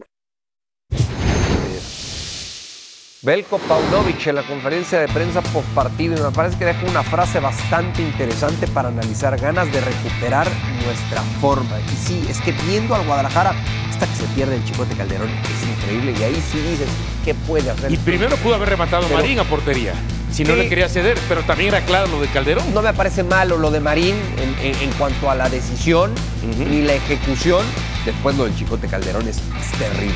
Belko 3.22 3.58
Paunovic 3.58 4.28
en 4.28 4.36
la 4.36 4.44
conferencia 4.44 5.02
de 5.02 5.10
prensa 5.10 5.42
post 5.42 5.68
partido 5.76 6.16
y 6.18 6.22
me 6.22 6.32
parece 6.32 6.58
que 6.58 6.64
deja 6.64 6.86
una 6.90 7.04
frase 7.04 7.42
bastante 7.42 8.02
interesante 8.02 8.66
para 8.68 8.88
analizar 8.88 9.38
ganas 9.38 9.70
de 9.74 9.82
recuperar 9.82 10.48
nuestra 10.86 11.22
forma. 11.42 11.78
Y 11.82 11.96
sí, 11.98 12.26
es 12.30 12.40
que 12.40 12.54
viendo 12.66 12.96
al 12.96 13.06
Guadalajara 13.06 13.54
hasta 13.90 14.08
que 14.08 14.16
se 14.16 14.24
pierde 14.36 14.56
el 14.56 14.64
Chicote 14.64 14.96
Calderón 14.96 15.28
es 15.30 15.68
increíble 15.80 16.16
y 16.18 16.24
ahí 16.24 16.42
sí 16.50 16.60
dices, 16.60 16.88
¿qué 17.26 17.34
puede 17.36 17.70
hacer? 17.70 17.92
Y 17.92 17.98
primero 17.98 18.38
pudo 18.38 18.56
haber 18.56 18.70
rematado 18.70 19.04
Pero- 19.04 19.18
Marín 19.20 19.40
a 19.40 19.44
portería. 19.44 19.94
Si 20.32 20.44
no 20.44 20.54
Sí. 20.54 20.60
le 20.60 20.70
quería 20.70 20.88
ceder, 20.88 21.18
pero 21.28 21.42
también 21.42 21.70
era 21.74 21.86
claro 21.86 22.08
lo 22.08 22.22
de 22.22 22.28
Calderón. 22.28 22.74
No 22.74 22.82
me 22.82 22.94
parece 22.94 23.24
malo 23.24 23.58
lo 23.58 23.72
de 23.72 23.80
Marín 23.80 24.16
en, 24.38 24.66
en- 24.66 24.82
en 24.82 24.92
cuanto 24.92 25.30
a 25.30 25.36
la 25.36 25.50
decisión 25.50 26.12
Ujú. 26.50 26.64
ni 26.70 26.82
la 26.84 26.94
ejecución. 26.94 27.66
Después 28.06 28.36
lo 28.38 28.46
del 28.46 28.56
Chicote 28.56 28.88
Calderón 28.88 29.28
es, 29.28 29.38
es 29.38 29.72
terrible. 29.80 30.14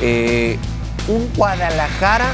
Eh, 0.00 0.58
un 1.08 1.28
Guadalajara 1.34 2.32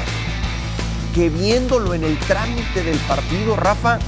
que 1.14 1.30
viéndolo 1.30 1.94
en 1.94 2.04
el 2.04 2.16
trámite 2.18 2.82
del 2.82 2.98
partido, 2.98 3.56
Rafa, 3.56 3.98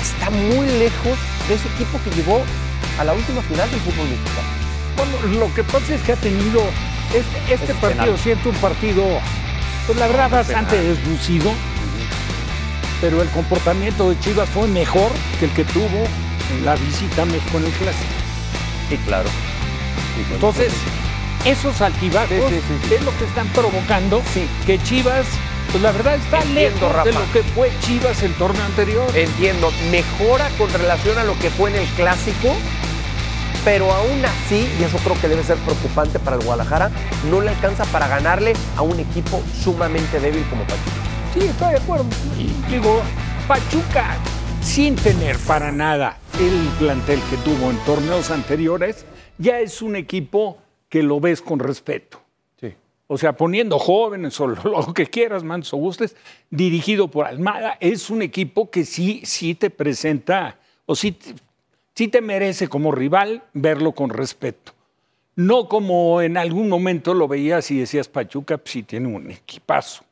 está 0.00 0.30
muy 0.30 0.66
lejos 0.66 1.18
de 1.48 1.54
ese 1.54 1.66
equipo 1.74 1.98
que 2.04 2.10
llegó 2.14 2.42
a 3.00 3.04
la 3.04 3.12
última 3.12 3.42
final 3.42 3.68
del 3.70 3.80
fútbol 3.80 4.06
mexicano. 4.08 4.48
Bueno, 4.96 5.38
lo 5.46 5.54
que 5.54 5.64
pasa 5.64 5.94
es 5.94 6.00
que 6.02 6.12
ha 6.12 6.16
tenido 6.16 6.60
este, 7.12 7.54
este 7.54 7.72
Es 7.72 7.78
partido, 7.78 8.04
penal. 8.04 8.18
siento 8.22 8.48
un 8.50 8.54
partido, 8.56 9.04
pues 9.86 9.98
la 9.98 10.06
verdad, 10.06 10.30
bastante 10.30 10.80
deslucido, 10.80 11.50
pero 13.00 13.22
el 13.22 13.28
comportamiento 13.30 14.10
de 14.10 14.18
Chivas 14.20 14.48
fue 14.48 14.66
mejor 14.68 15.10
que 15.38 15.46
el 15.46 15.50
que 15.52 15.64
tuvo 15.64 16.04
en 16.56 16.64
la 16.64 16.74
visita 16.76 17.22
a 17.22 17.24
México 17.26 17.58
en 17.58 17.64
el 17.64 17.72
Clásico. 17.72 18.12
Sí, 18.88 18.96
claro. 19.06 19.28
Entonces, 20.32 20.72
esos 21.44 21.80
altibajos 21.80 22.28
Sí, 22.28 22.94
es 22.94 23.02
lo 23.02 23.16
que 23.18 23.24
están 23.24 23.48
provocando 23.48 24.22
que 24.64 24.78
Chivas, 24.82 25.26
pues 25.70 25.82
la 25.82 25.92
verdad, 25.92 26.16
está 26.16 26.42
Entiendo, 26.42 26.88
lejos 26.88 27.04
de 27.04 27.12
lo 27.12 27.32
que 27.32 27.42
fue 27.42 27.70
Chivas 27.82 28.22
el 28.22 28.32
torneo 28.34 28.64
anterior. 28.64 29.10
Entiendo, 29.14 29.70
mejora 29.90 30.48
con 30.58 30.72
relación 30.72 31.18
a 31.18 31.24
lo 31.24 31.38
que 31.38 31.50
fue 31.50 31.70
en 31.70 31.76
el 31.76 31.86
clásico, 31.90 32.54
pero 33.64 33.92
aún 33.92 34.24
así, 34.24 34.68
y 34.80 34.84
eso 34.84 34.96
creo 34.98 35.20
que 35.20 35.28
debe 35.28 35.42
ser 35.42 35.56
preocupante 35.58 36.18
para 36.18 36.36
el 36.36 36.44
Guadalajara, 36.44 36.90
no 37.30 37.40
le 37.40 37.50
alcanza 37.50 37.84
para 37.86 38.08
ganarle 38.08 38.54
a 38.76 38.82
un 38.82 38.98
equipo 38.98 39.42
sumamente 39.62 40.20
débil 40.20 40.44
como 40.48 40.62
Pachuca. 40.62 41.15
Sí, 41.38 41.44
estoy 41.44 41.72
de 41.72 41.76
acuerdo. 41.76 42.06
Y 42.38 42.72
digo, 42.72 43.02
Pachuca, 43.46 44.16
sin 44.62 44.96
tener 44.96 45.36
para 45.46 45.70
nada 45.70 46.16
el 46.40 46.66
plantel 46.78 47.20
que 47.28 47.36
tuvo 47.36 47.70
en 47.70 47.76
torneos 47.84 48.30
anteriores, 48.30 49.04
ya 49.36 49.60
es 49.60 49.82
un 49.82 49.96
equipo 49.96 50.56
que 50.88 51.02
lo 51.02 51.20
ves 51.20 51.42
con 51.42 51.58
respeto. 51.58 52.22
Sí. 52.58 52.72
O 53.06 53.18
sea, 53.18 53.34
poniendo 53.34 53.78
jóvenes 53.78 54.40
o 54.40 54.46
lo 54.64 54.94
que 54.94 55.08
quieras, 55.08 55.44
manso 55.44 55.76
gustes, 55.76 56.16
dirigido 56.48 57.08
por 57.08 57.26
Almada, 57.26 57.76
es 57.80 58.08
un 58.08 58.22
equipo 58.22 58.70
que 58.70 58.86
sí, 58.86 59.20
sí 59.26 59.54
te 59.54 59.68
presenta, 59.68 60.56
o 60.86 60.96
sí, 60.96 61.18
sí 61.94 62.08
te 62.08 62.22
merece 62.22 62.66
como 62.66 62.92
rival 62.92 63.42
verlo 63.52 63.92
con 63.92 64.08
respeto. 64.08 64.72
No 65.34 65.68
como 65.68 66.22
en 66.22 66.38
algún 66.38 66.70
momento 66.70 67.12
lo 67.12 67.28
veías 67.28 67.70
y 67.70 67.78
decías, 67.80 68.08
Pachuca, 68.08 68.56
pues 68.56 68.70
sí 68.70 68.82
tiene 68.84 69.08
un 69.08 69.30
equipazo. 69.30 70.02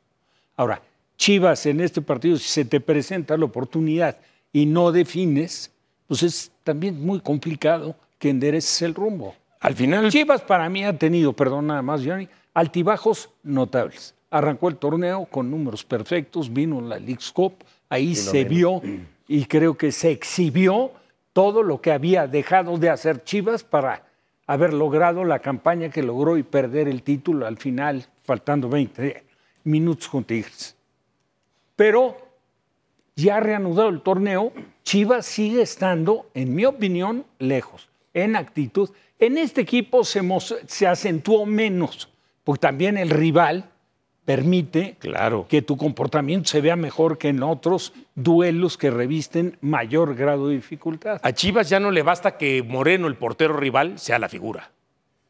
Ahora, 0.55 0.79
Chivas 1.17 1.65
en 1.65 1.81
este 1.81 2.01
partido, 2.01 2.37
si 2.37 2.49
se 2.49 2.65
te 2.65 2.79
presenta 2.79 3.37
la 3.37 3.45
oportunidad 3.45 4.17
y 4.51 4.65
no 4.65 4.91
defines, 4.91 5.71
pues 6.07 6.23
es 6.23 6.51
también 6.63 7.03
muy 7.03 7.19
complicado 7.19 7.95
que 8.19 8.29
endereces 8.29 8.81
el 8.81 8.93
rumbo. 8.93 9.35
Al 9.59 9.75
final, 9.75 10.09
Chivas 10.11 10.41
para 10.41 10.69
mí 10.69 10.83
ha 10.83 10.97
tenido, 10.97 11.33
perdón 11.33 11.67
nada 11.67 11.81
más, 11.81 12.01
Johnny, 12.05 12.27
altibajos 12.53 13.29
notables. 13.43 14.13
Arrancó 14.29 14.69
el 14.69 14.77
torneo 14.77 15.25
con 15.25 15.49
números 15.49 15.83
perfectos, 15.83 16.51
vino 16.51 16.81
la 16.81 16.99
League's 16.99 17.31
Cup, 17.31 17.55
ahí 17.89 18.15
se 18.15 18.43
vio 18.43 18.81
y 19.27 19.45
creo 19.45 19.75
que 19.75 19.91
se 19.91 20.11
exhibió 20.11 20.91
todo 21.33 21.63
lo 21.63 21.81
que 21.81 21.91
había 21.91 22.27
dejado 22.27 22.77
de 22.77 22.89
hacer 22.89 23.23
Chivas 23.23 23.63
para 23.63 24.05
haber 24.47 24.73
logrado 24.73 25.23
la 25.23 25.39
campaña 25.39 25.89
que 25.89 26.03
logró 26.03 26.37
y 26.37 26.43
perder 26.43 26.87
el 26.87 27.01
título 27.01 27.47
al 27.47 27.57
final, 27.57 28.05
faltando 28.23 28.69
20 28.69 29.23
minutos 29.63 30.07
con 30.07 30.23
Tigres. 30.23 30.75
Pero 31.75 32.17
ya 33.15 33.39
reanudado 33.39 33.89
el 33.89 34.01
torneo, 34.01 34.51
Chivas 34.83 35.25
sigue 35.25 35.61
estando, 35.61 36.29
en 36.33 36.53
mi 36.53 36.65
opinión, 36.65 37.25
lejos, 37.39 37.89
en 38.13 38.35
actitud. 38.35 38.89
En 39.19 39.37
este 39.37 39.61
equipo 39.61 40.03
se, 40.03 40.21
acentuó 40.87 41.45
menos, 41.45 42.09
porque 42.43 42.59
también 42.59 42.97
el 42.97 43.09
rival 43.09 43.69
permite 44.25 44.95
Claro. 44.99 45.45
que 45.47 45.61
tu 45.61 45.77
comportamiento 45.77 46.49
se 46.49 46.59
vea 46.59 46.75
mejor 46.75 47.17
que 47.17 47.29
en 47.29 47.43
otros 47.43 47.93
duelos 48.15 48.77
que 48.77 48.89
revisten 48.89 49.57
mayor 49.61 50.15
grado 50.15 50.49
de 50.49 50.55
dificultad. 50.55 51.19
a 51.23 51.31
Chivas 51.31 51.69
ya 51.69 51.79
no 51.79 51.91
le 51.91 52.01
basta 52.01 52.37
que 52.37 52.63
Moreno, 52.63 53.07
el 53.07 53.15
portero 53.15 53.55
rival, 53.55 53.99
sea 53.99 54.19
la 54.19 54.27
figura. 54.27 54.71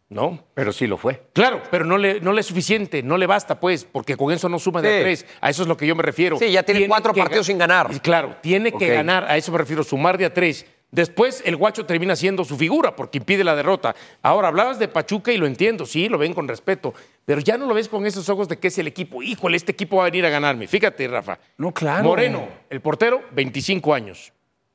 ¿No? 0.07 0.43
Pero 0.53 0.71
sí 0.71 0.85
lo 0.85 0.97
fue. 0.97 1.23
Claro, 1.33 1.63
pero 1.71 1.83
no 1.83 1.97
le, 1.97 2.21
no 2.21 2.31
le 2.31 2.41
es 2.41 2.45
suficiente, 2.47 3.01
no 3.01 3.17
le 3.17 3.25
basta, 3.25 3.59
pues, 3.59 3.85
porque 3.85 4.15
con 4.15 4.31
eso 4.31 4.47
no 4.47 4.59
suma 4.59 4.81
de 4.81 4.89
Sí. 4.89 4.95
a 4.95 5.01
tres. 5.01 5.25
A 5.41 5.49
eso 5.49 5.63
es 5.63 5.67
lo 5.67 5.75
que 5.75 5.87
yo 5.87 5.95
me 5.95 6.03
refiero. 6.03 6.37
Sí, 6.37 6.51
ya 6.51 6.61
tiene 6.63 6.87
cuatro 6.87 7.13
partidos 7.13 7.47
sin 7.47 7.57
ganar. 7.57 7.89
Y 7.91 7.99
Claro, 7.99 8.35
tiene 8.41 8.71
que 8.71 8.87
ganar, 8.87 9.23
a 9.25 9.35
eso 9.35 9.51
me 9.51 9.57
refiero, 9.57 9.83
sumar 9.83 10.17
de 10.17 10.25
a 10.25 10.33
tres. 10.33 10.65
Después 10.91 11.41
el 11.45 11.55
guacho 11.57 11.85
termina 11.85 12.15
siendo 12.15 12.45
su 12.45 12.55
figura 12.55 12.95
porque 12.95 13.17
impide 13.17 13.43
la 13.43 13.55
derrota. 13.55 13.95
Ahora, 14.21 14.47
hablabas 14.49 14.77
de 14.79 14.87
Pachuca 14.87 15.31
y 15.33 15.37
lo 15.37 15.47
entiendo, 15.47 15.85
sí, 15.87 16.07
lo 16.07 16.17
ven 16.19 16.33
con 16.35 16.47
respeto, 16.47 16.93
pero 17.25 17.41
ya 17.41 17.57
no 17.57 17.65
lo 17.65 17.73
ves 17.73 17.89
con 17.89 18.05
esos 18.05 18.29
ojos 18.29 18.47
de 18.47 18.57
que 18.59 18.67
es 18.69 18.77
el 18.77 18.87
equipo. 18.87 19.21
Híjole, 19.23 19.57
este 19.57 19.71
equipo 19.73 19.97
va 19.97 20.03
a 20.03 20.05
venir 20.05 20.25
a 20.25 20.29
ganarme. 20.29 20.67
Fíjate, 20.67 21.07
Rafa. 21.07 21.39
No, 21.57 21.73
claro. 21.73 22.03
Moreno, 22.03 22.47
el 22.69 22.79
portero, 22.79 23.23
25 23.31 23.93
años. 23.93 24.31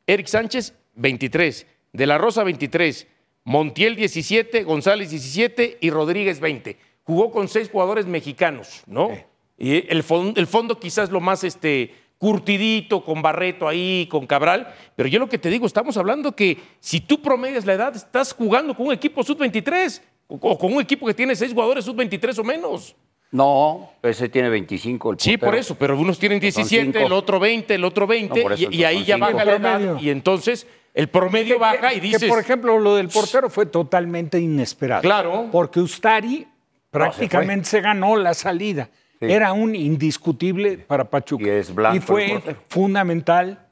Eric 0.07 0.27
Sánchez, 0.27 0.75
23. 0.97 1.66
De 1.93 2.07
la 2.07 2.19
Rosa, 2.19 2.43
23. 2.45 3.07
Montiel, 3.44 3.96
17. 3.96 4.64
González, 4.64 5.11
17. 5.11 5.79
Y 5.81 5.90
Rodríguez, 5.90 6.40
20. 6.40 6.76
Jugó 7.05 7.31
con 7.31 7.48
seis 7.48 7.68
jugadores 7.70 8.07
mexicanos, 8.07 8.83
¿no? 8.87 9.11
Y 9.59 9.90
el, 9.92 10.03
fon- 10.05 10.35
el 10.37 10.46
fondo 10.46 10.79
quizás 10.79 11.11
lo 11.11 11.20
más 11.20 11.42
este, 11.44 11.92
curtidito, 12.18 13.05
con 13.05 13.22
Barreto 13.22 13.66
ahí, 13.66 14.07
con 14.11 14.26
Cabral. 14.26 14.72
Pero 14.96 15.09
yo 15.09 15.18
lo 15.18 15.29
que 15.29 15.38
te 15.38 15.50
digo, 15.50 15.66
estamos 15.66 15.96
hablando 15.96 16.37
que 16.37 16.59
si 16.79 17.00
tú 17.00 17.20
promedias 17.20 17.66
la 17.66 17.74
edad, 17.74 17.94
estás 17.96 18.33
jugando 18.33 18.74
con 18.76 18.87
un 18.87 18.92
equipo 18.92 19.22
sub-23 19.22 20.00
o, 20.29 20.35
o 20.37 20.59
con 20.59 20.72
un 20.72 20.81
equipo 20.81 21.07
que 21.07 21.14
tiene 21.14 21.35
seis 21.35 21.53
jugadores 21.53 21.85
sub-23 21.85 22.38
o 22.38 22.44
menos. 22.44 22.94
No, 23.33 23.90
ese 24.03 24.29
tiene 24.29 24.48
25. 24.48 25.12
El 25.12 25.20
Sí, 25.20 25.37
por 25.37 25.55
eso, 25.55 25.76
pero 25.76 25.96
unos 25.98 26.18
tienen 26.18 26.38
Son 26.38 26.64
17, 26.64 26.85
cinco. 26.92 26.98
el 27.07 27.12
otro 27.12 27.38
20, 27.38 27.74
el 27.74 27.85
otro 27.85 28.07
20, 28.07 28.35
No, 28.37 28.42
por 28.42 28.53
eso 28.53 28.68
y, 28.70 28.76
y 28.79 28.85
ahí 28.85 29.05
ya 29.05 29.16
baja 29.18 29.44
la 29.44 29.55
edad, 29.57 30.00
y 30.00 30.11
entonces 30.11 30.66
el 30.94 31.09
promedio 31.09 31.55
Que- 31.57 31.61
baja 31.61 31.88
que- 31.90 31.96
y 31.96 32.00
dices, 32.00 32.20
Que, 32.22 32.29
por 32.29 32.38
ejemplo, 32.38 32.79
lo 32.79 32.96
del 32.96 33.09
portero 33.09 33.48
fue 33.50 33.66
totalmente 33.66 34.38
inesperado. 34.38 35.03
Claro. 35.03 35.48
Porque 35.53 35.81
Ustari 35.81 36.46
prácticamente 36.90 37.68
se, 37.68 37.81
ganó 37.81 38.16
la 38.16 38.35
salida. 38.35 38.88
Sí. 39.20 39.26
Era 39.31 39.53
un 39.53 39.74
indiscutible 39.74 40.79
para 40.79 41.05
Pachuca. 41.05 41.44
Y 41.44 41.48
es 41.50 41.74
blanco 41.74 41.96
el 41.96 42.03
fue 42.03 42.57
fundamental, 42.68 43.66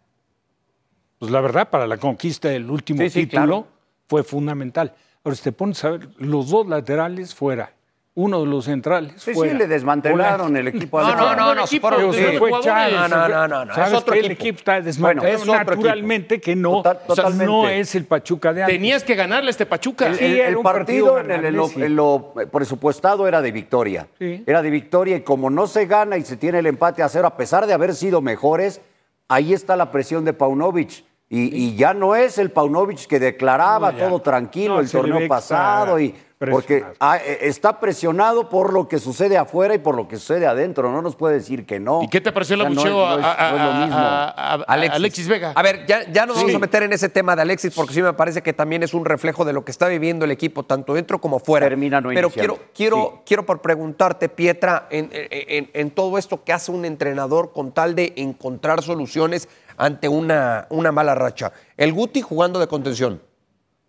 pues 1.19 1.31
la 1.33 1.41
verdad, 1.41 1.69
para 1.71 1.87
la 1.87 1.97
conquista 1.97 2.49
del 2.49 2.71
último 2.71 3.03
Sí, 3.03 3.11
sí, 3.11 3.21
título, 3.27 3.45
claro. 3.47 3.67
fue 4.09 4.23
fundamental. 4.23 4.95
Ahora, 5.25 5.35
si 5.37 5.43
te 5.43 5.53
pones 5.53 5.83
a 5.85 5.91
ver, 5.91 6.09
los 6.19 6.51
dos 6.51 6.67
laterales 6.69 7.35
fuera, 7.35 7.73
uno 8.21 8.41
de 8.41 8.47
los 8.47 8.65
centrales 8.65 9.13
Sí, 9.17 9.31
sí, 9.31 9.35
fuera. 9.35 9.55
le 9.55 9.67
desmantelaron 9.69 10.57
el 10.57 10.67
equipo. 10.69 11.01
No, 11.01 11.15
no, 11.15 11.37
no, 11.37 11.55
no, 11.55 11.65
equipo, 11.65 11.89
fue. 11.89 12.51
Chávez. 12.63 12.95
No, 12.95 13.29
no, 13.29 13.47
no, 13.49 13.65
no, 13.65 13.75
Sabes 13.75 13.93
es 13.93 13.99
otro 13.99 14.13
que 14.15 14.19
el 14.19 14.25
equipo. 14.33 14.43
equipo 14.43 14.59
está 14.59 14.73
Bueno, 14.73 14.85
desmantelado. 14.87 15.35
es 15.37 15.43
otro 15.43 15.55
equipo. 15.55 15.71
naturalmente 15.77 16.41
que 16.41 16.57
no, 16.57 16.73
Total- 16.83 16.99
totalmente. 17.07 17.47
no 17.47 17.69
es 17.69 17.95
el 17.95 18.05
Pachuca 18.07 18.53
de 18.53 18.63
antes. 18.65 18.75
tenías 18.77 19.05
que 19.05 19.15
ganarle 19.15 19.49
a 19.49 19.53
este 19.53 19.67
Pachuca. 19.67 20.09
El, 20.09 20.17
Sí, 20.17 20.25
el- 20.25 20.41
el 20.41 20.59
partido, 20.59 21.15
partido 21.15 21.35
en, 21.35 21.45
el- 21.45 21.55
lo, 21.55 21.69
sí. 21.69 21.81
en 21.83 21.95
lo 21.95 22.35
presupuestado 22.51 23.29
era 23.29 23.41
de 23.41 23.53
victoria. 23.53 24.09
Sí. 24.19 24.43
Era 24.47 24.63
de 24.63 24.71
victoria 24.71 25.17
y 25.17 25.21
como 25.21 25.49
no 25.49 25.69
se 25.69 25.87
gana 25.87 26.17
y 26.17 26.25
se 26.25 26.37
tiene 26.37 26.59
el 26.59 26.67
empate 26.67 27.05
a 27.05 27.09
cero, 27.09 27.29
a 27.29 27.37
pesar 27.37 27.67
de 27.69 27.73
haber 27.73 27.95
sido 27.95 28.21
mejores, 28.21 28.81
ahí 29.29 29.53
está 29.53 29.77
la 29.77 29.93
presión 29.93 30.25
de 30.25 30.33
Paunovic. 30.33 31.05
Y, 31.31 31.55
y 31.55 31.77
ya 31.77 31.95
no 31.95 32.17
es 32.17 32.39
el 32.39 32.51
Paunovic 32.51 33.07
que 33.07 33.21
declaraba 33.21 33.93
No, 33.93 33.99
todo 33.99 34.21
tranquilo 34.23 34.75
No, 34.75 34.81
el 34.81 34.91
torneo 34.91 35.29
pasado. 35.29 36.01
Y, 36.01 36.15
porque 36.39 36.85
ah, 37.01 37.17
eh, 37.19 37.39
está 37.43 37.81
presionado 37.81 38.49
por 38.49 38.73
lo 38.73 38.87
que 38.87 38.99
sucede 39.01 39.37
afuera 39.37 39.75
y 39.75 39.79
por 39.79 39.97
lo 39.97 40.07
que 40.07 40.17
sucede 40.17 40.47
adentro. 40.47 40.91
No 40.93 41.03
nos 41.03 41.17
puede 41.17 41.35
decir 41.35 41.67
que 41.67 41.81
no. 41.81 42.03
¿Y 42.03 42.09
qué 42.09 42.21
te 42.21 42.31
pareció 42.31 42.55
el 42.55 42.61
abucheo 42.63 43.05
a, 43.05 44.55
Alexis. 44.69 45.27
Vega? 45.29 45.53
A 45.55 45.63
ver, 45.63 45.85
ya, 45.87 46.11
ya 46.11 46.27
nos 46.27 46.37
vamos 46.37 46.55
a 46.55 46.59
meter 46.59 46.83
en 46.85 46.93
ese 46.93 47.09
tema 47.09 47.35
de 47.35 47.43
Alexis 47.43 47.75
porque 47.75 47.93
sí 47.95 48.03
me 48.03 48.13
parece 48.13 48.43
que 48.43 48.53
también 48.53 48.83
es 48.83 48.95
un 48.95 49.05
reflejo 49.05 49.45
de 49.45 49.53
lo 49.53 49.65
que 49.65 49.71
está 49.73 49.89
viviendo 49.89 50.25
el 50.25 50.31
equipo, 50.31 50.63
tanto 50.63 50.95
dentro 50.95 51.21
como 51.21 51.39
fuera. 51.41 51.67
Termina 51.69 52.01
no 52.01 52.11
Pero 52.11 52.29
iniciando. 52.29 52.55
quiero, 52.55 52.71
quiero, 52.75 53.13
Sí. 53.17 53.23
quiero 53.27 53.47
por 53.47 53.61
preguntarte, 53.61 54.29
Pietra, 54.29 54.87
en, 54.91 55.11
en- 55.13 55.71
en 55.73 55.91
todo 55.91 56.19
esto 56.19 56.45
que 56.45 56.53
hace 56.53 56.71
un 56.71 56.85
entrenador 56.85 57.53
con 57.53 57.73
tal 57.73 57.95
de 57.95 58.13
encontrar 58.17 58.83
soluciones 58.83 59.49
ante 59.77 60.09
una, 60.09 60.67
una 60.71 60.93
mala 60.93 61.15
racha. 61.15 61.53
El 61.77 61.93
Guti 61.93 62.21
jugando 62.23 62.59
de 62.61 62.67
contención, 62.69 63.23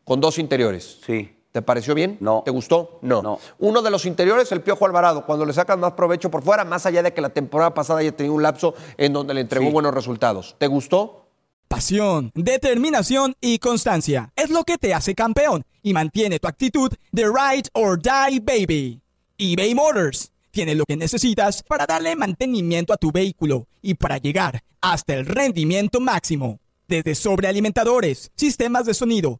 con 0.03 0.19
dos 0.21 0.37
interiores. 0.39 0.99
Sí. 1.05 1.35
¿Te 1.51 1.61
pareció 1.63 1.95
bien? 1.95 2.17
No. 2.19 2.43
¿Te 2.45 2.51
gustó? 2.51 2.99
No. 3.01 3.21
No. 3.23 3.39
Uno 3.57 3.81
de 3.81 3.89
los 3.89 4.05
interiores, 4.05 4.51
el 4.51 4.61
Piojo 4.61 4.85
Alvarado, 4.85 5.25
cuando 5.25 5.45
le 5.45 5.53
sacan 5.53 5.79
más 5.79 5.93
provecho 5.93 6.29
por 6.29 6.43
fuera, 6.43 6.63
más 6.63 6.85
allá 6.85 7.01
de 7.01 7.11
que 7.13 7.21
la 7.21 7.29
temporada 7.29 7.73
pasada 7.73 7.99
haya 8.01 8.11
tenido 8.11 8.35
un 8.35 8.43
lapso 8.43 8.75
en 8.97 9.13
donde 9.13 9.33
le 9.33 9.41
entregó 9.41 9.65
Sí. 9.65 9.71
buenos 9.71 9.93
resultados. 9.93 10.55
¿Te 10.59 10.67
gustó? 10.67 11.25
Pasión, 11.67 12.31
determinación 12.35 13.35
y 13.41 13.59
constancia 13.59 14.31
es 14.35 14.49
lo 14.49 14.63
que 14.63 14.77
te 14.77 14.93
hace 14.93 15.13
campeón 15.15 15.63
y 15.83 15.93
mantiene 15.93 16.39
tu 16.39 16.47
actitud 16.47 16.91
de 17.11 17.25
ride 17.25 17.69
or 17.73 17.99
die 17.99 18.39
baby. 18.39 19.01
eBay 19.37 19.73
Motors 19.75 20.31
tiene 20.51 20.75
lo 20.75 20.83
que 20.85 20.97
necesitas 20.97 21.63
para 21.63 21.85
darle 21.85 22.15
mantenimiento 22.15 22.91
a 22.91 22.97
tu 22.97 23.11
vehículo 23.11 23.67
y 23.81 23.93
para 23.93 24.17
llegar 24.17 24.63
hasta 24.81 25.13
el 25.13 25.25
rendimiento 25.25 25.99
máximo. 25.99 26.59
Desde 26.87 27.13
sobrealimentadores, 27.13 28.31
sistemas 28.35 28.85
de 28.85 28.95
sonido, 28.95 29.39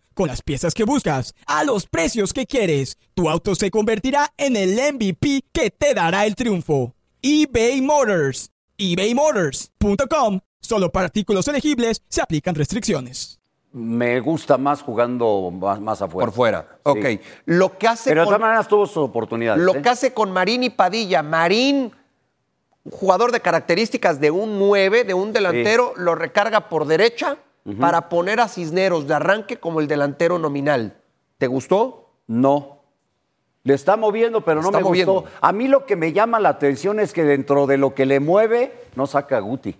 Con 0.13 0.27
las 0.27 0.41
piezas 0.41 0.73
que 0.73 0.83
buscas, 0.83 1.33
a 1.47 1.63
los 1.63 1.87
precios 1.87 2.33
que 2.33 2.45
quieres, 2.45 2.97
tu 3.13 3.29
auto 3.29 3.55
se 3.55 3.71
convertirá 3.71 4.33
en 4.37 4.55
el 4.57 4.71
MVP 4.93 5.43
que 5.53 5.69
te 5.71 5.93
dará 5.93 6.25
el 6.25 6.35
triunfo. 6.35 6.93
eBay 7.21 7.81
Motors. 7.81 8.49
ebaymotors.com. 8.77 10.39
Solo 10.59 10.91
para 10.91 11.05
artículos 11.05 11.47
elegibles 11.47 12.01
se 12.07 12.21
aplican 12.21 12.55
restricciones. 12.55 13.37
me 13.73 14.19
gusta 14.19 14.57
más 14.57 14.81
jugando 14.81 15.49
más, 15.49 15.79
más 15.79 16.01
afuera. 16.01 16.25
Por 16.25 16.35
fuera. 16.35 16.67
Sí. 16.73 16.81
Ok. 16.83 17.05
Lo 17.45 17.77
que 17.77 17.87
hace 17.87 18.09
Pero 18.09 18.21
de 18.21 18.25
con- 18.25 18.31
todas 18.35 18.41
maneras 18.41 18.67
tuvo 18.67 18.85
sus 18.85 18.97
oportunidades. 18.97 19.63
Lo 19.63 19.75
¿eh? 19.75 19.81
que 19.81 19.89
hace 19.89 20.13
con 20.13 20.29
Marín 20.31 20.63
y 20.63 20.69
Padilla. 20.71 21.23
Marín, 21.23 21.91
jugador 22.91 23.31
de 23.31 23.39
características 23.39 24.19
de 24.19 24.29
un 24.29 24.59
9, 24.59 25.05
de 25.05 25.13
un 25.13 25.31
delantero, 25.31 25.93
lo 25.95 26.15
recarga 26.15 26.67
por 26.67 26.85
derecha 26.85 27.37
para 27.79 28.09
poner 28.09 28.39
a 28.39 28.47
Cisneros 28.47 29.07
de 29.07 29.13
arranque 29.13 29.57
como 29.57 29.79
el 29.79 29.87
delantero 29.87 30.39
nominal. 30.39 30.95
¿Te 31.37 31.47
gustó? 31.47 32.09
No. 32.27 32.79
Le 33.63 33.75
está 33.75 33.95
moviendo, 33.97 34.41
pero 34.41 34.61
no 34.61 34.67
Está 34.69 34.79
me 34.79 34.83
moviendo. 34.85 35.13
gustó. 35.13 35.29
A 35.41 35.51
mí 35.51 35.67
lo 35.67 35.85
que 35.85 35.95
me 35.95 36.13
llama 36.13 36.39
la 36.39 36.49
atención 36.49 36.99
es 36.99 37.13
que 37.13 37.23
dentro 37.23 37.67
de 37.67 37.77
lo 37.77 37.93
que 37.93 38.05
le 38.07 38.19
mueve, 38.19 38.73
no 38.95 39.05
saca 39.05 39.37
a 39.37 39.39
Guti. 39.39 39.75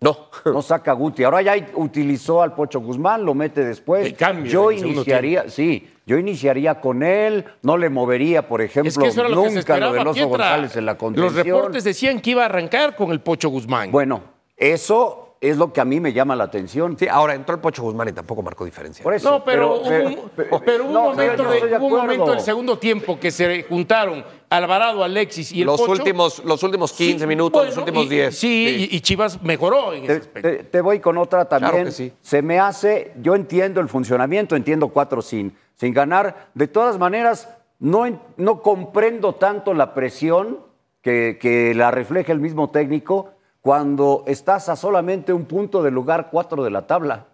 No. 0.00 0.28
No 0.44 0.60
saca 0.60 0.90
a 0.90 0.94
Guti. 0.94 1.24
Ahora 1.24 1.40
ya 1.40 1.54
utilizó 1.76 2.42
al 2.42 2.54
Pocho 2.54 2.80
Guzmán, 2.80 3.24
lo 3.24 3.34
mete 3.34 3.64
después. 3.64 4.04
El 4.04 4.14
cambio 4.14 4.52
yo 4.52 4.70
iniciaría, 4.70 5.48
sí, 5.48 5.88
yo 6.04 6.18
iniciaría 6.18 6.80
con 6.82 7.02
él, 7.02 7.46
no 7.62 7.78
le 7.78 7.88
movería, 7.88 8.46
por 8.46 8.60
ejemplo, 8.60 8.90
Es 8.90 8.98
que 8.98 9.06
eso 9.06 9.20
era 9.20 9.30
lo 9.30 9.36
que 9.44 9.48
se 9.48 9.54
nunca 9.54 9.60
esperaba, 9.60 9.92
lo 9.92 9.98
de 9.98 10.04
Loso. 10.20 10.28
González 10.28 10.76
en 10.76 10.84
la 10.84 10.92
Los 10.92 10.98
contención. 11.00 11.34
reportes 11.46 11.84
decían 11.84 12.20
que 12.20 12.30
iba 12.32 12.42
a 12.42 12.46
arrancar 12.46 12.94
con 12.94 13.10
el 13.10 13.20
Pocho 13.20 13.48
Guzmán. 13.48 13.90
Bueno, 13.90 14.22
eso 14.58 15.25
es 15.40 15.56
lo 15.58 15.72
que 15.72 15.80
a 15.80 15.84
mí 15.84 16.00
me 16.00 16.12
llama 16.12 16.34
la 16.34 16.44
atención. 16.44 16.96
Sí, 16.98 17.06
ahora 17.08 17.34
entró 17.34 17.54
el 17.54 17.60
Pocho 17.60 17.82
Guzmán 17.82 18.08
y 18.08 18.12
tampoco 18.12 18.42
marcó 18.42 18.64
diferencia. 18.64 19.02
Por 19.02 19.14
eso, 19.14 19.30
No, 19.30 19.44
pero, 19.44 19.82
pero- 19.86 20.08
hubo, 20.08 20.22
un- 20.22 20.30
pero- 20.34 20.60
pero 20.64 20.84
hubo 20.84 20.92
no, 20.92 21.00
un 21.00 21.06
momento, 21.16 21.42
de- 21.50 21.76
un 21.78 21.90
momento 21.90 22.30
del 22.30 22.40
segundo 22.40 22.78
tiempo 22.78 23.20
que 23.20 23.30
se 23.30 23.62
juntaron 23.64 24.24
Alvarado, 24.48 25.02
Alexis 25.04 25.52
y 25.52 25.60
el 25.60 25.66
los, 25.66 25.80
Pocho. 25.80 25.92
últimos, 25.92 26.42
los 26.44 26.62
últimos 26.62 26.92
15 26.92 27.20
Sí, 27.20 27.26
minutos, 27.26 27.52
bueno, 27.60 27.68
los 27.70 27.78
últimos 27.78 28.06
y- 28.06 28.08
10. 28.08 28.38
Sí, 28.38 28.88
Y, 28.90 28.96
y 28.96 29.00
Chivas 29.00 29.42
mejoró 29.42 29.92
en 29.92 30.04
ese 30.04 30.14
Te, 30.14 30.20
aspecto. 30.20 30.48
te- 30.48 30.64
te 30.64 30.80
voy 30.80 31.00
con 31.00 31.18
otra 31.18 31.44
también. 31.46 31.70
Claro 31.72 31.84
que 31.86 31.92
sí. 31.92 32.12
Se 32.22 32.42
me 32.42 32.58
hace, 32.58 33.12
yo 33.20 33.34
entiendo 33.34 33.80
el 33.80 33.88
funcionamiento, 33.88 34.56
entiendo 34.56 34.88
cuatro 34.88 35.20
sin, 35.20 35.54
sin 35.74 35.92
ganar. 35.92 36.48
De 36.54 36.68
todas 36.68 36.98
maneras, 36.98 37.48
no, 37.78 38.04
no 38.36 38.62
comprendo 38.62 39.34
tanto 39.34 39.74
la 39.74 39.92
presión 39.92 40.60
que, 41.02 41.38
que 41.40 41.74
la 41.74 41.90
refleja 41.90 42.32
el 42.32 42.40
mismo 42.40 42.70
técnico 42.70 43.30
cuando 43.66 44.22
estás 44.28 44.68
a 44.68 44.76
solamente 44.76 45.32
un 45.32 45.44
punto 45.44 45.82
del 45.82 45.92
lugar 45.92 46.28
cuatro 46.30 46.62
de 46.62 46.70
la 46.70 46.86
tabla. 46.86 47.24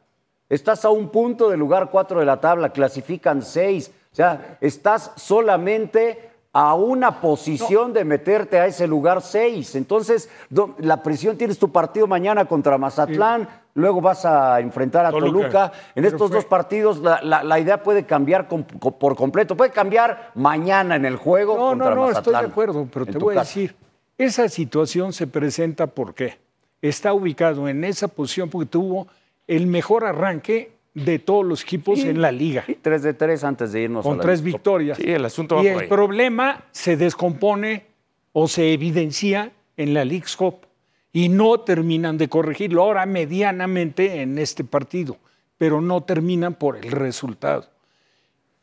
Estás 0.48 0.82
a 0.86 0.88
un 0.88 1.10
punto 1.10 1.50
del 1.50 1.60
lugar 1.60 1.90
cuatro 1.90 2.20
de 2.20 2.24
la 2.24 2.40
tabla, 2.40 2.70
clasifican 2.70 3.42
seis. 3.42 3.92
O 4.10 4.14
sea, 4.16 4.56
estás 4.62 5.12
solamente 5.16 6.30
a 6.54 6.72
una 6.74 7.20
posición 7.20 7.92
de 7.92 8.06
meterte 8.06 8.58
a 8.58 8.64
ese 8.64 8.86
lugar 8.86 9.20
seis. 9.20 9.74
Entonces, 9.74 10.30
do- 10.48 10.74
la 10.78 11.02
presión 11.02 11.36
tienes 11.36 11.58
tu 11.58 11.70
partido 11.70 12.06
mañana 12.06 12.46
contra 12.46 12.78
Mazatlán, 12.78 13.46
luego 13.74 14.00
vas 14.00 14.24
a 14.24 14.58
enfrentar 14.60 15.04
a 15.04 15.10
Toluca. 15.10 15.28
Toluca. 15.50 15.72
En 15.94 16.06
estos 16.06 16.28
fue- 16.28 16.36
dos 16.38 16.46
partidos 16.46 16.96
la, 17.00 17.20
la- 17.22 17.42
la 17.44 17.60
idea 17.60 17.82
puede 17.82 18.06
cambiar 18.06 18.48
por 18.48 19.16
completo. 19.16 19.54
Puede 19.54 19.70
cambiar 19.70 20.30
mañana 20.34 20.96
en 20.96 21.04
el 21.04 21.16
juego 21.16 21.56
No, 21.58 21.60
contra 21.68 21.90
no, 21.90 21.94
no, 21.96 22.00
Mazatlán. 22.06 22.22
estoy 22.22 22.46
de 22.46 22.50
acuerdo, 22.52 22.88
pero 22.90 23.04
te 23.04 23.18
voy 23.18 23.36
a 23.36 23.40
decir, 23.40 23.76
esa 24.18 24.48
situación 24.48 25.12
se 25.12 25.26
presenta 25.26 25.86
porque 25.88 26.38
está 26.80 27.12
ubicado 27.12 27.68
en 27.68 27.84
esa 27.84 28.08
posición 28.08 28.48
porque 28.50 28.70
tuvo 28.70 29.08
el 29.46 29.66
mejor 29.66 30.04
arranque 30.04 30.72
de 30.94 31.18
todos 31.18 31.44
los 31.44 31.62
equipos 31.62 32.00
en 32.00 32.20
la 32.20 32.30
liga, 32.30 32.64
Sí, 32.66 32.76
tres 32.80 33.02
de 33.02 33.14
tres 33.14 33.44
antes 33.44 33.72
de 33.72 33.82
irnos 33.82 34.04
a 34.04 34.08
con 34.08 34.18
la 34.18 34.22
tres 34.22 34.42
victorias. 34.42 34.98
Sí, 34.98 35.10
el 35.10 35.24
asunto 35.24 35.56
va 35.56 35.62
y 35.62 35.66
por 35.68 35.72
el 35.74 35.80
ahí. 35.80 35.88
problema 35.88 36.64
se 36.70 36.96
descompone 36.96 37.86
o 38.32 38.46
se 38.46 38.72
evidencia 38.72 39.52
en 39.76 39.94
la 39.94 40.04
League's 40.04 40.36
Cup 40.36 40.66
y 41.12 41.28
no 41.28 41.60
terminan 41.60 42.18
de 42.18 42.28
corregirlo 42.28 42.82
ahora 42.82 43.06
medianamente 43.06 44.20
en 44.20 44.38
este 44.38 44.64
partido, 44.64 45.16
pero 45.56 45.80
no 45.80 46.02
terminan 46.02 46.54
por 46.54 46.76
el 46.76 46.90
resultado. 46.90 47.68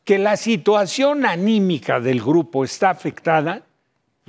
Que 0.04 0.18
la 0.20 0.38
situación 0.38 1.26
anímica 1.26 2.00
del 2.00 2.22
grupo 2.22 2.64
está 2.64 2.90
afectada, 2.92 3.64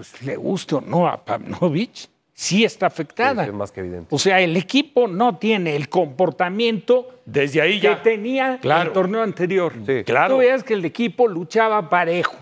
pues 0.01 0.23
le 0.23 0.37
guste 0.37 0.77
o 0.77 0.81
no 0.81 1.07
a 1.07 1.23
Pavlovich, 1.23 2.09
sí 2.33 2.65
está 2.65 2.87
afectada. 2.87 3.45
Sí, 3.45 3.51
es 3.51 3.55
más 3.55 3.71
que 3.71 3.81
evidente. 3.81 4.07
O 4.15 4.19
sea, 4.19 4.41
el 4.41 4.57
equipo 4.57 5.07
no 5.07 5.37
tiene 5.37 5.77
el 5.77 5.91
comportamiento 5.91 7.21
Desde 7.27 7.61
ahí 7.61 7.75
que 7.81 7.89
ya. 7.89 8.03
tenía 8.03 8.59
Claro. 8.63 8.89
el 8.89 8.93
torneo 8.95 9.23
anterior. 9.23 9.75
Sí. 9.85 10.05
Claro. 10.05 10.35
Tú 10.37 10.39
veas 10.41 10.65
que 10.65 10.73
el 10.73 10.85
equipo 10.87 11.29
luchaba 11.29 11.91
parejo. 11.91 12.35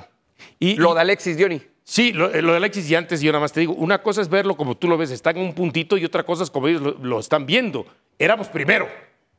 Y, 0.61 0.77
Lo 0.77 0.95
de 0.95 1.01
Alexis 1.01 1.37
Dioni. 1.37 1.61
Sí, 1.83 2.13
lo, 2.13 2.29
lo 2.29 2.53
de 2.53 2.59
Alexis 2.59 2.89
y 2.91 2.95
antes 2.95 3.21
yo 3.23 3.33
nada 3.33 3.41
más 3.41 3.53
te 3.53 3.59
digo, 3.61 3.73
una 3.73 4.03
cosa 4.03 4.21
es 4.21 4.29
verlo 4.29 4.57
como 4.57 4.77
tú 4.77 4.87
lo 4.89 4.97
ves, 4.97 5.11
está 5.11 5.31
en 5.31 5.39
un 5.39 5.53
puntito 5.55 5.97
y 5.97 6.05
otra 6.05 6.23
cosa 6.23 6.45
es 6.45 6.51
como 6.51 6.69
ellos 6.69 6.83
lo, 6.83 6.93
lo 6.93 7.19
están 7.19 7.45
viendo. 7.47 7.87
Éramos 8.21 8.47
primero, 8.49 8.87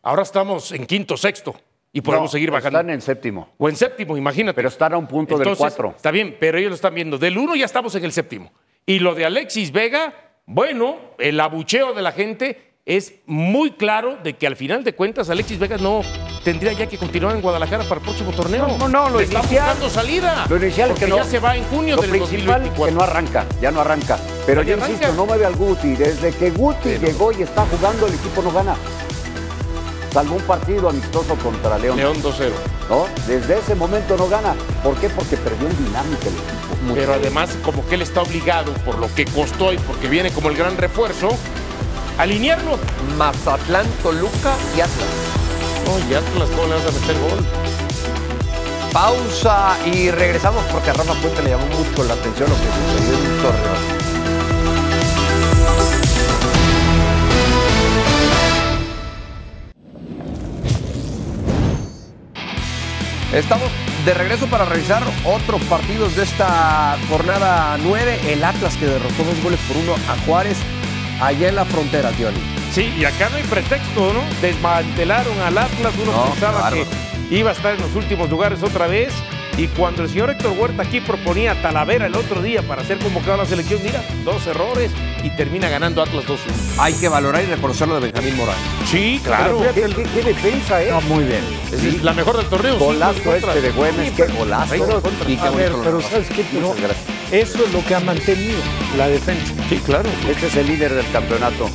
ahora 0.02 0.24
estamos 0.24 0.72
en 0.74 0.86
quinto, 0.86 1.16
sexto 1.16 1.56
y 1.92 2.02
podemos 2.02 2.28
No, 2.28 2.32
seguir 2.32 2.52
bajando. 2.52 2.80
Están 2.80 2.94
en 2.94 3.02
séptimo. 3.02 3.50
O 3.58 3.68
en 3.70 3.76
séptimo, 3.76 4.16
imagínate. 4.18 4.56
Pero 4.56 4.68
están 4.70 4.94
a 4.94 4.98
un 4.98 5.08
punto 5.08 5.38
del 5.38 5.56
cuatro. 5.58 5.94
Está 5.96 6.12
bien, 6.12 6.38
pero 6.40 6.58
ellos 6.58 6.70
lo 6.70 6.76
están 6.76 6.94
viendo. 6.94 7.18
Del 7.18 7.38
uno 7.38 7.56
ya 7.56 7.66
estamos 7.66 7.96
en 7.96 8.06
el 8.06 8.12
séptimo. 8.12 8.52
Y 8.86 9.00
lo 9.00 9.16
de 9.16 9.26
Alexis 9.26 9.72
Vega, 9.72 10.14
bueno, 10.46 10.98
el 11.18 11.40
abucheo 11.40 11.94
de 11.94 12.02
la 12.02 12.12
gente 12.12 12.74
es 12.86 13.14
muy 13.28 13.72
claro 13.72 14.18
de 14.24 14.34
que 14.34 14.48
al 14.48 14.56
final 14.56 14.84
de 14.84 14.96
cuentas 14.96 15.30
Alexis 15.30 15.60
Vega 15.60 15.78
no 15.78 16.02
tendría 16.44 16.74
ya 16.74 16.88
que 16.88 16.98
continuar 16.98 17.36
en 17.36 17.42
Guadalajara 17.42 17.84
para 17.84 17.96
el 18.00 18.02
próximo 18.02 18.32
torneo. 18.32 18.68
No, 18.80 18.88
no, 18.88 19.10
lo 19.10 19.18
Le 19.20 19.26
está 19.26 19.40
inicial- 19.40 19.66
buscando 19.66 19.90
salida. 19.90 20.46
Lo 20.50 20.58
inicial 20.58 20.92
es 20.92 21.00
que 21.00 21.08
no. 21.08 21.18
ya 21.18 21.24
se 21.24 21.38
va 21.40 21.56
en 21.56 21.64
junio 21.66 21.98
lo 21.98 22.02
del 22.02 22.12
principal 22.12 22.64
2024. 22.64 22.86
que 22.86 22.92
no 22.92 23.02
arranca, 23.02 23.46
ya 23.62 23.70
no 23.72 23.82
arranca. 23.82 24.18
Pero 24.48 24.64
yo 24.64 24.74
arranca. 24.76 24.92
insisto, 24.92 25.14
no 25.14 25.26
mueve 25.28 25.46
al 25.46 25.56
Guti. 25.56 25.96
Desde 25.96 26.32
que 26.32 26.50
Guti 26.50 26.98
llegó 26.98 27.32
y 27.32 27.44
está 27.44 27.66
jugando, 27.68 28.08
el 28.08 28.14
equipo 28.14 28.42
no 28.42 28.52
gana. 28.52 28.76
Salvo 30.12 30.36
un 30.36 30.42
partido 30.44 30.90
amistoso 30.90 31.36
contra 31.36 31.78
León. 31.78 31.98
León 31.98 32.18
2-0. 32.22 32.52
¿no? 32.90 33.06
Desde 33.28 33.60
ese 33.60 33.76
momento 33.76 34.18
no 34.18 34.28
gana. 34.28 34.56
¿Por 34.84 34.96
qué? 34.96 35.10
Porque 35.10 35.38
perdió 35.38 35.68
en 35.68 35.86
dinámica 35.86 36.28
el 36.28 36.34
equipo. 36.34 36.96
Pero 36.96 37.14
además, 37.14 37.50
como 37.64 37.86
que 37.88 37.96
él 37.96 38.02
está 38.02 38.22
obligado 38.22 38.74
por 38.86 38.98
lo 38.98 39.14
que 39.14 39.26
costó 39.26 39.72
y 39.72 39.78
porque 39.78 40.08
viene 40.08 40.32
como 40.32 40.50
el 40.50 40.58
gran 40.58 40.78
refuerzo, 40.78 41.30
a 42.18 42.24
alinearlo. 42.24 42.80
Mazatlán, 43.18 43.86
Toluca 44.02 44.56
y 44.76 44.82
Atlas. 44.82 45.10
No, 45.86 46.10
ya 46.10 46.20
Atlas, 46.20 46.50
¿cómo 46.56 46.68
le 46.68 46.76
vas 46.76 46.86
a 46.86 46.92
meter 46.92 47.20
gol? 47.20 47.46
Pausa 48.92 49.78
y 49.86 50.10
regresamos 50.10 50.64
porque 50.72 50.90
a 50.90 50.94
Rafa 50.94 51.14
Puente 51.14 51.44
le 51.44 51.52
llamó 51.52 51.68
mucho 51.68 52.04
la 52.04 52.16
atención 52.16 52.50
lo 52.50 52.56
que 52.56 52.98
sucedió 52.98 53.18
en 53.18 53.42
Torreón. 53.42 53.99
Estamos 63.34 63.70
de 64.06 64.14
regreso 64.16 64.48
para 64.48 64.66
revisar 64.66 65.04
otros 65.24 65.62
partidos 65.64 66.16
de 66.16 66.24
esta 66.24 66.98
jornada 67.10 67.78
9. 67.78 68.20
El 68.28 68.44
Atlas 68.44 68.76
que 68.76 68.88
derrotó 68.88 69.24
dos 69.24 69.42
goles 69.44 69.60
por 69.68 69.78
uno 69.78 69.94
a 69.94 70.18
Juárez 70.26 70.58
allá 71.22 71.50
en 71.50 71.56
la 71.56 71.66
frontera, 71.66 72.10
Tioni. 72.12 72.40
Sí, 72.72 72.92
y 72.98 73.06
acá 73.06 73.30
no 73.30 73.38
hay 73.38 73.44
pretexto, 73.44 74.14
¿no? 74.14 74.22
Desmantelaron 74.42 75.40
al 75.42 75.58
Atlas, 75.60 75.94
uno 76.02 76.12
No, 76.12 76.24
pensaba 76.32 76.72
que 76.72 76.86
iba 77.30 77.52
a 77.52 77.54
estar 77.54 77.76
en 77.76 77.82
los 77.82 77.96
últimos 77.96 78.30
lugares 78.32 78.64
otra 78.64 78.88
vez. 78.88 79.14
Y 79.58 79.68
cuando 79.68 80.04
el 80.04 80.10
señor 80.10 80.30
Héctor 80.30 80.54
Huerta 80.58 80.84
aquí 80.84 81.02
proponía 81.02 81.52
a 81.52 81.62
Talavera 81.62 82.06
el 82.06 82.16
otro 82.16 82.42
día 82.42 82.62
para 82.62 82.84
ser 82.84 82.98
convocado 83.00 83.34
a 83.34 83.38
la 83.38 83.46
selección, 83.46 83.82
mira, 83.84 84.02
dos 84.24 84.46
errores 84.48 84.92
y 85.24 85.30
termina 85.32 85.70
ganando 85.70 86.02
Atlas 86.02 86.26
2-1. 86.26 86.38
Hay 86.78 86.94
que 86.94 87.10
valorar 87.10 87.44
y 87.44 87.48
reconocer 87.48 87.88
lo 87.88 87.96
de 87.96 88.12
Benjamín 88.12 88.38
Morales. 88.38 88.62
Sí, 88.86 89.20
claro. 89.24 89.60
Pero 89.60 89.74
fíjate, 89.74 89.96
¿qué, 89.96 90.10
qué 90.10 90.24
defensa, 90.24 90.82
¿eh? 90.82 90.94
muy 91.08 91.26
bien. 91.26 91.42
Es 91.72 92.02
la 92.04 92.14
mejor 92.14 92.38
del 92.38 92.48
torneo. 92.48 92.78
Golazo 92.78 93.36
este 93.36 93.62
de 93.62 93.72
Güemes, 93.72 94.12
qué 94.14 94.26
golazo. 94.28 94.76
Y 95.28 95.36
qué 95.36 95.48
A 95.48 95.52
ver, 95.52 95.74
pero. 95.84 96.02
¿sabes 96.02 96.28
qué? 96.30 96.46
Gracias. 96.54 96.98
eso 97.32 97.66
es 97.66 97.74
lo 97.74 97.86
que 97.86 97.96
ha 97.96 98.00
mantenido 98.00 98.60
la 98.98 99.08
defensa. 99.08 99.54
Sí, 99.68 99.78
claro. 99.86 100.10
Este 100.30 100.48
es 100.48 100.56
el 100.56 100.68
líder 100.68 100.94
del 100.94 101.10
campeonato. 101.12 101.70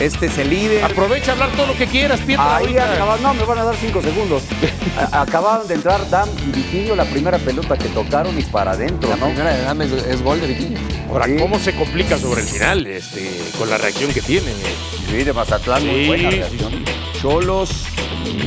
Este 0.00 0.26
es 0.26 0.38
el 0.38 0.50
líder. 0.50 0.84
Aprovecha 0.84 1.30
a 1.30 1.34
hablar 1.34 1.50
todo 1.50 1.66
lo 1.68 1.76
que 1.76 1.86
quieras, 1.86 2.20
Pietro. 2.20 2.44
Ahí 2.44 2.76
acababan, 2.76 3.22
no, 3.22 3.34
me 3.34 3.44
van 3.44 3.58
a 3.58 3.64
dar 3.64 3.76
cinco 3.76 4.00
segundos. 4.02 4.42
A- 5.12 5.20
Acababan 5.22 5.66
de 5.68 5.74
entrar 5.74 6.08
Dam 6.10 6.28
y 6.46 6.50
Vitinho, 6.50 6.96
la 6.96 7.04
primera 7.04 7.38
pelota 7.38 7.76
que 7.76 7.88
tocaron 7.88 8.36
y 8.38 8.42
para 8.42 8.72
adentro, 8.72 9.10
La 9.10 9.16
¿no? 9.16 9.26
primera 9.26 9.54
de 9.54 9.62
Dame 9.62 9.84
es, 9.84 9.92
es 9.92 10.22
gol 10.22 10.40
de 10.40 10.46
Vitinho. 10.48 10.78
Ahora, 11.10 11.26
Sí. 11.26 11.36
¿cómo 11.38 11.58
se 11.58 11.74
complica 11.74 12.18
sobre 12.18 12.40
el 12.40 12.48
final 12.48 12.86
este, 12.86 13.30
con 13.58 13.68
la 13.70 13.78
reacción 13.78 14.12
que 14.12 14.22
tienen? 14.22 14.54
eh? 14.54 14.74
Sí, 15.10 15.24
de 15.24 15.32
Mazatlán, 15.32 15.86
muy 15.86 16.06
buena 16.06 16.30
sí, 16.30 16.36
reacción. 16.36 16.84
Cholos, 17.20 17.70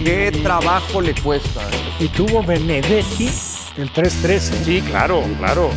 qué 0.04 0.32
trabajo 0.44 1.00
le 1.00 1.14
cuesta. 1.14 1.62
Y 2.00 2.08
tuvo 2.10 2.44
Benedetti 2.44 3.30
el 3.78 3.94
3-13. 3.94 4.40
Sí, 4.66 4.82
claro, 4.82 5.24
claro. 5.38 5.70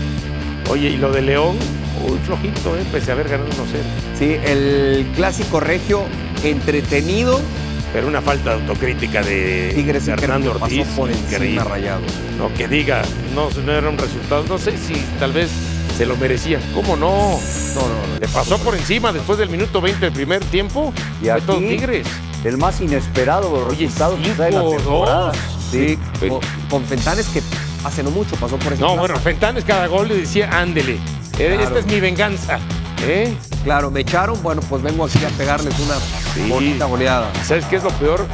Oye, 0.71 0.89
y 0.91 0.97
lo 0.97 1.13
de 1.13 1.23
León, 1.23 1.57
muy 2.01 2.19
flojito, 2.21 2.77
¿eh? 2.77 2.85
pese 2.93 3.11
a 3.11 3.15
haber 3.15 3.29
ganado 3.29 3.51
1-0. 3.51 3.55
Sí, 4.19 4.37
el 4.45 5.07
clásico 5.15 5.61
regio 5.61 6.05
entretenido. 6.43 7.41
Pero 7.93 8.07
una 8.07 8.21
falta 8.21 8.51
de 8.51 8.61
autocrítica 8.61 9.23
de, 9.23 9.73
Tigres 9.75 10.07
Hernando 10.09 10.53
pasó 10.53 10.65
Ortiz. 10.65 10.87
por 10.95 11.11
encima 11.11 11.65
rayado. 11.65 12.03
No, 12.37 12.53
que 12.53 12.69
diga, 12.69 13.01
no, 13.35 13.49
no 13.65 13.73
era 13.73 13.89
un 13.89 13.97
resultado. 13.97 14.45
No 14.47 14.59
sé 14.59 14.77
si 14.77 14.93
tal 15.19 15.33
vez 15.33 15.49
se 15.97 16.05
lo 16.05 16.15
merecía. 16.19 16.61
¿Cómo 16.75 16.97
no? 16.97 17.09
No, 17.75 17.81
no, 17.81 17.89
no. 18.13 18.19
Le 18.21 18.29
pasó 18.29 18.59
por 18.59 18.75
encima 18.75 19.11
después 19.11 19.39
del 19.39 19.49
minuto 19.49 19.81
20 19.81 20.01
del 20.05 20.13
primer 20.13 20.45
tiempo. 20.45 20.93
Y 21.23 21.31
aquí- 21.31 21.47
Tigres. 21.67 22.07
el 22.45 22.59
más 22.59 22.79
inesperado 22.83 23.55
de 23.55 23.61
los 23.61 23.69
resultados 23.79 24.21
quizá 24.21 24.45
de 24.45 24.51
la 24.51 24.61
cinco, 24.61 24.77
temporada. 24.77 25.27
dos. 25.29 25.37
Sí, 25.71 25.99
Pero- 26.21 26.41
con, 26.69 26.85
Fentanes 26.85 27.27
que 27.29 27.41
hace 27.85 28.03
no 28.03 28.11
mucho 28.11 28.37
pasó 28.37 28.59
por 28.59 28.75
esa 28.75 28.83
No, 28.83 28.97
bueno, 28.99 29.17
Fentanes 29.17 29.65
cada 29.65 29.87
gol 29.87 30.09
le 30.09 30.17
decía, 30.19 30.51
ándele. 30.53 30.99
Eh, 31.39 31.47
Claro. 31.57 31.63
Esta 31.63 31.79
es 31.79 31.87
mi 31.87 32.01
venganza. 32.01 32.59
¿eh? 33.03 33.35
Claro, 33.65 33.91
me 33.91 34.01
echaron, 34.01 34.41
bueno, 34.43 34.61
pues 34.69 34.83
vengo 34.83 35.05
aquí 35.05 35.19
a 35.25 35.29
pegarles 35.37 35.75
una 35.81 36.49
bonita 36.49 36.85
goleada. 36.87 37.31
¿Sabes 37.45 37.65
qué 37.67 37.77
es 37.77 37.83
lo 37.83 37.91
peor? 37.91 38.27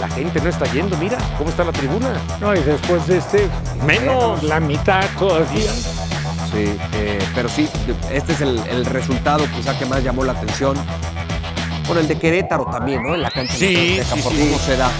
La 0.00 0.08
gente 0.08 0.40
no 0.40 0.48
está 0.48 0.64
yendo, 0.72 0.96
mira 0.96 1.18
cómo 1.36 1.50
está 1.50 1.64
la 1.64 1.72
tribuna. 1.72 2.08
No, 2.40 2.54
y 2.54 2.60
después 2.60 3.06
de 3.06 3.18
este, 3.18 3.48
Menos. 3.84 4.42
la 4.42 4.60
mitad 4.60 5.04
todavía. 5.18 5.70
Sí, 5.72 6.74
eh, 6.94 7.18
pero 7.34 7.48
sí, 7.48 7.68
este 8.10 8.32
es 8.32 8.40
el, 8.40 8.58
el 8.68 8.84
resultado 8.86 9.44
quizá 9.54 9.78
que 9.78 9.86
más 9.86 10.02
llamó 10.02 10.24
la 10.24 10.32
atención. 10.32 10.76
Bueno, 11.86 12.00
el 12.00 12.08
de 12.08 12.18
Querétaro 12.18 12.64
también, 12.66 13.02
¿no? 13.02 13.14
En 13.14 13.22
la 13.22 13.30
cancha 13.30 13.52
Sí, 13.54 13.96
de 13.98 14.04
sí, 14.04 14.20
por 14.22 14.32
sí. 14.32 14.38
cómo 14.48 14.58
se 14.58 14.76
da. 14.76 14.90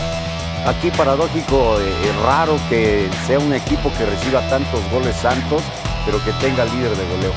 Aquí 0.67 0.91
paradójico, 0.91 1.79
eh, 1.81 1.93
raro 2.25 2.57
que 2.69 3.09
sea 3.27 3.39
un 3.39 3.53
equipo 3.55 3.91
que 3.97 4.05
reciba 4.05 4.41
tantos 4.51 4.81
goles 4.93 5.17
santos, 5.17 5.63
pero 6.05 6.23
que 6.25 6.33
tenga 6.35 6.65
líder 6.65 6.91
de 6.97 7.05
goleo. 7.17 7.33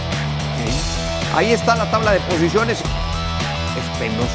Ahí 1.35 1.51
está 1.51 1.75
la 1.75 1.89
tabla 1.89 2.11
de 2.11 2.19
posiciones. 2.21 2.79
Es 2.79 3.99
penoso 3.99 4.27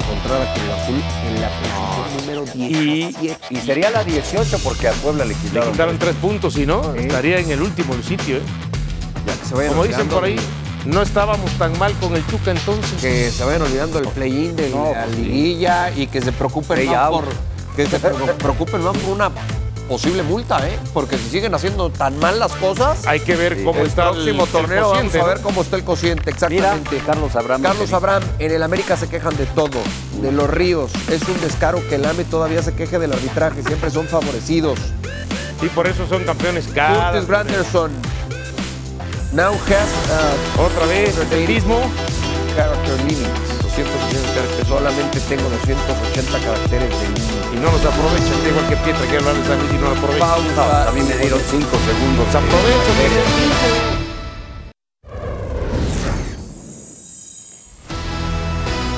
encontrar 0.00 0.42
a 0.42 0.54
Cruz 0.54 0.70
Azul 0.80 1.02
en 1.26 1.40
la 1.40 1.48
posición 1.48 2.20
número 2.20 2.44
17. 2.52 3.38
Y 3.50 3.56
sería 3.56 3.90
la 3.90 4.04
18 4.04 4.58
porque 4.62 4.88
a 4.88 4.92
Puebla 4.92 5.24
le 5.24 5.34
Le 5.34 5.40
quitaron. 5.40 5.72
quitaron 5.72 5.98
tres 5.98 6.14
puntos 6.16 6.56
y 6.56 6.66
no, 6.66 6.94
estaría 6.94 7.38
en 7.38 7.50
el 7.50 7.60
último 7.62 7.94
sitio. 8.06 8.36
¿eh? 8.36 8.42
Ya 9.26 9.34
que 9.36 9.44
se 9.44 9.54
vayan 9.54 9.72
Como 9.72 9.84
dicen 9.84 10.08
por 10.08 10.24
ahí, 10.24 10.36
no 10.86 11.02
estábamos 11.02 11.50
tan 11.58 11.76
mal 11.78 11.92
con 11.94 12.14
el 12.14 12.22
Tuca 12.24 12.52
entonces. 12.52 13.00
Que 13.02 13.30
se 13.30 13.44
vayan 13.44 13.62
olvidando 13.62 13.98
el 13.98 14.08
play-in 14.08 14.54
de 14.54 14.70
No, 14.70 14.92
la 14.94 15.04
pues 15.04 15.16
sí. 15.16 15.22
liguilla 15.22 15.90
y 15.90 16.06
que 16.06 16.22
se 16.22 16.30
preocupen 16.32 16.88
out. 16.94 17.10
por, 17.24 17.24
que 17.76 17.86
se 17.86 17.98
pre- 17.98 18.14
preocupen 18.34 18.82
más 18.84 18.96
por 18.98 19.14
una 19.14 19.30
posible 19.90 20.22
multa, 20.22 20.66
¿eh? 20.68 20.78
Porque 20.94 21.18
si 21.18 21.28
siguen 21.30 21.52
haciendo 21.52 21.90
tan 21.90 22.16
mal 22.20 22.38
las 22.38 22.52
cosas, 22.52 23.04
Hay 23.08 23.18
que 23.18 23.34
ver 23.34 23.64
cómo 23.64 23.80
el 23.80 23.88
está 23.88 24.12
próximo 24.12 24.44
el, 24.44 24.48
el 24.48 24.52
torneo 24.52 24.80
vamos 24.82 24.92
cociente, 24.92 25.20
a 25.20 25.24
ver 25.24 25.40
cómo 25.40 25.62
está 25.62 25.76
el 25.76 25.84
cociente, 25.84 26.32
Mira, 26.48 26.76
exactamente. 26.76 26.98
Carlos 27.04 27.34
Abraham. 27.34 27.62
Carlos 27.62 27.92
Abraham, 27.92 28.22
en 28.38 28.52
el 28.52 28.62
América 28.62 28.96
se 28.96 29.08
quejan 29.08 29.36
de 29.36 29.46
todo, 29.46 29.80
de 30.22 30.30
los 30.30 30.48
ríos. 30.48 30.92
Es 31.10 31.22
un 31.28 31.40
descaro 31.40 31.86
que 31.88 31.96
el 31.96 32.04
AME 32.04 32.22
todavía 32.22 32.62
se 32.62 32.72
queje 32.72 33.00
del 33.00 33.12
arbitraje, 33.12 33.64
siempre 33.64 33.90
son 33.90 34.06
favorecidos. 34.06 34.78
Y 35.60 35.66
por 35.66 35.88
eso 35.88 36.06
son 36.08 36.22
campeones 36.22 36.68
cada. 36.72 37.10
Curtis 37.10 37.28
Granderson. 37.28 37.90
Now 39.32 39.52
has 39.52 39.90
uh, 40.58 40.62
Otra 40.62 40.86
vez, 40.86 41.16
el 41.32 41.48
mismo. 41.48 41.80
character 42.56 42.96
limits. 43.08 43.49
280 43.76 44.34
caracteres. 44.34 44.68
Solamente 44.68 45.20
tengo 45.20 45.48
280 45.48 46.38
caracteres 46.40 46.90
de. 46.90 47.56
Y 47.56 47.60
no 47.60 47.70
los 47.70 47.84
aprovechan, 47.84 48.46
igual 48.46 48.68
que 48.68 48.76
Pietra, 48.76 49.06
que 49.06 49.16
hablarles 49.16 49.50
a 49.50 49.56
mí 49.56 49.68
si 49.70 49.76
no 49.76 49.90
lo 49.90 49.96
aprovechan. 49.96 50.28
Pausa. 50.28 50.88
A 50.88 50.92
mí 50.92 51.02
me 51.02 51.16
dieron 51.16 51.40
5 51.40 51.66
segundos. 51.66 52.26
Se 52.30 52.38
aprovechan, 52.38 54.10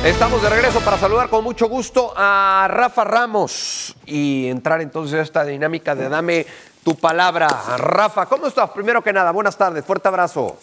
Estamos 0.04 0.42
de 0.42 0.48
regreso 0.50 0.80
para 0.80 0.98
saludar 0.98 1.28
con 1.28 1.44
mucho 1.44 1.68
gusto 1.68 2.12
a 2.16 2.66
Rafa 2.68 3.04
Ramos 3.04 3.94
y 4.04 4.48
entrar 4.48 4.80
entonces 4.80 5.16
a 5.20 5.22
esta 5.22 5.44
dinámica 5.44 5.94
de 5.94 6.08
dame 6.08 6.44
tu 6.82 6.96
palabra. 6.96 7.46
Rafa, 7.76 8.26
¿cómo 8.26 8.48
estás? 8.48 8.70
Primero 8.70 9.00
que 9.00 9.12
nada, 9.12 9.30
buenas 9.30 9.56
tardes, 9.56 9.84
fuerte 9.84 10.08
abrazo. 10.08 10.58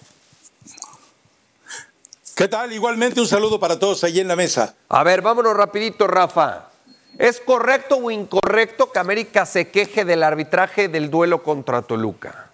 ¿Qué 2.40 2.48
tal? 2.48 2.72
Igualmente 2.72 3.20
un 3.20 3.28
saludo 3.28 3.60
para 3.60 3.78
todos 3.78 4.02
ahí 4.06 4.22
en 4.22 4.30
la 4.30 4.38
mesa. 4.38 4.74
A 4.88 5.04
ver, 5.04 5.22
vámonos 5.22 5.58
rapidito, 5.58 6.08
Rafa. 6.08 6.70
¿Es 7.18 7.42
correcto 7.42 7.98
o 7.98 8.10
incorrecto 8.12 8.94
que 8.94 9.00
América 9.00 9.46
se 9.46 9.68
queje 9.68 10.06
del 10.06 10.24
arbitraje 10.24 10.88
del 10.88 11.12
duelo 11.12 11.44
contra 11.44 11.82
Toluca? 11.82 12.50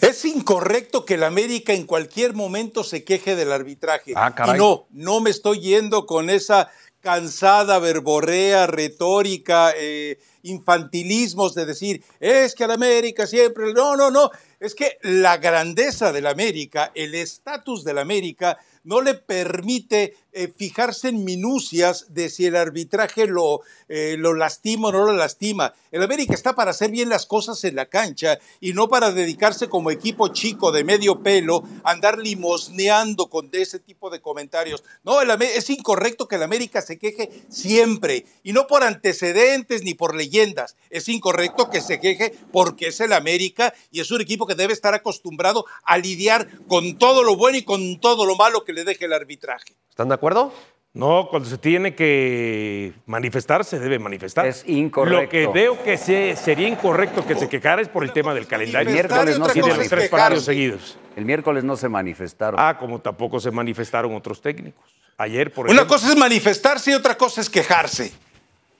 Es 0.00 0.24
incorrecto 0.24 1.04
que 1.04 1.14
el 1.14 1.22
América 1.22 1.72
en 1.72 1.86
cualquier 1.86 2.34
momento 2.34 2.82
se 2.82 3.04
queje 3.04 3.36
del 3.36 3.52
arbitraje. 3.52 4.14
Ah, 4.16 4.34
caray. 4.34 4.56
y 4.56 4.58
no, 4.58 4.86
no 4.90 5.20
me 5.20 5.30
estoy 5.30 5.60
yendo 5.60 6.06
con 6.06 6.30
esa 6.30 6.68
cansada 7.00 7.78
verborrea, 7.78 8.66
retórica, 8.66 9.72
eh, 9.76 10.18
infantilismos 10.44 11.54
de 11.54 11.66
decir, 11.66 12.02
es 12.20 12.54
que 12.54 12.64
al 12.64 12.70
América 12.70 13.26
siempre... 13.26 13.72
No, 13.74 13.96
no, 13.96 14.10
no. 14.10 14.30
Es 14.60 14.74
que 14.74 14.98
la 15.02 15.36
grandeza 15.38 16.12
del 16.12 16.26
América, 16.26 16.92
el 16.94 17.14
estatus 17.14 17.84
del 17.84 17.98
América, 17.98 18.58
no 18.84 19.00
le 19.00 19.14
permite 19.14 20.14
eh, 20.36 20.48
fijarse 20.48 21.08
en 21.08 21.24
minucias 21.24 22.06
de 22.12 22.28
si 22.28 22.46
el 22.46 22.56
arbitraje 22.56 23.26
lo, 23.26 23.60
eh, 23.88 24.16
lo 24.18 24.34
lastima 24.34 24.88
o 24.88 24.92
no 24.92 25.04
lo 25.04 25.12
lastima. 25.12 25.72
El 25.90 26.02
América 26.02 26.34
está 26.34 26.54
para 26.54 26.72
hacer 26.72 26.90
bien 26.90 27.08
las 27.08 27.24
cosas 27.24 27.62
en 27.64 27.76
la 27.76 27.86
cancha 27.86 28.38
y 28.60 28.72
no 28.72 28.88
para 28.88 29.12
dedicarse 29.12 29.68
como 29.68 29.90
equipo 29.90 30.28
chico 30.28 30.72
de 30.72 30.84
medio 30.84 31.22
pelo 31.22 31.62
a 31.84 31.92
andar 31.92 32.18
limosneando 32.18 33.30
con 33.30 33.48
ese 33.52 33.78
tipo 33.78 34.10
de 34.10 34.20
comentarios. 34.20 34.82
No, 35.04 35.20
el 35.20 35.30
es 35.42 35.70
incorrecto 35.70 36.26
que 36.26 36.36
el 36.36 36.42
América 36.42 36.82
se 36.82 36.98
queje 36.98 37.30
siempre 37.48 38.26
y 38.42 38.52
no 38.52 38.66
por 38.66 38.82
antecedentes 38.82 39.82
ni 39.82 39.94
por 39.94 40.14
leyendas. 40.14 40.76
Es 40.90 41.08
incorrecto 41.08 41.70
que 41.70 41.80
se 41.80 42.00
queje 42.00 42.34
porque 42.52 42.88
es 42.88 43.00
el 43.00 43.12
América 43.12 43.72
y 43.90 44.00
es 44.00 44.10
un 44.10 44.20
equipo 44.20 44.46
que 44.46 44.56
debe 44.56 44.72
estar 44.72 44.94
acostumbrado 44.94 45.64
a 45.84 45.96
lidiar 45.96 46.48
con 46.66 46.98
todo 46.98 47.22
lo 47.22 47.36
bueno 47.36 47.56
y 47.56 47.62
con 47.62 48.00
todo 48.00 48.26
lo 48.26 48.34
malo 48.34 48.64
que 48.64 48.73
le 48.74 48.84
deje 48.84 49.06
el 49.06 49.12
arbitraje. 49.12 49.74
¿Están 49.88 50.08
de 50.08 50.14
acuerdo? 50.14 50.52
No, 50.92 51.26
cuando 51.28 51.48
se 51.48 51.58
tiene 51.58 51.94
que 51.96 52.92
manifestar, 53.06 53.64
se 53.64 53.80
debe 53.80 53.98
manifestar. 53.98 54.46
Es 54.46 54.62
incorrecto. 54.68 55.22
Lo 55.22 55.28
que 55.28 55.46
veo 55.48 55.82
que 55.82 55.96
se- 55.96 56.36
sería 56.36 56.68
incorrecto 56.68 57.26
que 57.26 57.34
se 57.34 57.48
quejara 57.48 57.82
es 57.82 57.88
por 57.88 58.04
el 58.04 58.12
tema 58.12 58.32
del 58.32 58.46
calendario. 58.46 58.90
Y 58.90 58.92
miércoles 58.92 59.38
no 59.38 59.46
y 59.46 59.48
cosa 59.60 59.68
los 59.74 59.78
es 59.80 59.88
tres 59.90 60.08
partidos 60.08 60.44
seguidos. 60.44 60.96
El 61.16 61.24
miércoles 61.24 61.64
no 61.64 61.76
se 61.76 61.88
manifestaron. 61.88 62.60
Ah, 62.60 62.76
como 62.78 63.00
tampoco 63.00 63.40
se 63.40 63.50
manifestaron 63.50 64.14
otros 64.14 64.40
técnicos. 64.40 64.84
Ayer, 65.18 65.52
por 65.52 65.66
Una 65.66 65.74
ejemplo. 65.74 65.96
cosa 65.96 66.10
es 66.10 66.16
manifestarse 66.16 66.92
y 66.92 66.94
otra 66.94 67.16
cosa 67.16 67.40
es 67.40 67.50
quejarse. 67.50 68.12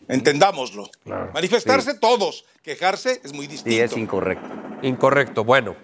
Entendámoslo. 0.07 0.89
Manifestarse 1.33 1.95
todos, 1.95 2.45
quejarse 2.63 3.21
es 3.25 3.33
muy 3.33 3.47
distinto. 3.47 3.71
sí, 3.77 3.81
es 3.81 3.97
incorrecto. 3.97 4.47
Incorrecto. 4.83 5.45
Bueno, 5.45 5.75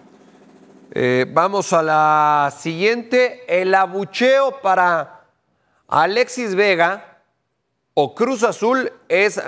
eh, 0.93 1.25
vamos 1.29 1.71
a 1.73 1.81
la 1.81 2.53
siguiente. 2.57 3.43
El 3.47 3.73
abucheo 3.73 4.61
para 4.61 5.21
Alexis 5.87 6.55
Vega 6.55 7.19
o 7.93 8.13
Cruz 8.13 8.43
Azul 8.43 8.91
es, 9.07 9.41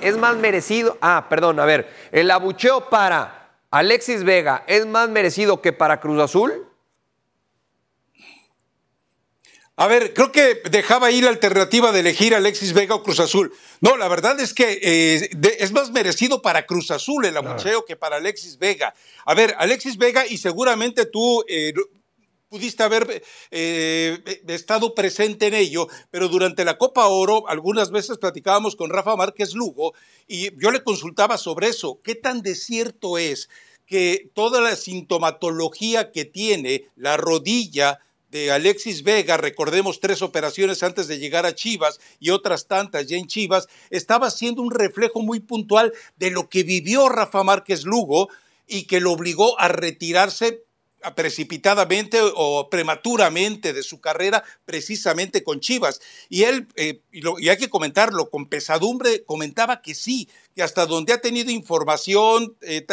es 0.00 0.16
más 0.16 0.36
merecido. 0.36 0.98
Ah, 1.00 1.26
perdón, 1.28 1.58
a 1.60 1.64
ver. 1.64 1.88
El 2.12 2.30
abucheo 2.30 2.88
para 2.88 3.50
Alexis 3.70 4.22
Vega 4.24 4.64
es 4.66 4.86
más 4.86 5.08
merecido 5.08 5.60
que 5.60 5.72
para 5.72 6.00
Cruz 6.00 6.20
Azul. 6.20 6.68
A 9.76 9.86
ver, 9.86 10.12
creo 10.12 10.30
que 10.32 10.60
dejaba 10.70 11.06
ahí 11.06 11.22
la 11.22 11.30
alternativa 11.30 11.92
de 11.92 12.00
elegir 12.00 12.34
a 12.34 12.36
Alexis 12.36 12.74
Vega 12.74 12.94
o 12.94 13.02
Cruz 13.02 13.20
Azul. 13.20 13.52
No, 13.80 13.96
la 13.96 14.06
verdad 14.06 14.38
es 14.38 14.52
que 14.52 14.78
eh, 14.82 15.30
de- 15.34 15.56
es 15.60 15.72
más 15.72 15.90
merecido 15.90 16.42
para 16.42 16.66
Cruz 16.66 16.90
Azul 16.90 17.24
el 17.24 17.36
abucheo 17.36 17.84
que 17.86 17.96
para 17.96 18.16
Alexis 18.16 18.58
Vega. 18.58 18.94
A 19.24 19.34
ver, 19.34 19.54
Alexis 19.58 19.96
Vega, 19.96 20.26
y 20.26 20.36
seguramente 20.36 21.06
tú 21.06 21.42
eh, 21.48 21.72
pudiste 22.50 22.82
haber 22.82 23.24
eh, 23.50 24.42
estado 24.48 24.94
presente 24.94 25.46
en 25.46 25.54
ello, 25.54 25.88
pero 26.10 26.28
durante 26.28 26.66
la 26.66 26.76
Copa 26.76 27.06
Oro 27.06 27.48
algunas 27.48 27.90
veces 27.90 28.18
platicábamos 28.18 28.76
con 28.76 28.90
Rafa 28.90 29.16
Márquez 29.16 29.54
Lugo 29.54 29.94
y 30.28 30.54
yo 30.60 30.70
le 30.70 30.84
consultaba 30.84 31.38
sobre 31.38 31.68
eso. 31.68 31.98
¿Qué 32.04 32.14
tan 32.14 32.42
desierto 32.42 33.16
es 33.16 33.48
que 33.86 34.28
toda 34.34 34.60
la 34.60 34.76
sintomatología 34.76 36.12
que 36.12 36.26
tiene 36.26 36.90
la 36.94 37.16
rodilla 37.16 38.00
de 38.32 38.50
Alexis 38.50 39.02
Vega, 39.02 39.36
recordemos 39.36 40.00
tres 40.00 40.22
operaciones 40.22 40.82
antes 40.82 41.06
de 41.06 41.18
llegar 41.18 41.44
a 41.44 41.54
Chivas 41.54 42.00
y 42.18 42.30
otras 42.30 42.66
tantas 42.66 43.06
ya 43.06 43.18
en 43.18 43.26
Chivas, 43.26 43.68
estaba 43.90 44.30
siendo 44.30 44.62
un 44.62 44.70
reflejo 44.70 45.20
muy 45.20 45.38
puntual 45.40 45.92
de 46.16 46.30
lo 46.30 46.48
que 46.48 46.62
vivió 46.62 47.10
Rafa 47.10 47.44
Márquez 47.44 47.84
Lugo 47.84 48.30
y 48.66 48.84
que 48.84 49.00
lo 49.00 49.12
obligó 49.12 49.60
a 49.60 49.68
retirarse 49.68 50.64
precipitadamente 51.14 52.18
o 52.22 52.68
prematuramente 52.70 53.72
de 53.72 53.82
su 53.82 54.00
carrera 54.00 54.44
precisamente 54.64 55.42
con 55.42 55.60
Chivas. 55.60 56.00
Y 56.28 56.44
él, 56.44 56.68
eh, 56.76 57.00
y, 57.12 57.48
hay 57.48 57.56
que 57.56 57.70
comentarlo, 57.70 58.30
con 58.30 58.46
pesadumbre 58.46 59.24
comentaba 59.24 59.82
que 59.82 59.94
sí, 59.94 60.28
que 60.54 60.62
hasta 60.62 60.86
donde 60.86 61.12
ha 61.12 61.20
tenido 61.20 61.50
información, 61.50 62.56
eh, 62.62 62.86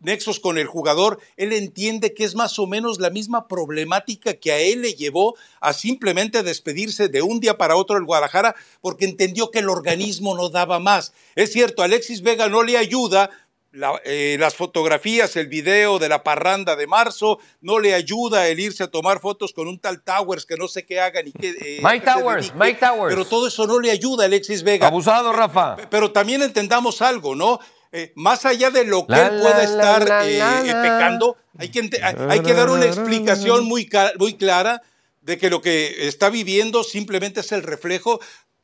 nexos 0.00 0.40
con 0.40 0.58
el 0.58 0.66
jugador, 0.66 1.20
él 1.36 1.52
entiende 1.52 2.14
que 2.14 2.24
es 2.24 2.34
más 2.34 2.58
o 2.58 2.66
menos 2.66 2.98
la 2.98 3.10
misma 3.10 3.48
problemática 3.48 4.34
que 4.34 4.52
a 4.52 4.58
él 4.58 4.82
le 4.82 4.94
llevó 4.94 5.36
a 5.60 5.72
simplemente 5.72 6.42
despedirse 6.42 7.08
de 7.08 7.22
un 7.22 7.40
día 7.40 7.58
para 7.58 7.76
otro 7.76 7.96
del 7.96 8.04
Guadalajara 8.04 8.54
porque 8.80 9.04
entendió 9.04 9.50
que 9.50 9.60
el 9.60 9.68
organismo 9.68 10.36
no 10.36 10.48
daba 10.48 10.78
más. 10.78 11.12
Es 11.34 11.52
cierto, 11.52 11.82
Alexis 11.82 12.22
Vega 12.22 12.48
no 12.48 12.62
le 12.62 12.76
ayuda 12.76 13.30
la- 13.72 14.00
eh, 14.04 14.36
las 14.38 14.54
fotografías, 14.54 15.34
el 15.36 15.46
video 15.48 15.98
de 15.98 16.08
la 16.08 16.22
parranda 16.22 16.76
de 16.76 16.86
marzo, 16.86 17.38
no 17.60 17.78
le 17.78 17.94
ayuda 17.94 18.46
el 18.48 18.60
irse 18.60 18.82
a 18.84 18.88
tomar 18.88 19.18
fotos 19.20 19.52
con 19.52 19.66
un 19.66 19.78
tal 19.80 20.02
Towers 20.02 20.44
que 20.46 20.56
no 20.56 20.68
sé 20.68 20.84
qué 20.84 21.00
haga 21.00 21.22
ni 21.22 21.32
qué. 21.32 21.54
eh, 21.60 21.80
Mike 21.82 22.04
Towers, 22.06 22.46
dedique, 22.48 22.58
Mike 22.58 22.80
Towers. 22.80 23.14
Pero 23.14 23.24
todo 23.26 23.48
eso 23.48 23.66
no 23.66 23.80
le 23.80 23.90
ayuda 23.90 24.24
a 24.24 24.26
Alexis 24.26 24.62
Vega. 24.62 24.86
Abusado, 24.88 25.32
Rafa. 25.32 25.76
Pero 25.90 26.12
también 26.12 26.42
entendamos 26.42 27.00
algo, 27.02 27.34
¿no? 27.34 27.58
Eh, 27.94 28.12
más 28.14 28.46
allá 28.46 28.70
de 28.70 28.84
lo 28.84 29.06
que 29.06 29.12
La, 29.12 29.26
él 29.26 29.40
pueda 29.40 29.58
la, 29.58 29.64
estar 29.64 30.26
eh, 30.26 30.38
eh, 30.38 30.74
pecando, 30.82 31.36
hay 31.58 31.68
que, 31.70 31.90
hay- 32.28 32.40
que 32.40 32.54
dar 32.54 32.70
una 32.70 32.86
explicación 32.86 33.64
muy, 33.64 33.88
muy 34.18 34.34
clara 34.38 34.80
de 35.20 35.38
que 35.38 35.50
lo 35.50 35.60
que 35.60 36.08
está 36.08 36.30
viviendo 36.30 36.82
simplemente 36.84 37.40
es 37.40 37.52
el 37.52 37.62
reflejo 37.62 38.18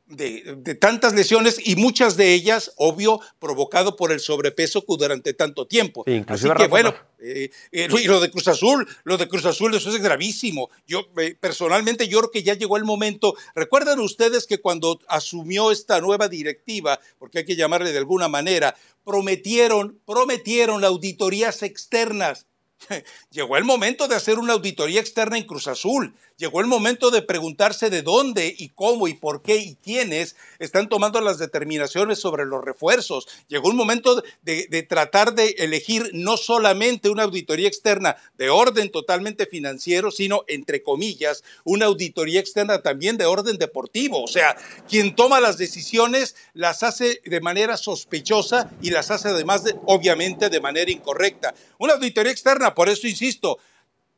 de, 0.08 0.56
de 0.58 0.74
tantas 0.74 1.14
lesiones 1.14 1.60
y 1.62 1.76
muchas 1.76 2.16
de 2.16 2.32
ellas, 2.32 2.72
obvio, 2.76 3.20
provocado 3.38 3.96
por 3.96 4.12
el 4.12 4.20
sobrepeso 4.20 4.84
durante 4.86 5.34
tanto 5.34 5.66
tiempo. 5.66 6.04
Sí, 6.06 6.24
Así 6.26 6.48
que 6.56 6.66
bueno, 6.66 6.94
eh, 7.18 7.50
eh, 7.72 7.88
y 7.90 8.06
lo 8.06 8.20
de 8.20 8.30
Cruz 8.30 8.48
Azul, 8.48 8.88
lo 9.04 9.16
de 9.16 9.28
Cruz 9.28 9.44
Azul, 9.44 9.74
eso 9.74 9.90
es 9.90 10.02
gravísimo. 10.02 10.70
Yo 10.86 11.08
eh, 11.18 11.36
personalmente 11.38 12.08
yo 12.08 12.18
creo 12.20 12.30
que 12.30 12.42
ya 12.42 12.54
llegó 12.54 12.76
el 12.76 12.84
momento. 12.84 13.34
¿Recuerdan 13.54 14.00
ustedes 14.00 14.46
que 14.46 14.58
cuando 14.58 15.00
asumió 15.08 15.70
esta 15.70 16.00
nueva 16.00 16.28
directiva, 16.28 16.98
porque 17.18 17.38
hay 17.38 17.44
que 17.44 17.56
llamarle 17.56 17.92
de 17.92 17.98
alguna 17.98 18.28
manera, 18.28 18.74
prometieron, 19.04 20.00
prometieron 20.06 20.84
auditorías 20.84 21.62
externas? 21.62 22.46
Llegó 23.30 23.56
el 23.56 23.64
momento 23.64 24.06
de 24.08 24.14
hacer 24.14 24.38
una 24.38 24.52
auditoría 24.54 25.00
externa 25.00 25.36
en 25.36 25.44
Cruz 25.44 25.66
Azul. 25.66 26.14
Llegó 26.38 26.60
el 26.60 26.68
momento 26.68 27.10
de 27.10 27.22
preguntarse 27.22 27.90
de 27.90 28.02
dónde 28.02 28.54
y 28.56 28.68
cómo 28.68 29.08
y 29.08 29.14
por 29.14 29.42
qué 29.42 29.56
y 29.56 29.74
quiénes 29.74 30.36
están 30.60 30.88
tomando 30.88 31.20
las 31.20 31.38
determinaciones 31.38 32.20
sobre 32.20 32.46
los 32.46 32.64
refuerzos. 32.64 33.26
Llegó 33.48 33.68
un 33.68 33.74
momento 33.74 34.22
de, 34.42 34.68
de 34.70 34.82
tratar 34.84 35.34
de 35.34 35.56
elegir 35.58 36.10
no 36.12 36.36
solamente 36.36 37.10
una 37.10 37.24
auditoría 37.24 37.66
externa 37.66 38.16
de 38.38 38.50
orden 38.50 38.92
totalmente 38.92 39.46
financiero, 39.46 40.12
sino, 40.12 40.44
entre 40.46 40.84
comillas, 40.84 41.42
una 41.64 41.86
auditoría 41.86 42.38
externa 42.38 42.82
también 42.82 43.16
de 43.16 43.26
orden 43.26 43.58
deportivo. 43.58 44.22
O 44.22 44.28
sea, 44.28 44.56
quien 44.88 45.16
toma 45.16 45.40
las 45.40 45.58
decisiones 45.58 46.36
las 46.54 46.84
hace 46.84 47.20
de 47.24 47.40
manera 47.40 47.76
sospechosa 47.76 48.70
y 48.80 48.90
las 48.90 49.10
hace 49.10 49.30
además, 49.30 49.64
de, 49.64 49.74
obviamente, 49.86 50.50
de 50.50 50.60
manera 50.60 50.92
incorrecta. 50.92 51.52
Una 51.78 51.94
auditoría 51.94 52.30
externa, 52.30 52.76
por 52.76 52.88
eso 52.88 53.08
insisto, 53.08 53.58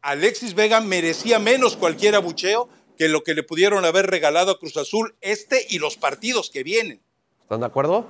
Alexis 0.02 0.54
Vega 0.54 0.80
merecía 0.80 1.38
menos 1.38 1.76
cualquier 1.76 2.14
abucheo 2.14 2.68
que 2.96 3.08
lo 3.08 3.22
que 3.22 3.34
le 3.34 3.42
pudieron 3.42 3.84
haber 3.84 4.06
regalado 4.06 4.52
a 4.52 4.58
Cruz 4.58 4.76
Azul 4.76 5.14
este 5.20 5.66
y 5.68 5.78
los 5.78 5.96
partidos 5.96 6.50
que 6.50 6.62
vienen. 6.62 7.00
¿Están 7.42 7.60
de 7.60 7.66
acuerdo? 7.66 8.06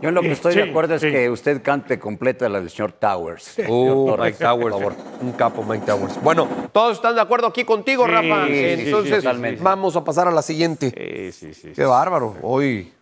Yo 0.00 0.10
en 0.10 0.14
lo 0.14 0.20
que 0.22 0.28
Sí, 0.28 0.32
estoy 0.34 0.52
sí, 0.52 0.60
de 0.60 0.70
acuerdo 0.70 0.94
es 0.94 1.00
sí. 1.02 1.10
que 1.10 1.28
usted 1.28 1.60
cante 1.60 1.98
completa 1.98 2.48
la 2.48 2.60
del 2.60 2.70
señor 2.70 2.92
Towers. 2.92 3.56
Uh, 3.66 4.16
Mike 4.16 4.38
Towers, 4.38 4.76
por 4.76 4.94
favor. 4.94 4.94
un 5.20 5.32
capo 5.32 5.64
Mike 5.64 5.84
Towers. 5.86 6.22
Bueno, 6.22 6.48
todos 6.72 6.92
están 6.98 7.16
de 7.16 7.20
acuerdo 7.20 7.48
aquí 7.48 7.64
contigo, 7.64 8.04
Sí, 8.06 8.12
Rafa. 8.12 8.46
Entonces, 8.48 9.24
vamos 9.60 9.96
a 9.96 10.04
pasar 10.04 10.28
a 10.28 10.30
la 10.30 10.42
siguiente. 10.42 10.92
Sí, 11.32 11.52
sí, 11.52 11.54
sí. 11.54 11.72
Qué 11.74 11.84
bárbaro. 11.84 12.36
Hoy 12.42 12.92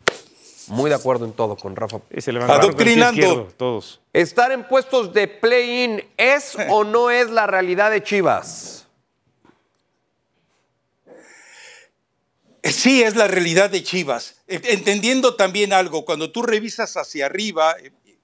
muy 0.68 0.90
de 0.90 0.96
acuerdo 0.96 1.24
en 1.24 1.32
todo 1.32 1.56
con 1.56 1.76
Rafa. 1.76 2.00
Y 2.10 2.20
se 2.20 2.30
Adoctrinando. 2.30 3.48
todos. 3.56 4.00
¿Estar 4.12 4.52
en 4.52 4.66
puestos 4.66 5.12
de 5.12 5.28
play-in 5.28 6.04
es 6.16 6.56
o 6.70 6.84
no 6.84 7.10
es 7.10 7.30
la 7.30 7.46
realidad 7.46 7.90
de 7.90 8.02
Chivas? 8.02 8.86
Sí, 12.62 13.02
es 13.02 13.14
la 13.14 13.28
realidad 13.28 13.70
de 13.70 13.82
Chivas. 13.82 14.36
Eh, 14.48 14.60
Entendiendo 14.64 15.36
también 15.36 15.72
algo, 15.72 16.04
cuando 16.04 16.32
tú 16.32 16.42
revisas 16.42 16.96
hacia 16.96 17.26
arriba 17.26 17.76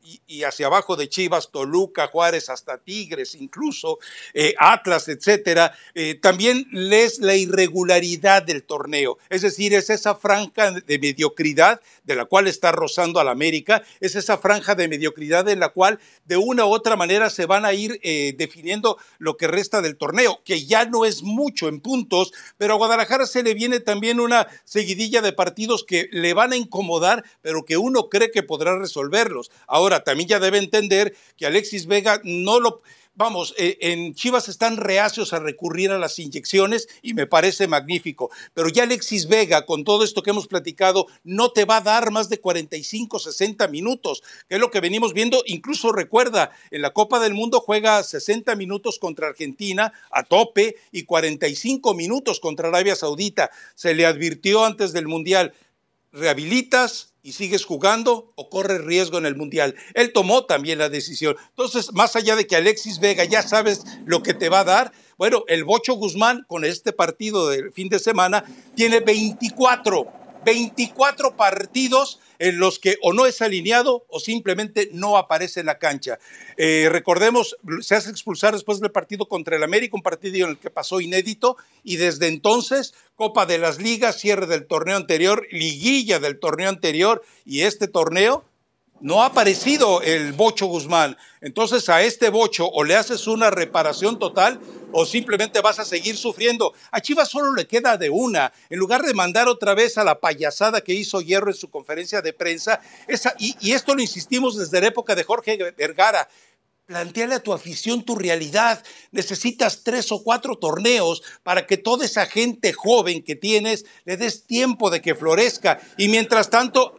y, 0.02 0.42
hacia 0.42 0.66
abajo 0.66 0.96
de 0.96 1.08
Chivas, 1.08 1.50
Toluca, 1.50 2.08
Juárez, 2.08 2.50
hasta 2.50 2.78
Tigres, 2.78 3.34
incluso 3.34 3.98
eh, 4.34 4.54
Atlas, 4.58 5.08
etcétera, 5.08 5.76
eh, 5.94 6.16
también 6.16 6.66
lees 6.72 7.18
la 7.20 7.36
irregularidad 7.36 8.42
del 8.42 8.64
torneo. 8.64 9.18
Es 9.28 9.42
decir, 9.42 9.74
es 9.74 9.90
esa 9.90 10.14
franja 10.14 10.72
de 10.72 10.98
mediocridad 10.98 11.80
de 12.04 12.16
la 12.16 12.24
cual 12.24 12.48
está 12.48 12.72
rozando 12.72 13.20
al 13.20 13.28
América, 13.28 13.82
es 14.00 14.16
esa 14.16 14.38
franja 14.38 14.74
de 14.74 14.88
mediocridad 14.88 15.48
en 15.48 15.60
la 15.60 15.68
cual 15.68 16.00
de 16.24 16.36
una 16.36 16.66
u 16.66 16.72
otra 16.72 16.96
manera 16.96 17.30
se 17.30 17.46
van 17.46 17.64
a 17.64 17.72
ir 17.72 18.00
eh, 18.02 18.34
definiendo 18.36 18.98
lo 19.18 19.36
que 19.36 19.46
resta 19.46 19.82
del 19.82 19.96
torneo, 19.96 20.40
que 20.44 20.64
ya 20.64 20.84
no 20.84 21.04
es 21.04 21.22
mucho 21.22 21.68
en 21.68 21.80
puntos, 21.80 22.32
pero 22.58 22.74
a 22.74 22.76
Guadalajara 22.76 23.26
se 23.26 23.42
le 23.42 23.54
viene 23.54 23.80
también 23.80 24.20
una 24.20 24.48
seguidilla 24.64 25.20
de 25.20 25.32
partidos 25.32 25.84
que 25.84 26.08
le 26.10 26.34
van 26.34 26.52
a 26.52 26.56
incomodar, 26.56 27.24
pero 27.40 27.64
que 27.64 27.76
uno 27.76 28.08
cree 28.08 28.30
que 28.30 28.42
podrá 28.42 28.78
resolverlos. 28.78 29.50
Ahora, 29.66 29.91
también 30.00 30.28
ya 30.28 30.40
debe 30.40 30.58
entender 30.58 31.16
que 31.36 31.46
Alexis 31.46 31.86
Vega 31.86 32.20
no 32.24 32.60
lo... 32.60 32.82
Vamos, 33.14 33.54
eh, 33.58 33.76
en 33.82 34.14
Chivas 34.14 34.48
están 34.48 34.78
reacios 34.78 35.34
a 35.34 35.38
recurrir 35.38 35.90
a 35.90 35.98
las 35.98 36.18
inyecciones 36.18 36.88
y 37.02 37.12
me 37.12 37.26
parece 37.26 37.66
magnífico. 37.66 38.30
Pero 38.54 38.70
ya 38.70 38.84
Alexis 38.84 39.28
Vega, 39.28 39.66
con 39.66 39.84
todo 39.84 40.02
esto 40.02 40.22
que 40.22 40.30
hemos 40.30 40.46
platicado, 40.46 41.06
no 41.22 41.50
te 41.50 41.66
va 41.66 41.76
a 41.76 41.80
dar 41.82 42.10
más 42.10 42.30
de 42.30 42.40
45, 42.40 43.18
60 43.18 43.68
minutos, 43.68 44.22
que 44.48 44.54
es 44.54 44.60
lo 44.62 44.70
que 44.70 44.80
venimos 44.80 45.12
viendo. 45.12 45.42
Incluso 45.44 45.92
recuerda, 45.92 46.52
en 46.70 46.80
la 46.80 46.94
Copa 46.94 47.20
del 47.20 47.34
Mundo 47.34 47.60
juega 47.60 48.02
60 48.02 48.56
minutos 48.56 48.98
contra 48.98 49.28
Argentina 49.28 49.92
a 50.10 50.22
tope 50.22 50.76
y 50.90 51.02
45 51.02 51.92
minutos 51.92 52.40
contra 52.40 52.68
Arabia 52.68 52.96
Saudita. 52.96 53.50
Se 53.74 53.94
le 53.94 54.06
advirtió 54.06 54.64
antes 54.64 54.94
del 54.94 55.06
Mundial, 55.06 55.52
rehabilitas 56.12 57.11
y 57.22 57.32
sigues 57.32 57.64
jugando 57.64 58.32
o 58.34 58.50
corres 58.50 58.82
riesgo 58.84 59.18
en 59.18 59.26
el 59.26 59.36
Mundial. 59.36 59.76
Él 59.94 60.12
tomó 60.12 60.44
también 60.44 60.78
la 60.78 60.88
decisión. 60.88 61.36
Entonces, 61.50 61.92
más 61.92 62.16
allá 62.16 62.34
de 62.34 62.46
que 62.46 62.56
Alexis 62.56 62.98
Vega 62.98 63.24
ya 63.24 63.42
sabes 63.42 63.84
lo 64.04 64.22
que 64.22 64.34
te 64.34 64.48
va 64.48 64.60
a 64.60 64.64
dar, 64.64 64.92
bueno, 65.16 65.44
el 65.46 65.64
Bocho 65.64 65.94
Guzmán 65.94 66.44
con 66.48 66.64
este 66.64 66.92
partido 66.92 67.48
del 67.48 67.72
fin 67.72 67.88
de 67.88 68.00
semana 68.00 68.44
tiene 68.74 69.00
24, 69.00 70.06
24 70.44 71.36
partidos 71.36 72.18
en 72.42 72.58
los 72.58 72.80
que 72.80 72.98
o 73.02 73.12
no 73.12 73.24
es 73.24 73.40
alineado 73.40 74.04
o 74.08 74.18
simplemente 74.18 74.90
no 74.92 75.16
aparece 75.16 75.60
en 75.60 75.66
la 75.66 75.78
cancha. 75.78 76.18
Eh, 76.56 76.88
recordemos, 76.90 77.56
se 77.80 77.94
hace 77.94 78.10
expulsar 78.10 78.52
después 78.52 78.80
del 78.80 78.90
partido 78.90 79.28
contra 79.28 79.54
el 79.54 79.62
América, 79.62 79.96
un 79.96 80.02
partido 80.02 80.44
en 80.44 80.50
el 80.50 80.58
que 80.58 80.68
pasó 80.68 81.00
inédito, 81.00 81.56
y 81.84 81.96
desde 81.98 82.26
entonces, 82.26 82.94
Copa 83.14 83.46
de 83.46 83.58
las 83.58 83.80
Ligas, 83.80 84.18
cierre 84.20 84.48
del 84.48 84.66
torneo 84.66 84.96
anterior, 84.96 85.46
liguilla 85.52 86.18
del 86.18 86.40
torneo 86.40 86.68
anterior, 86.68 87.22
y 87.44 87.60
este 87.60 87.86
torneo, 87.86 88.44
no 89.02 89.22
ha 89.22 89.26
aparecido 89.26 90.00
el 90.00 90.32
Bocho 90.32 90.66
Guzmán. 90.66 91.16
Entonces 91.40 91.88
a 91.88 92.02
este 92.02 92.30
Bocho 92.30 92.68
o 92.68 92.84
le 92.84 92.96
haces 92.96 93.26
una 93.26 93.50
reparación 93.50 94.18
total 94.18 94.60
o 94.92 95.04
simplemente 95.04 95.60
vas 95.60 95.78
a 95.78 95.84
seguir 95.84 96.16
sufriendo. 96.16 96.72
A 96.90 97.00
Chivas 97.00 97.28
solo 97.28 97.52
le 97.52 97.66
queda 97.66 97.96
de 97.96 98.10
una. 98.10 98.52
En 98.70 98.78
lugar 98.78 99.02
de 99.02 99.12
mandar 99.12 99.48
otra 99.48 99.74
vez 99.74 99.98
a 99.98 100.04
la 100.04 100.20
payasada 100.20 100.82
que 100.82 100.94
hizo 100.94 101.20
Hierro 101.20 101.50
en 101.50 101.56
su 101.56 101.68
conferencia 101.68 102.22
de 102.22 102.32
prensa, 102.32 102.80
esa, 103.08 103.34
y, 103.38 103.56
y 103.60 103.72
esto 103.72 103.94
lo 103.94 104.02
insistimos 104.02 104.56
desde 104.56 104.80
la 104.80 104.86
época 104.86 105.14
de 105.14 105.24
Jorge 105.24 105.58
Vergara, 105.76 106.28
Planteale 106.84 107.36
a 107.36 107.42
tu 107.42 107.52
afición 107.52 108.02
tu 108.02 108.16
realidad. 108.16 108.82
Necesitas 109.12 109.84
tres 109.84 110.10
o 110.10 110.22
cuatro 110.22 110.56
torneos 110.56 111.22
para 111.44 111.64
que 111.66 111.76
toda 111.76 112.04
esa 112.04 112.26
gente 112.26 112.72
joven 112.72 113.22
que 113.22 113.36
tienes 113.36 113.86
le 114.04 114.16
des 114.16 114.46
tiempo 114.46 114.90
de 114.90 115.00
que 115.00 115.14
florezca. 115.14 115.80
Y 115.96 116.08
mientras 116.08 116.50
tanto, 116.50 116.98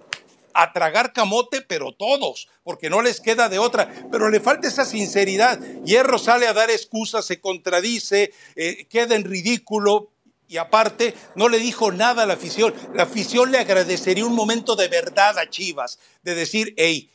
a 0.54 0.74
tragar 0.74 1.14
camote, 1.14 1.62
pero 1.62 1.92
todos, 1.92 2.48
porque 2.64 2.90
no 2.90 3.02
les 3.02 3.20
queda 3.20 3.50
de 3.50 3.60
otra. 3.60 3.92
Pero 4.12 4.30
le 4.30 4.40
falta 4.40 4.68
esa 4.68 4.86
sinceridad. 4.86 5.60
Hierro 5.84 6.18
sale 6.18 6.48
a 6.48 6.54
dar 6.54 6.70
excusas, 6.70 7.26
se 7.26 7.40
contradice, 7.40 8.32
eh, 8.56 8.86
queda 8.90 9.16
en 9.16 9.24
ridículo. 9.24 10.10
Y 10.48 10.58
aparte, 10.58 11.16
no 11.36 11.50
le 11.50 11.58
dijo 11.58 11.92
nada 11.92 12.24
a 12.24 12.26
la 12.26 12.34
afición. 12.34 12.74
La 12.94 13.04
afición 13.04 13.52
le 13.52 13.58
agradecería 13.58 14.26
un 14.26 14.36
momento 14.36 14.76
de 14.76 14.88
verdad 14.88 15.38
a 15.40 15.50
Chivas, 15.50 16.00
de 16.22 16.36
decir, 16.36 16.74
hey, 16.78 17.10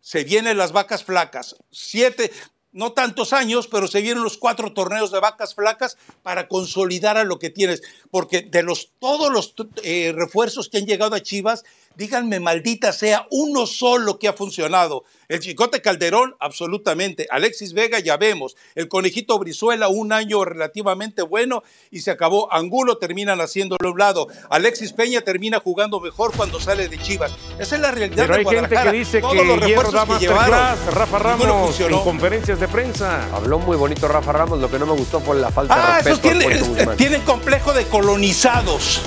se 0.00 0.24
vienen 0.24 0.56
las 0.56 0.72
vacas 0.72 1.04
flacas. 1.04 1.56
Siete, 1.70 2.30
no 2.72 2.92
tantos 2.92 3.32
años, 3.32 3.66
pero 3.66 3.88
se 3.88 4.00
vienen 4.00 4.22
los 4.22 4.38
cuatro 4.38 4.72
torneos 4.72 5.10
de 5.10 5.20
vacas 5.20 5.54
flacas 5.54 5.96
para 6.22 6.48
consolidar 6.48 7.16
a 7.16 7.24
lo 7.24 7.38
que 7.38 7.50
tienes. 7.50 7.82
Porque 8.10 8.42
de 8.42 8.62
los, 8.62 8.92
todos 8.98 9.32
los 9.32 9.54
eh, 9.82 10.12
refuerzos 10.14 10.68
que 10.68 10.78
han 10.78 10.86
llegado 10.86 11.14
a 11.14 11.20
Chivas, 11.20 11.64
díganme, 11.98 12.38
maldita 12.38 12.92
sea, 12.92 13.26
uno 13.32 13.66
solo 13.66 14.20
que 14.20 14.28
ha 14.28 14.32
funcionado. 14.32 15.02
El 15.26 15.40
Chicote 15.40 15.82
Calderón, 15.82 16.36
absolutamente. 16.38 17.26
Alexis 17.28 17.72
Vega, 17.72 17.98
ya 17.98 18.16
vemos. 18.16 18.56
El 18.76 18.86
Conejito 18.86 19.36
Brizuela, 19.38 19.88
un 19.88 20.12
año 20.12 20.44
relativamente 20.44 21.22
bueno 21.22 21.64
y 21.90 22.00
se 22.00 22.12
acabó. 22.12 22.50
Angulo 22.52 22.98
terminan 22.98 23.40
haciéndolo 23.40 23.88
a 23.88 23.92
un 23.92 23.98
lado. 23.98 24.28
Alexis 24.48 24.92
Peña 24.92 25.22
termina 25.22 25.58
jugando 25.58 25.98
mejor 26.00 26.32
cuando 26.36 26.60
sale 26.60 26.88
de 26.88 26.98
Chivas. 26.98 27.32
Esa 27.58 27.74
es 27.74 27.82
la 27.82 27.90
realidad 27.90 28.26
Pero 28.28 28.34
de 28.34 28.40
hay 28.48 28.56
gente 28.60 28.76
que 28.80 28.92
dice 28.92 29.20
Todos 29.20 29.34
que 29.34 29.44
los 29.44 29.56
Hierro 29.66 29.82
refuerzos 29.82 29.94
da 30.08 30.18
que 30.18 30.24
llevaron. 30.24 30.94
Rafa 30.94 31.18
Ramos 31.18 31.80
en 31.80 31.98
conferencias 31.98 32.60
de 32.60 32.68
prensa. 32.68 33.28
Habló 33.34 33.58
muy 33.58 33.76
bonito 33.76 34.06
Rafa 34.06 34.32
Ramos, 34.32 34.60
lo 34.60 34.70
que 34.70 34.78
no 34.78 34.86
me 34.86 34.92
gustó 34.92 35.18
fue 35.20 35.36
la 35.36 35.50
falta 35.50 35.74
Ah, 35.96 36.00
de 36.00 36.12
esos 36.12 36.22
respeto. 36.22 36.64
tienen, 36.74 36.96
tienen 36.96 37.22
complejo 37.22 37.72
de 37.72 37.84
colonizados. 37.86 39.02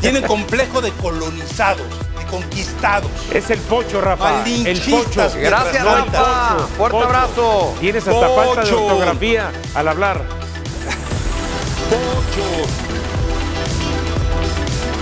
Tienen 0.00 0.22
complejo 0.24 0.80
de 0.80 0.90
colonizados. 0.92 2.09
¿De 2.30 2.36
conquistados. 2.36 3.10
Es 3.32 3.50
el 3.50 3.58
pocho, 3.60 4.00
Rafa. 4.00 4.44
El 4.46 4.80
pocho. 4.80 5.30
Gracias, 5.36 5.84
No, 5.84 5.90
Rafa. 5.96 6.54
Pocho, 6.56 6.68
Fuerte 6.76 6.96
pocho. 6.96 7.06
abrazo. 7.08 7.74
Tienes 7.80 8.06
hasta 8.08 8.28
falta 8.28 8.60
de 8.62 8.70
Pocho. 8.70 8.84
ortografía 8.84 9.50
al 9.74 9.88
hablar. 9.88 10.22
Pochos. 11.90 12.68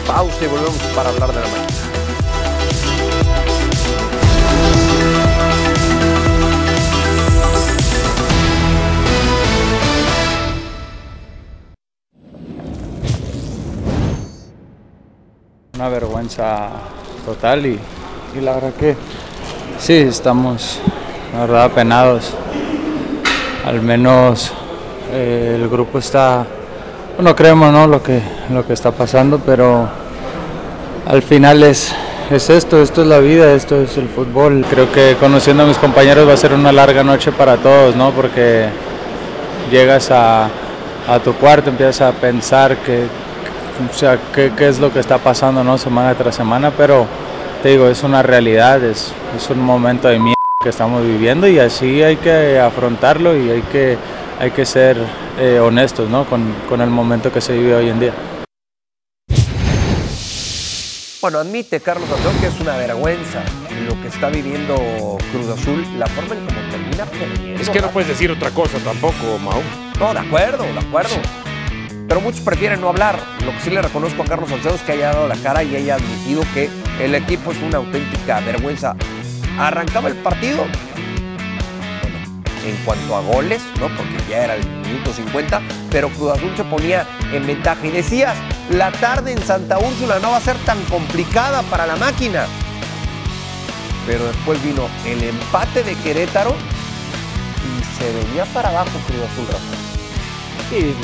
Pausa 0.07 0.45
y 0.45 0.47
volvemos 0.47 0.77
para 0.95 1.11
hablar 1.11 1.29
de 1.29 1.41
la 1.41 1.47
máquina. 1.47 1.67
Una 15.75 15.89
vergüenza 15.89 16.71
total 17.29 17.67
y, 17.67 17.79
y 18.39 18.41
la 18.41 18.55
verdad 18.55 18.73
que 18.81 18.97
sí, 19.79 19.93
estamos 19.97 20.79
la 21.35 21.41
verdad 21.41 21.65
apenados. 21.65 22.33
Al 23.67 23.83
menos 23.83 24.51
eh, 25.13 25.59
el 25.61 25.69
grupo 25.69 25.99
está, 25.99 26.47
no 27.19 27.37
creemos 27.37 27.71
¿no? 27.71 27.87
Lo, 27.87 28.03
que, 28.03 28.23
lo 28.51 28.67
que 28.67 28.73
está 28.73 28.93
pasando, 28.93 29.39
pero 29.45 29.87
al 31.07 31.21
final 31.21 31.63
es, 31.65 31.93
es 32.31 32.49
esto, 32.49 32.81
esto 32.81 33.03
es 33.03 33.09
la 33.09 33.19
vida, 33.19 33.53
esto 33.53 33.79
es 33.79 33.99
el 33.99 34.09
fútbol. 34.09 34.65
Creo 34.71 34.91
que 34.91 35.17
conociendo 35.21 35.65
a 35.65 35.67
mis 35.67 35.77
compañeros 35.77 36.27
va 36.27 36.33
a 36.33 36.39
ser 36.39 36.55
una 36.55 36.73
larga 36.73 37.05
noche 37.05 37.31
para 37.31 37.59
todos, 37.59 37.95
¿no? 37.95 38.11
porque 38.13 38.69
llegas 39.71 40.11
a, 40.11 40.49
a 41.07 41.19
tu 41.23 41.35
cuarto, 41.35 41.69
empiezas 41.69 42.01
a 42.01 42.13
pensar 42.13 42.79
que, 42.79 43.05
o 43.79 43.95
sea, 43.95 44.19
qué, 44.35 44.53
qué 44.57 44.69
es 44.69 44.79
lo 44.79 44.93
que 44.93 45.01
está 45.01 45.19
pasando 45.19 45.63
¿no? 45.65 45.79
semana 45.79 46.15
tras 46.15 46.35
semana, 46.35 46.71
pero 46.71 47.07
te 47.63 47.71
digo, 47.71 47.89
es 47.89 48.03
una 48.03 48.23
realidad, 48.23 48.83
es, 48.83 49.13
es 49.37 49.51
un 49.51 49.61
momento 49.61 50.09
de 50.09 50.19
mierda 50.19 50.35
que 50.63 50.71
estamos 50.71 51.03
viviendo 51.03 51.47
y 51.47 51.59
así 51.59 52.03
hay 52.03 52.17
que 52.17 52.59
afrontarlo 52.59 53.37
y 53.37 53.51
hay 53.51 53.63
que, 53.63 53.97
hay 54.41 54.51
que 54.51 54.65
ser 54.65 54.97
eh, 55.39 55.61
honestos 55.61 56.09
¿no? 56.09 56.25
con, 56.25 56.55
con 56.69 56.81
el 56.81 56.91
momento 56.91 57.33
que 57.33 57.41
se 57.41 57.57
vive 57.57 57.75
hoy 57.75 57.89
en 57.89 58.01
día. 58.01 58.13
Bueno, 61.21 61.39
admite 61.39 61.81
Carlos 61.81 62.09
Antonio 62.11 62.41
que 62.41 62.47
es 62.47 62.61
una 62.61 62.77
vergüenza 62.77 63.43
lo 63.89 64.01
que 64.01 64.09
está 64.09 64.29
viviendo 64.29 64.77
Cruz 65.33 65.49
Azul, 65.49 65.85
la 65.99 66.07
forma 66.07 66.35
en 66.35 66.47
cómo 66.47 66.61
termina 66.71 67.07
perdiendo. 67.07 67.63
Es 67.63 67.71
que 67.71 67.81
no 67.81 67.91
puedes 67.91 68.09
decir 68.09 68.31
otra 68.31 68.51
cosa 68.51 68.79
tampoco, 68.79 69.39
Mau. 69.43 69.63
No, 69.99 70.13
de 70.13 70.21
acuerdo, 70.21 70.65
de 70.65 70.79
acuerdo. 70.79 71.15
Pero 72.09 72.23
muchos 72.23 72.41
prefieren 72.41 72.81
no 72.81 72.89
hablar. 72.89 73.21
Lo 73.45 73.53
que 73.53 73.61
sí 73.61 73.71
le 73.71 73.83
reconozco 73.83 74.23
a 74.23 74.25
Carlos 74.25 74.49
Salcedo 74.49 74.75
es 74.75 74.81
que 74.81 74.93
haya 74.93 75.13
dado 75.13 75.29
la 75.29 75.37
cara 75.37 75.63
y 75.63 75.77
haya 75.77 75.97
admitido 75.97 76.43
que 76.55 76.71
el 77.01 77.15
equipo 77.15 77.53
es 77.53 77.59
una 77.59 77.77
auténtica 77.79 78.41
vergüenza. 78.41 78.97
Arrancaba 79.59 80.09
el 80.09 80.17
partido, 80.17 80.65
en 82.65 82.77
cuanto 82.85 83.17
a 83.17 83.21
goles, 83.21 83.63
¿no? 83.79 83.89
Porque 83.89 84.17
ya 84.29 84.45
era 84.45 84.55
el 84.55 84.67
minuto 84.67 85.13
50, 85.13 85.61
pero 85.91 86.09
Cruz 86.09 86.33
Azul 86.33 86.53
se 86.57 86.65
ponía 86.65 87.07
en 87.33 87.47
ventaja. 87.47 87.87
Y 87.87 87.91
decías, 87.91 88.37
la 88.71 88.91
tarde 88.93 89.33
en 89.33 89.43
Santa 89.43 89.79
Úrsula 89.79 90.19
no 90.21 90.31
va 90.31 90.39
a 90.39 90.41
ser 90.41 90.57
tan 90.65 90.83
complicada 90.85 91.63
para 91.63 91.87
la 91.87 91.97
máquina. 91.97 92.47
Pero 94.07 94.27
después 94.27 94.63
vino 94.63 94.89
el 95.05 95.23
empate 95.23 95.83
de 95.83 95.95
Querétaro 95.97 96.55
y 97.65 97.99
se 97.99 98.13
venía 98.13 98.47
para 98.47 98.71
abajo 98.71 98.91
Cruz 99.07 99.21
Azul, 99.31 99.47
Rafa. 99.47 99.79
Sí, 100.71 100.95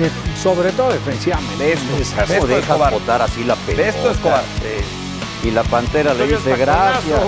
de- 0.00 0.10
sobre 0.42 0.72
todo 0.72 0.90
defensivamente. 0.92 1.72
Esto, 1.72 1.84
¿Cómo 2.14 2.22
esto 2.34 2.46
dejas 2.46 2.62
Escobar. 2.64 2.92
botar 2.92 3.22
así 3.22 3.44
la 3.44 3.54
pelota? 3.56 4.10
Escobar. 4.10 4.42
Sí. 5.42 5.48
Y 5.48 5.50
la 5.52 5.62
pantera 5.64 6.12
le 6.14 6.26
dice 6.26 6.56
gracias. 6.56 7.20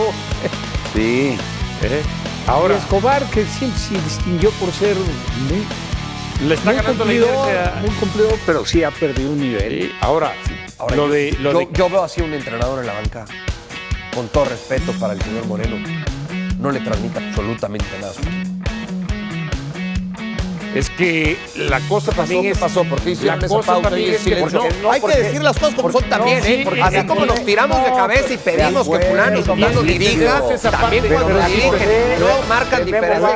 Sí. 0.94 1.36
¿Eh? 1.82 2.02
Ahora, 2.46 2.76
Escobar, 2.76 3.24
que 3.30 3.44
siempre 3.46 3.78
se 3.80 3.94
distinguió 3.94 4.50
por 4.52 4.72
ser 4.72 4.96
muy, 4.96 6.46
le 6.48 6.54
está 6.54 6.70
muy 6.72 6.76
ganando 6.76 7.04
la 7.04 7.12
inercia. 7.14 7.74
muy 7.80 7.90
cumplidor, 7.90 8.38
pero 8.44 8.66
sí 8.66 8.82
ha 8.84 8.90
perdido 8.90 9.30
un 9.30 9.40
nivel. 9.40 9.82
Sí, 9.82 9.92
Ahora, 10.00 10.34
Ahora, 10.78 10.96
lo 10.96 11.06
yo, 11.06 11.12
de, 11.12 11.32
lo 11.40 11.52
yo- 11.52 11.58
de 11.60 11.68
yo 11.72 11.88
veo 11.88 12.02
así 12.04 12.20
un 12.20 12.34
entrenador 12.34 12.80
en 12.80 12.86
la 12.86 12.94
banca, 12.94 13.24
con 14.14 14.28
todo 14.28 14.44
respeto 14.46 14.92
para 14.92 15.14
el 15.14 15.22
señor 15.22 15.46
Moreno, 15.46 15.76
no 16.58 16.70
le 16.70 16.80
transmite 16.80 17.18
absolutamente 17.18 17.86
nada. 18.00 18.10
a 18.12 18.14
su. 18.14 18.20
Es 20.74 20.88
que 20.90 21.36
la 21.56 21.80
cosa 21.80 22.12
también 22.12 22.42
¿Qué 22.42 22.50
es 22.50 22.58
pasó? 22.58 22.84
¿Por 22.84 23.00
qué 23.02 23.10
hicieron 23.10 23.40
la 23.40 23.46
esa 23.46 23.54
cosa 23.56 23.66
pausa 23.72 23.88
también 23.90 24.06
y 24.06 24.10
el 24.10 24.16
es 24.16 24.22
que 24.24 24.34
silencio? 24.34 24.60
no, 24.82 24.90
Hay 24.90 25.00
que 25.00 25.16
decir 25.16 25.42
las 25.42 25.58
cosas 25.58 25.74
como 25.74 25.92
son 25.92 26.04
también, 26.04 26.38
¿eh? 26.44 26.60
porque- 26.64 26.82
Así 26.82 27.06
como 27.06 27.26
nos 27.26 27.44
tiramos 27.44 27.84
de 27.84 27.90
cabeza 27.90 28.32
y 28.32 28.36
pedimos 28.38 28.88
que 28.88 28.98
fulano 29.00 29.38
y 29.38 29.42
dirija, 29.98 30.42
también 30.70 31.06
cuando 31.08 31.40
dirigen 31.46 32.20
no 32.20 32.48
marcan 32.48 32.84
diferencia. 32.86 33.28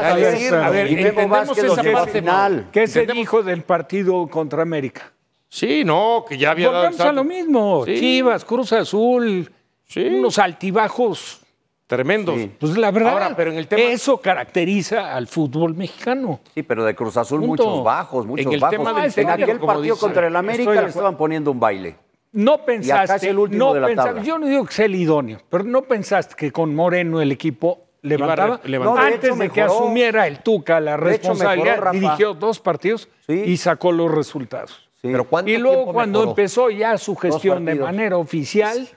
A 0.66 0.70
que 0.70 0.76
ver, 0.76 0.86
a 0.86 0.90
entendemos 0.90 1.58
esa 1.58 1.80
a 1.80 1.92
parte, 1.92 2.12
final. 2.20 2.68
¿Qué 2.72 2.86
se 2.86 3.06
dijo 3.06 3.42
del 3.42 3.62
partido 3.62 4.26
contra 4.28 4.62
América? 4.62 5.12
Sí, 5.48 5.84
no, 5.84 6.24
que 6.28 6.36
ya 6.36 6.50
había 6.50 6.66
dado 6.66 6.78
Volvemos 6.78 7.00
a 7.00 7.04
salto. 7.04 7.22
lo 7.22 7.24
mismo. 7.24 7.84
Chivas, 7.86 8.44
Cruz 8.44 8.72
Azul, 8.72 9.50
unos 9.96 10.38
altibajos. 10.38 11.40
Tremendos. 11.86 12.36
Pues 12.58 12.76
la 12.76 12.90
verdad, 12.90 13.12
Ahora, 13.12 13.36
pero 13.36 13.52
en 13.52 13.58
el 13.58 13.68
tema- 13.68 13.82
eso 13.84 14.20
caracteriza 14.20 15.14
al 15.14 15.28
fútbol 15.28 15.74
mexicano. 15.74 16.40
Sí, 16.54 16.62
pero 16.64 16.84
de 16.84 16.94
Cruz 16.96 17.16
Azul 17.16 17.40
Punto. 17.40 17.64
muchos 17.64 17.84
bajos, 17.84 18.26
muchos 18.26 18.46
En 18.46 18.52
el 18.52 18.60
bajos. 18.60 18.76
tema 18.78 18.92
del 19.00 19.12
en 19.16 19.30
aquel 19.30 19.60
partido 19.60 19.94
dice- 19.94 20.00
contra 20.00 20.26
el 20.26 20.34
América 20.34 20.82
le 20.82 20.88
estaban 20.88 21.16
poniendo 21.16 21.50
un 21.52 21.60
baile. 21.60 21.96
No 22.32 22.64
pensaste, 22.64 23.04
acá 23.04 23.16
es 23.16 23.22
el 23.22 23.38
último 23.38 23.66
no 23.66 23.74
de 23.74 23.80
la 23.80 23.86
pensa- 23.86 24.04
tabla. 24.06 24.22
yo 24.22 24.38
no 24.38 24.46
digo 24.46 24.66
que 24.66 24.72
sea 24.74 24.84
el 24.86 24.96
idóneo, 24.96 25.38
pero 25.48 25.62
no 25.64 25.82
pensaste 25.82 26.34
que 26.36 26.50
con 26.50 26.74
Moreno 26.74 27.20
el 27.22 27.30
equipo 27.32 27.84
levantaba. 28.02 28.60
re- 28.62 28.68
levantaba. 28.68 28.96
No, 29.00 29.06
de 29.06 29.14
Antes 29.14 29.30
hecho, 29.30 29.38
de 29.38 29.50
que 29.50 29.62
asumiera 29.62 30.26
el 30.26 30.40
Tuca 30.40 30.80
la 30.80 30.96
responsabilidad, 30.96 31.76
mejoró, 31.76 31.92
dirigió 31.92 32.34
dos 32.34 32.58
partidos 32.58 33.08
Sí. 33.28 33.44
y 33.46 33.56
sacó 33.56 33.92
los 33.92 34.10
resultados. 34.10 34.72
Sí. 35.00 35.08
Pero 35.12 35.24
¿cuánto 35.24 35.50
Y 35.52 35.56
luego 35.56 35.92
cuando 35.92 36.18
mejoró? 36.18 36.30
empezó 36.32 36.68
ya 36.70 36.98
su 36.98 37.14
gestión 37.14 37.64
de 37.64 37.76
manera 37.76 38.18
oficial, 38.18 38.88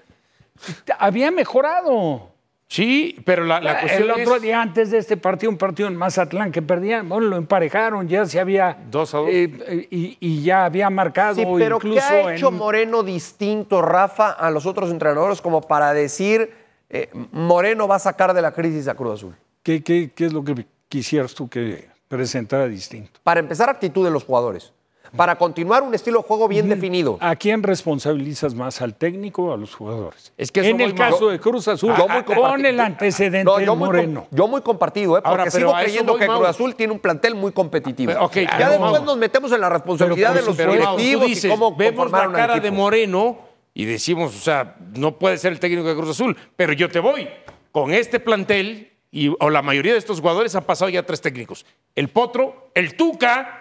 había 0.97 1.31
mejorado. 1.31 2.28
Sí, 2.71 3.19
pero 3.25 3.45
la, 3.45 3.59
la 3.59 3.79
cuestión 3.79 4.03
el 4.03 4.11
otro 4.11 4.35
es- 4.35 4.41
día 4.43 4.61
antes 4.61 4.91
de 4.91 4.99
este 4.99 5.17
partido, 5.17 5.49
un 5.51 5.57
partido 5.57 5.87
en 5.89 5.95
Mazatlán 5.95 6.51
que 6.51 6.61
perdían, 6.61 7.09
bueno, 7.09 7.25
lo 7.25 7.35
emparejaron, 7.37 8.07
ya 8.07 8.25
se 8.27 8.39
había 8.39 8.77
Dos 8.91 9.15
a 9.15 9.17
dos. 9.17 9.29
eh, 9.31 9.51
eh, 9.67 9.87
y, 9.89 10.17
y 10.19 10.43
ya 10.43 10.65
había 10.65 10.87
marcado 10.91 11.33
Sí, 11.33 11.43
pero 11.57 11.79
¿qué 11.79 11.87
incluso 11.87 12.07
ha 12.13 12.35
hecho 12.35 12.49
en- 12.49 12.57
Moreno 12.57 13.01
distinto, 13.01 13.81
Rafa, 13.81 14.29
a 14.29 14.51
los 14.51 14.67
otros 14.67 14.91
entrenadores 14.91 15.41
como 15.41 15.61
para 15.61 15.93
decir 15.93 16.51
eh, 16.91 17.09
Moreno 17.31 17.87
va 17.87 17.95
a 17.95 17.99
sacar 17.99 18.35
de 18.35 18.41
la 18.43 18.51
crisis 18.51 18.87
a 18.87 18.93
Cruz 18.93 19.15
Azul? 19.15 19.35
¿Qué, 19.63 19.83
qué, 19.83 20.11
qué 20.13 20.25
es 20.27 20.33
lo 20.33 20.43
que 20.43 20.67
quisieras 20.87 21.33
tú 21.33 21.49
que 21.49 21.87
presentara 22.07 22.67
distinto? 22.67 23.19
Para 23.23 23.39
empezar, 23.39 23.67
actitud 23.69 24.05
de 24.05 24.11
los 24.11 24.23
jugadores. 24.23 24.73
Para 25.15 25.35
continuar, 25.35 25.83
un 25.83 25.93
estilo 25.95 26.19
de 26.21 26.27
juego 26.27 26.47
bien 26.47 26.69
definido. 26.69 27.17
¿A 27.21 27.35
quién 27.35 27.63
responsabilizas 27.63 28.53
más, 28.53 28.81
al 28.81 28.95
técnico 28.95 29.43
o 29.45 29.53
a 29.53 29.57
los 29.57 29.73
jugadores? 29.75 30.31
Es 30.37 30.51
que 30.51 30.67
en 30.67 30.79
el 30.81 30.93
caso 30.93 31.29
de 31.29 31.39
Cruz 31.39 31.67
Azul, 31.67 31.93
Yo 31.97 32.07
muy 32.07 32.23
con 32.23 32.37
comparti- 32.37 32.65
el 32.67 32.79
antecedente 32.79 33.43
No, 33.43 33.59
yo 33.59 33.75
muy, 33.75 33.87
Moreno. 33.87 34.27
yo 34.31 34.47
muy 34.47 34.61
compartido, 34.61 35.17
¿eh? 35.17 35.21
porque 35.21 35.29
Ahora, 35.41 35.51
sigo 35.51 35.73
creyendo 35.73 36.15
que. 36.15 36.25
Cruz 36.27 36.47
Azul 36.47 36.75
tiene 36.75 36.93
un 36.93 36.99
plantel 36.99 37.35
muy 37.35 37.51
competitivo. 37.51 38.11
Ya 38.33 38.69
después 38.69 39.01
nos 39.03 39.17
metemos 39.17 39.51
en 39.51 39.61
la 39.61 39.69
responsabilidad 39.69 40.33
Pero, 40.33 40.41
de 40.41 40.47
los 40.47 40.57
directivos 40.57 41.25
dices, 41.27 41.45
y 41.45 41.49
cómo 41.49 41.75
vemos 41.75 42.11
la 42.11 42.31
cara 42.31 42.59
de. 42.59 42.71
Moreno 42.71 43.37
y 43.73 43.85
decimos, 43.85 44.35
o 44.35 44.39
sea, 44.39 44.75
no 44.95 45.17
puede 45.17 45.37
ser 45.37 45.51
el 45.53 45.59
técnico 45.59 45.87
de 45.87 45.95
Cruz 45.95 46.09
Azul, 46.11 46.35
pero 46.55 46.73
yo 46.73 46.89
te 46.89 46.99
voy. 46.99 47.27
Con 47.71 47.93
este 47.93 48.19
plantel, 48.19 48.91
y, 49.11 49.29
o 49.39 49.49
la 49.49 49.61
mayoría 49.61 49.93
de 49.93 49.99
estos 49.99 50.19
jugadores 50.21 50.55
han 50.55 50.63
pasado 50.63 50.89
ya 50.89 51.03
tres 51.03 51.21
técnicos. 51.21 51.65
El 51.95 52.09
Potro, 52.09 52.71
el 52.75 52.95
Tuca 52.95 53.58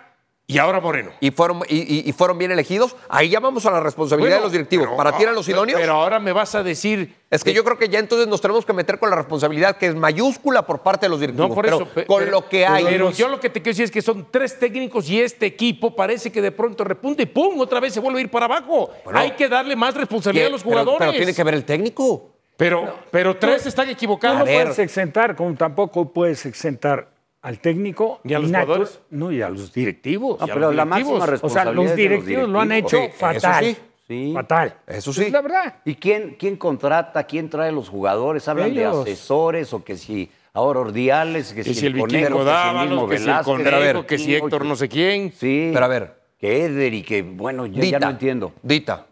y 0.50 0.56
ahora 0.56 0.80
Moreno. 0.80 1.10
Y 1.20 1.30
fueron, 1.30 1.60
y, 1.68 2.10
fueron 2.12 2.38
bien 2.38 2.50
elegidos. 2.50 2.96
Ahí 3.10 3.28
ya 3.28 3.38
vamos 3.38 3.66
a 3.66 3.70
la 3.70 3.80
responsabilidad 3.80 4.30
Bueno, 4.30 4.40
de 4.40 4.46
los 4.46 4.52
directivos. 4.52 4.86
pero- 4.86 4.96
¿Para 4.96 5.14
ti 5.14 5.22
eran 5.22 5.34
los 5.34 5.46
idóneos? 5.46 5.78
Pero 5.78 5.92
ahora 5.92 6.18
me 6.18 6.32
vas 6.32 6.54
a 6.54 6.62
decir... 6.62 7.16
es 7.30 7.44
que 7.44 7.52
yo 7.52 7.62
creo 7.64 7.76
que 7.76 7.90
ya 7.90 7.98
entonces 7.98 8.26
nos 8.28 8.40
tenemos 8.40 8.64
que 8.64 8.72
meter 8.72 8.98
con 8.98 9.10
la 9.10 9.16
responsabilidad 9.16 9.76
que 9.76 9.88
es 9.88 9.94
mayúscula 9.94 10.66
por 10.66 10.80
parte 10.80 11.04
de 11.04 11.10
los 11.10 11.20
directivos. 11.20 11.50
No, 11.50 11.54
por 11.54 11.64
pero 11.66 11.76
eso. 11.76 12.06
con 12.06 12.20
pero- 12.20 12.30
lo 12.30 12.48
que 12.48 12.66
hay. 12.66 12.82
Pero 12.82 13.10
yo 13.10 13.28
lo 13.28 13.38
que 13.40 13.50
te 13.50 13.60
quiero 13.60 13.74
decir 13.74 13.84
es 13.84 13.90
que 13.90 14.00
son 14.00 14.26
tres 14.30 14.58
técnicos 14.58 15.06
y 15.10 15.20
este 15.20 15.44
equipo 15.44 15.94
parece 15.94 16.32
que 16.32 16.40
de 16.40 16.50
pronto 16.50 16.82
repunta 16.82 17.22
y 17.22 17.26
¡pum! 17.26 17.60
Otra 17.60 17.78
vez 17.78 17.92
se 17.92 18.00
vuelve 18.00 18.20
a 18.20 18.22
ir 18.22 18.30
para 18.30 18.46
abajo. 18.46 18.90
Bueno, 19.04 19.18
Hay 19.18 19.32
que 19.32 19.50
darle 19.50 19.76
más 19.76 19.92
responsabilidad 19.92 20.48
a 20.48 20.52
los 20.52 20.62
jugadores. 20.62 20.98
Pero, 20.98 21.12
tiene 21.12 21.34
que 21.34 21.44
ver 21.44 21.52
el 21.54 21.64
técnico. 21.66 22.30
Pero, 22.56 23.00
pero 23.10 23.36
tres 23.36 23.66
están 23.66 23.90
equivocados. 23.90 24.38
no 24.38 24.44
puedes 24.46 24.78
exentar, 24.78 25.36
como 25.36 25.54
tampoco 25.56 26.10
puedes 26.10 26.46
exentar 26.46 27.17
al 27.42 27.60
técnico 27.60 28.20
¿Y 28.24 28.34
a 28.34 28.38
los 28.38 28.48
jugadores? 28.50 29.00
No, 29.10 29.30
y 29.32 29.42
a 29.42 29.48
los 29.48 29.72
directivos. 29.72 30.40
No, 30.40 30.46
Y 30.46 30.50
a 30.50 30.54
pero 30.54 30.66
los 30.68 30.76
la 30.76 30.84
directivos. 30.84 30.88
máxima 30.88 31.14
o 31.14 31.18
sea, 31.20 31.26
responsabilidad 31.30 31.74
los 31.74 31.84
es 31.90 31.96
de 31.96 32.02
directivos 32.02 32.48
lo 32.48 32.60
han 32.60 32.72
hecho 32.72 32.96
Sí, 32.98 33.02
eso 33.04 33.16
fatal. 33.18 33.64
sí. 33.64 33.76
Sí. 34.08 34.30
Fatal. 34.34 34.74
Eso 34.86 35.12
sí. 35.12 35.22
Es 35.24 35.32
la 35.32 35.42
verdad. 35.42 35.74
¿Y 35.84 35.94
quién, 35.96 36.36
quién 36.38 36.56
contrata, 36.56 37.24
quién 37.24 37.50
trae 37.50 37.70
los 37.72 37.90
jugadores? 37.90 38.48
Hablan 38.48 38.70
Ellos. 38.70 39.04
de 39.04 39.12
asesores 39.12 39.72
o 39.74 39.84
que 39.84 39.96
si 39.98 40.30
ahora 40.54 40.80
Ordiales, 40.80 41.52
que, 41.52 41.62
Que 41.62 41.74
si, 41.74 41.74
si 41.74 41.86
el 41.86 41.98
Conejo, 41.98 42.38
Vikingo 42.38 42.38
que 42.38 42.44
si 42.44 42.48
el 42.48 42.54
Dávalos, 42.54 43.04
que 43.10 43.18
si 43.18 43.22
el 43.22 43.26
Velázquez. 43.28 44.06
Que 44.06 44.18
si 44.18 44.34
Héctor 44.34 44.64
no 44.64 44.76
sé 44.76 44.88
quién. 44.88 45.30
Sí. 45.32 45.70
Pero 45.74 45.84
a 45.84 45.88
ver. 45.88 46.18
Que 46.40 46.64
Eder 46.64 46.94
y 46.94 47.02
que, 47.02 47.20
bueno, 47.22 47.66
ya, 47.66 47.74
ya 47.74 47.82
Dita. 47.82 47.98
no 48.00 48.10
entiendo. 48.10 48.52
Dita. 48.62 49.06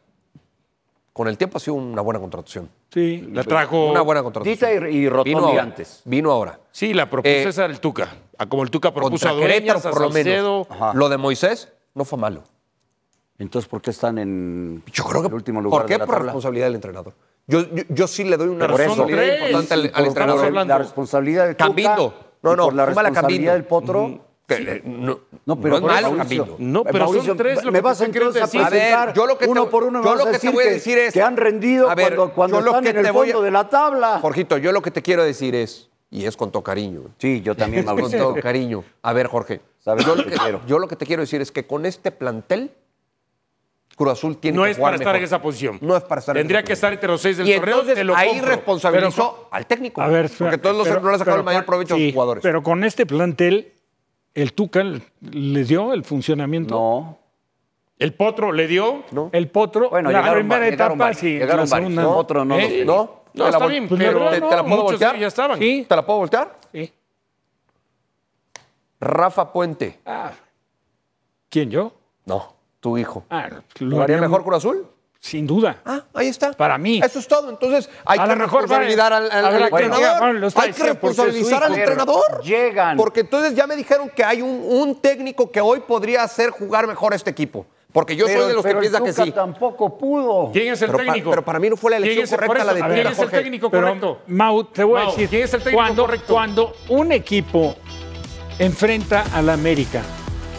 Con 1.16 1.28
el 1.28 1.38
tiempo 1.38 1.56
ha 1.56 1.60
sido 1.60 1.76
una 1.76 2.02
buena 2.02 2.20
contratación. 2.20 2.68
Sí. 2.92 3.26
La 3.32 3.42
trajo. 3.42 3.86
Una 3.90 4.02
buena 4.02 4.22
contratación. 4.22 4.54
Dita 4.54 4.90
y, 4.90 4.96
y 4.96 5.08
Rotondi 5.08 5.30
Vino 5.30 5.46
ahora. 5.46 5.62
antes. 5.62 6.02
Vino 6.04 6.30
ahora. 6.30 6.60
Sí, 6.70 6.92
la 6.92 7.08
propuso 7.08 7.32
Eh, 7.34 7.48
esa 7.48 7.64
el 7.64 7.80
Tuca. 7.80 8.14
A 8.36 8.44
Como 8.44 8.62
el 8.62 8.70
Tuca 8.70 8.92
propuso 8.92 9.26
a 9.26 9.32
Dueñas, 9.32 9.80
por 9.80 9.98
lo 9.98 10.10
menos. 10.10 10.66
Lo 10.92 11.08
de 11.08 11.16
Moisés 11.16 11.72
no 11.94 12.04
fue 12.04 12.18
malo. 12.18 12.42
Entonces, 13.38 13.66
¿por 13.66 13.80
qué 13.80 13.92
están 13.92 14.18
en 14.18 14.82
Yo 14.92 15.04
creo 15.04 15.22
que 15.22 15.28
el 15.28 15.34
último 15.34 15.62
lugar 15.62 15.80
¿Por 15.80 15.86
qué? 15.86 15.94
de 15.94 15.98
la 16.00 16.04
Por 16.04 16.14
tabla? 16.16 16.26
responsabilidad 16.26 16.66
del 16.66 16.74
entrenador. 16.74 17.14
Yo, 17.46 17.60
yo, 17.62 17.84
yo 17.88 18.06
sí 18.06 18.24
le 18.24 18.36
doy 18.36 18.48
una 18.48 18.66
Pero 18.66 18.76
responsabilidad 18.76 19.34
importante 19.38 19.74
al, 19.94 20.06
entrenador. 20.06 20.52
La 20.66 20.78
responsabilidad 20.78 21.46
del 21.46 21.56
Tuca 21.56 21.66
Cambindo. 21.66 22.14
No, 22.42 22.52
y 22.52 22.56
no, 22.56 22.64
por 22.64 22.74
la 22.74 22.84
responsabilidad 22.84 23.52
del 23.54 23.64
Potro. 23.64 24.25
Que, 24.46 24.54
eh, 24.54 24.82
no, 24.84 25.18
No, 25.44 25.56
pero 25.60 25.70
no 25.70 25.76
es 25.76 25.80
por 25.82 25.90
malo, 25.92 26.10
Mauricio, 26.12 26.44
Cambindo. 26.44 26.56
No, 26.60 26.84
pero 26.84 27.12
son 27.12 27.36
tres 27.36 27.64
lo 27.64 27.72
me 27.72 27.78
que 27.78 27.82
vas 27.82 27.98
te 27.98 28.04
entonces 28.04 28.42
a 28.42 28.46
ver, 28.46 28.70
presentar 28.70 29.12
yo 29.14 29.26
lo 29.26 29.36
que 29.38 29.44
te- 29.46 29.50
uno 29.50 29.68
por 29.68 29.82
uno 29.82 29.98
me 29.98 30.04
yo 30.04 30.10
vas 30.10 30.18
lo 30.18 30.24
que 30.26 30.30
te 30.30 30.36
decir 30.36 30.52
voy 30.52 30.62
a 30.64 30.66
que, 30.68 30.72
decir 30.74 30.98
es- 30.98 31.12
que 31.14 31.22
han 31.22 31.36
rendido 31.36 31.90
A 31.90 31.94
ver, 31.96 32.14
cuando, 32.14 32.32
cuando 32.34 32.56
yo 32.58 32.64
lo 32.64 32.70
están 32.70 32.84
que 32.84 32.90
en 32.90 32.96
el 32.98 33.04
te 33.06 33.10
voy 33.10 33.28
a- 33.30 33.32
fondo 33.32 33.44
de 33.44 33.50
la 33.50 33.68
tabla. 33.68 34.18
Jorgito, 34.20 34.56
yo 34.58 34.70
lo 34.70 34.82
que 34.82 34.92
te 34.92 35.02
quiero 35.02 35.24
decir 35.24 35.56
es, 35.56 35.88
y 36.10 36.26
es 36.26 36.36
con 36.36 36.52
todo 36.52 36.62
cariño, 36.62 37.02
Sí, 37.18 37.40
yo 37.42 37.56
también, 37.56 37.84
con 37.86 38.10
todo 38.10 38.34
cariño. 38.36 38.84
A 39.02 39.12
ver, 39.12 39.26
Jorge, 39.26 39.60
Sabes 39.80 40.06
yo 40.06 40.14
lo 40.14 40.24
que 40.24 40.30
que, 40.30 40.36
quiero. 40.38 40.60
yo 40.66 40.78
lo 40.78 40.86
que 40.86 40.94
te 40.96 41.06
quiero 41.06 41.22
decir 41.22 41.40
es 41.40 41.50
que 41.50 41.66
con 41.66 41.84
este 41.84 42.12
plantel, 42.12 42.70
Cruz 43.96 44.12
Azul 44.12 44.36
tiene 44.38 44.58
No 44.58 44.64
que 44.64 44.70
es 44.72 44.76
jugar 44.76 44.92
para 44.92 45.02
estar 45.02 45.16
en 45.16 45.24
esa 45.24 45.40
posición. 45.40 45.78
No 45.80 45.96
es 45.96 46.02
para 46.04 46.18
estar 46.20 46.36
Tendría 46.36 46.60
en 46.60 46.66
que 46.66 46.72
estar 46.74 46.92
entre 46.92 47.08
los 47.08 47.20
seis 47.20 47.38
del 47.38 47.48
Y 47.48 47.54
torneo. 47.56 47.74
entonces 47.76 47.94
te 47.94 48.04
lo 48.04 48.14
ahí 48.14 48.28
compro. 48.28 48.48
responsabilizó 48.48 49.34
Pero 49.36 49.48
al 49.52 49.66
técnico. 49.66 50.02
A 50.02 50.08
ver, 50.08 50.30
porque 50.38 50.58
todos 50.58 50.76
los 50.76 51.02
no 51.02 51.10
le 51.10 51.18
sacaron 51.18 51.40
el 51.40 51.44
mayor 51.46 51.64
provecho 51.64 51.94
a 51.94 51.98
los 51.98 52.12
jugadores. 52.12 52.42
Pero 52.42 52.62
con 52.62 52.84
este 52.84 53.06
plantel, 53.06 53.72
el 54.36 54.52
Tuca 54.52 54.84
les 55.20 55.68
dio 55.68 55.92
el 55.92 56.04
funcionamiento. 56.04 56.74
No. 56.74 57.18
El 57.98 58.12
Potro 58.14 58.52
le 58.52 58.66
dio. 58.68 59.02
¿no? 59.10 59.30
El 59.32 59.48
Potro, 59.48 59.88
Bueno, 59.90 60.10
la 60.10 60.18
llegaron, 60.20 60.40
primera 60.40 60.68
llegaron 60.70 60.74
etapa, 60.96 61.04
varios. 61.04 61.20
sí. 61.20 61.30
llegaron 61.32 61.68
varios. 61.68 61.70
segunda, 61.70 62.02
No, 62.02 62.16
otro 62.16 62.44
no. 62.44 62.58
¿Eh? 62.58 62.84
¿No? 62.84 63.24
No, 63.32 63.44
¿Te 63.44 63.50
la 63.50 63.56
está 63.56 63.66
bien, 63.66 63.88
pero 63.88 64.30
¿Te, 64.30 64.40
no, 64.40 64.48
te 64.48 64.56
la 64.56 64.64
puedo 64.64 64.82
voltear? 64.84 65.18
ya 65.18 65.26
estaban. 65.26 65.58
Sí. 65.58 65.84
¿Te 65.88 65.96
la 65.96 66.04
puedo 66.06 66.18
voltear? 66.20 66.58
Sí. 66.72 66.92
Rafa 69.00 69.52
Puente. 69.52 70.00
Ah, 70.06 70.32
¿Quién, 71.50 71.70
yo? 71.70 71.92
No, 72.24 72.54
tu 72.80 72.96
hijo. 72.98 73.24
Ah, 73.30 73.48
¿Lo 73.78 74.02
haría 74.02 74.18
mejor 74.20 74.42
Cruz 74.42 74.56
Azul? 74.56 74.86
Sin 75.26 75.44
duda. 75.44 75.80
Ah, 75.84 76.02
ahí 76.14 76.28
está. 76.28 76.52
Para 76.52 76.78
mí. 76.78 77.00
Eso 77.04 77.18
es 77.18 77.26
todo. 77.26 77.50
Entonces, 77.50 77.90
hay 78.04 78.16
A 78.20 78.28
que 78.28 78.34
responsabilizar 78.36 79.12
al, 79.12 79.24
entrenador. 79.24 79.70
bueno, 79.70 79.94
hay 80.54 80.72
que 80.72 80.82
responsabilizar 80.84 81.64
al 81.64 81.74
entrenador. 81.74 82.42
Llegan. 82.44 82.96
Porque 82.96 83.20
entonces 83.20 83.56
ya 83.56 83.66
me 83.66 83.74
dijeron 83.74 84.08
que 84.14 84.22
hay 84.22 84.40
un, 84.40 84.62
un 84.64 85.00
técnico 85.00 85.50
que 85.50 85.60
hoy 85.60 85.80
podría 85.80 86.22
hacer 86.22 86.50
jugar 86.50 86.86
mejor 86.86 87.12
a 87.12 87.16
este 87.16 87.30
equipo. 87.30 87.66
Porque 87.92 88.14
yo 88.14 88.26
Pero- 88.26 88.40
soy 88.40 88.48
de 88.50 88.54
los 88.54 88.62
que 88.62 88.68
pero 88.68 88.80
piensa 88.80 89.00
que 89.02 89.12
sí. 89.12 89.32
tampoco 89.32 89.98
pudo. 89.98 90.50
¿Quién 90.52 90.72
es 90.72 90.80
el 90.82 90.86
Pero, 90.90 90.98
pa- 90.98 91.04
técnico? 91.06 91.30
pero 91.30 91.44
para 91.44 91.58
mí 91.58 91.70
no 91.70 91.76
fue 91.76 91.90
la 91.90 91.96
¿Quién 91.96 92.12
elección 92.12 92.38
correcta 92.38 92.64
la 92.64 92.74
de 92.74 92.80
¿Quién 92.82 93.06
es 93.06 93.06
el 93.06 93.14
Jorge. 93.16 93.38
técnico 93.42 93.70
Pero, 93.70 93.86
correcto? 93.86 94.18
Mau, 94.28 94.64
te 94.64 94.84
voy 94.84 95.00
a 95.02 95.06
decir, 95.06 95.28
¿quién 95.28 95.42
es 95.42 95.54
el 95.54 95.60
técnico 95.62 95.82
cuando, 95.82 96.02
correcto? 96.04 96.32
cuando 96.34 96.72
un 96.90 97.10
equipo 97.10 97.74
enfrenta 98.60 99.24
al 99.34 99.48
América 99.48 100.02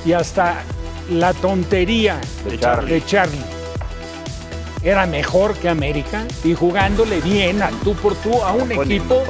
y 0.05 0.13
hasta 0.13 0.63
la 1.11 1.31
tontería 1.33 2.19
De 2.43 2.59
Charlie. 2.59 2.91
de 2.93 3.05
Charlie 3.05 3.41
era 4.87 5.05
mejor 5.05 5.53
que 5.55 5.67
América 5.67 6.25
y 6.45 6.53
jugándole 6.53 7.19
bien 7.19 7.61
al 7.61 7.73
tú 7.81 7.93
por 7.95 8.15
tú 8.15 8.41
a 8.43 8.53
un 8.53 8.71
equipo 8.71 9.21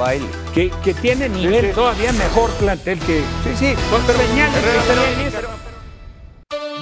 que, 0.54 0.70
que 0.84 0.94
tiene 0.94 1.28
nivel 1.28 1.72
todavía 1.72 2.12
mejor 2.12 2.50
plantel 2.52 2.98
que 3.00 3.18
Sí, 3.42 3.50
sí. 3.58 3.74
son 3.90 4.06
señales 4.06 4.60
pero- 4.86 5.02
que 5.02 5.14
tienes. 5.14 5.34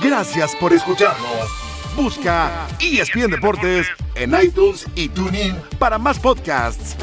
Gracias 0.02 0.54
por 0.60 0.72
escucharnos. 0.74 1.48
Busca 1.96 2.66
ESPN 2.78 3.30
Deportes 3.30 3.86
en 4.14 4.34
iTunes 4.42 4.84
y 4.94 5.08
TuneIn 5.08 5.56
para 5.78 5.96
más 5.98 6.18
podcasts. 6.18 6.94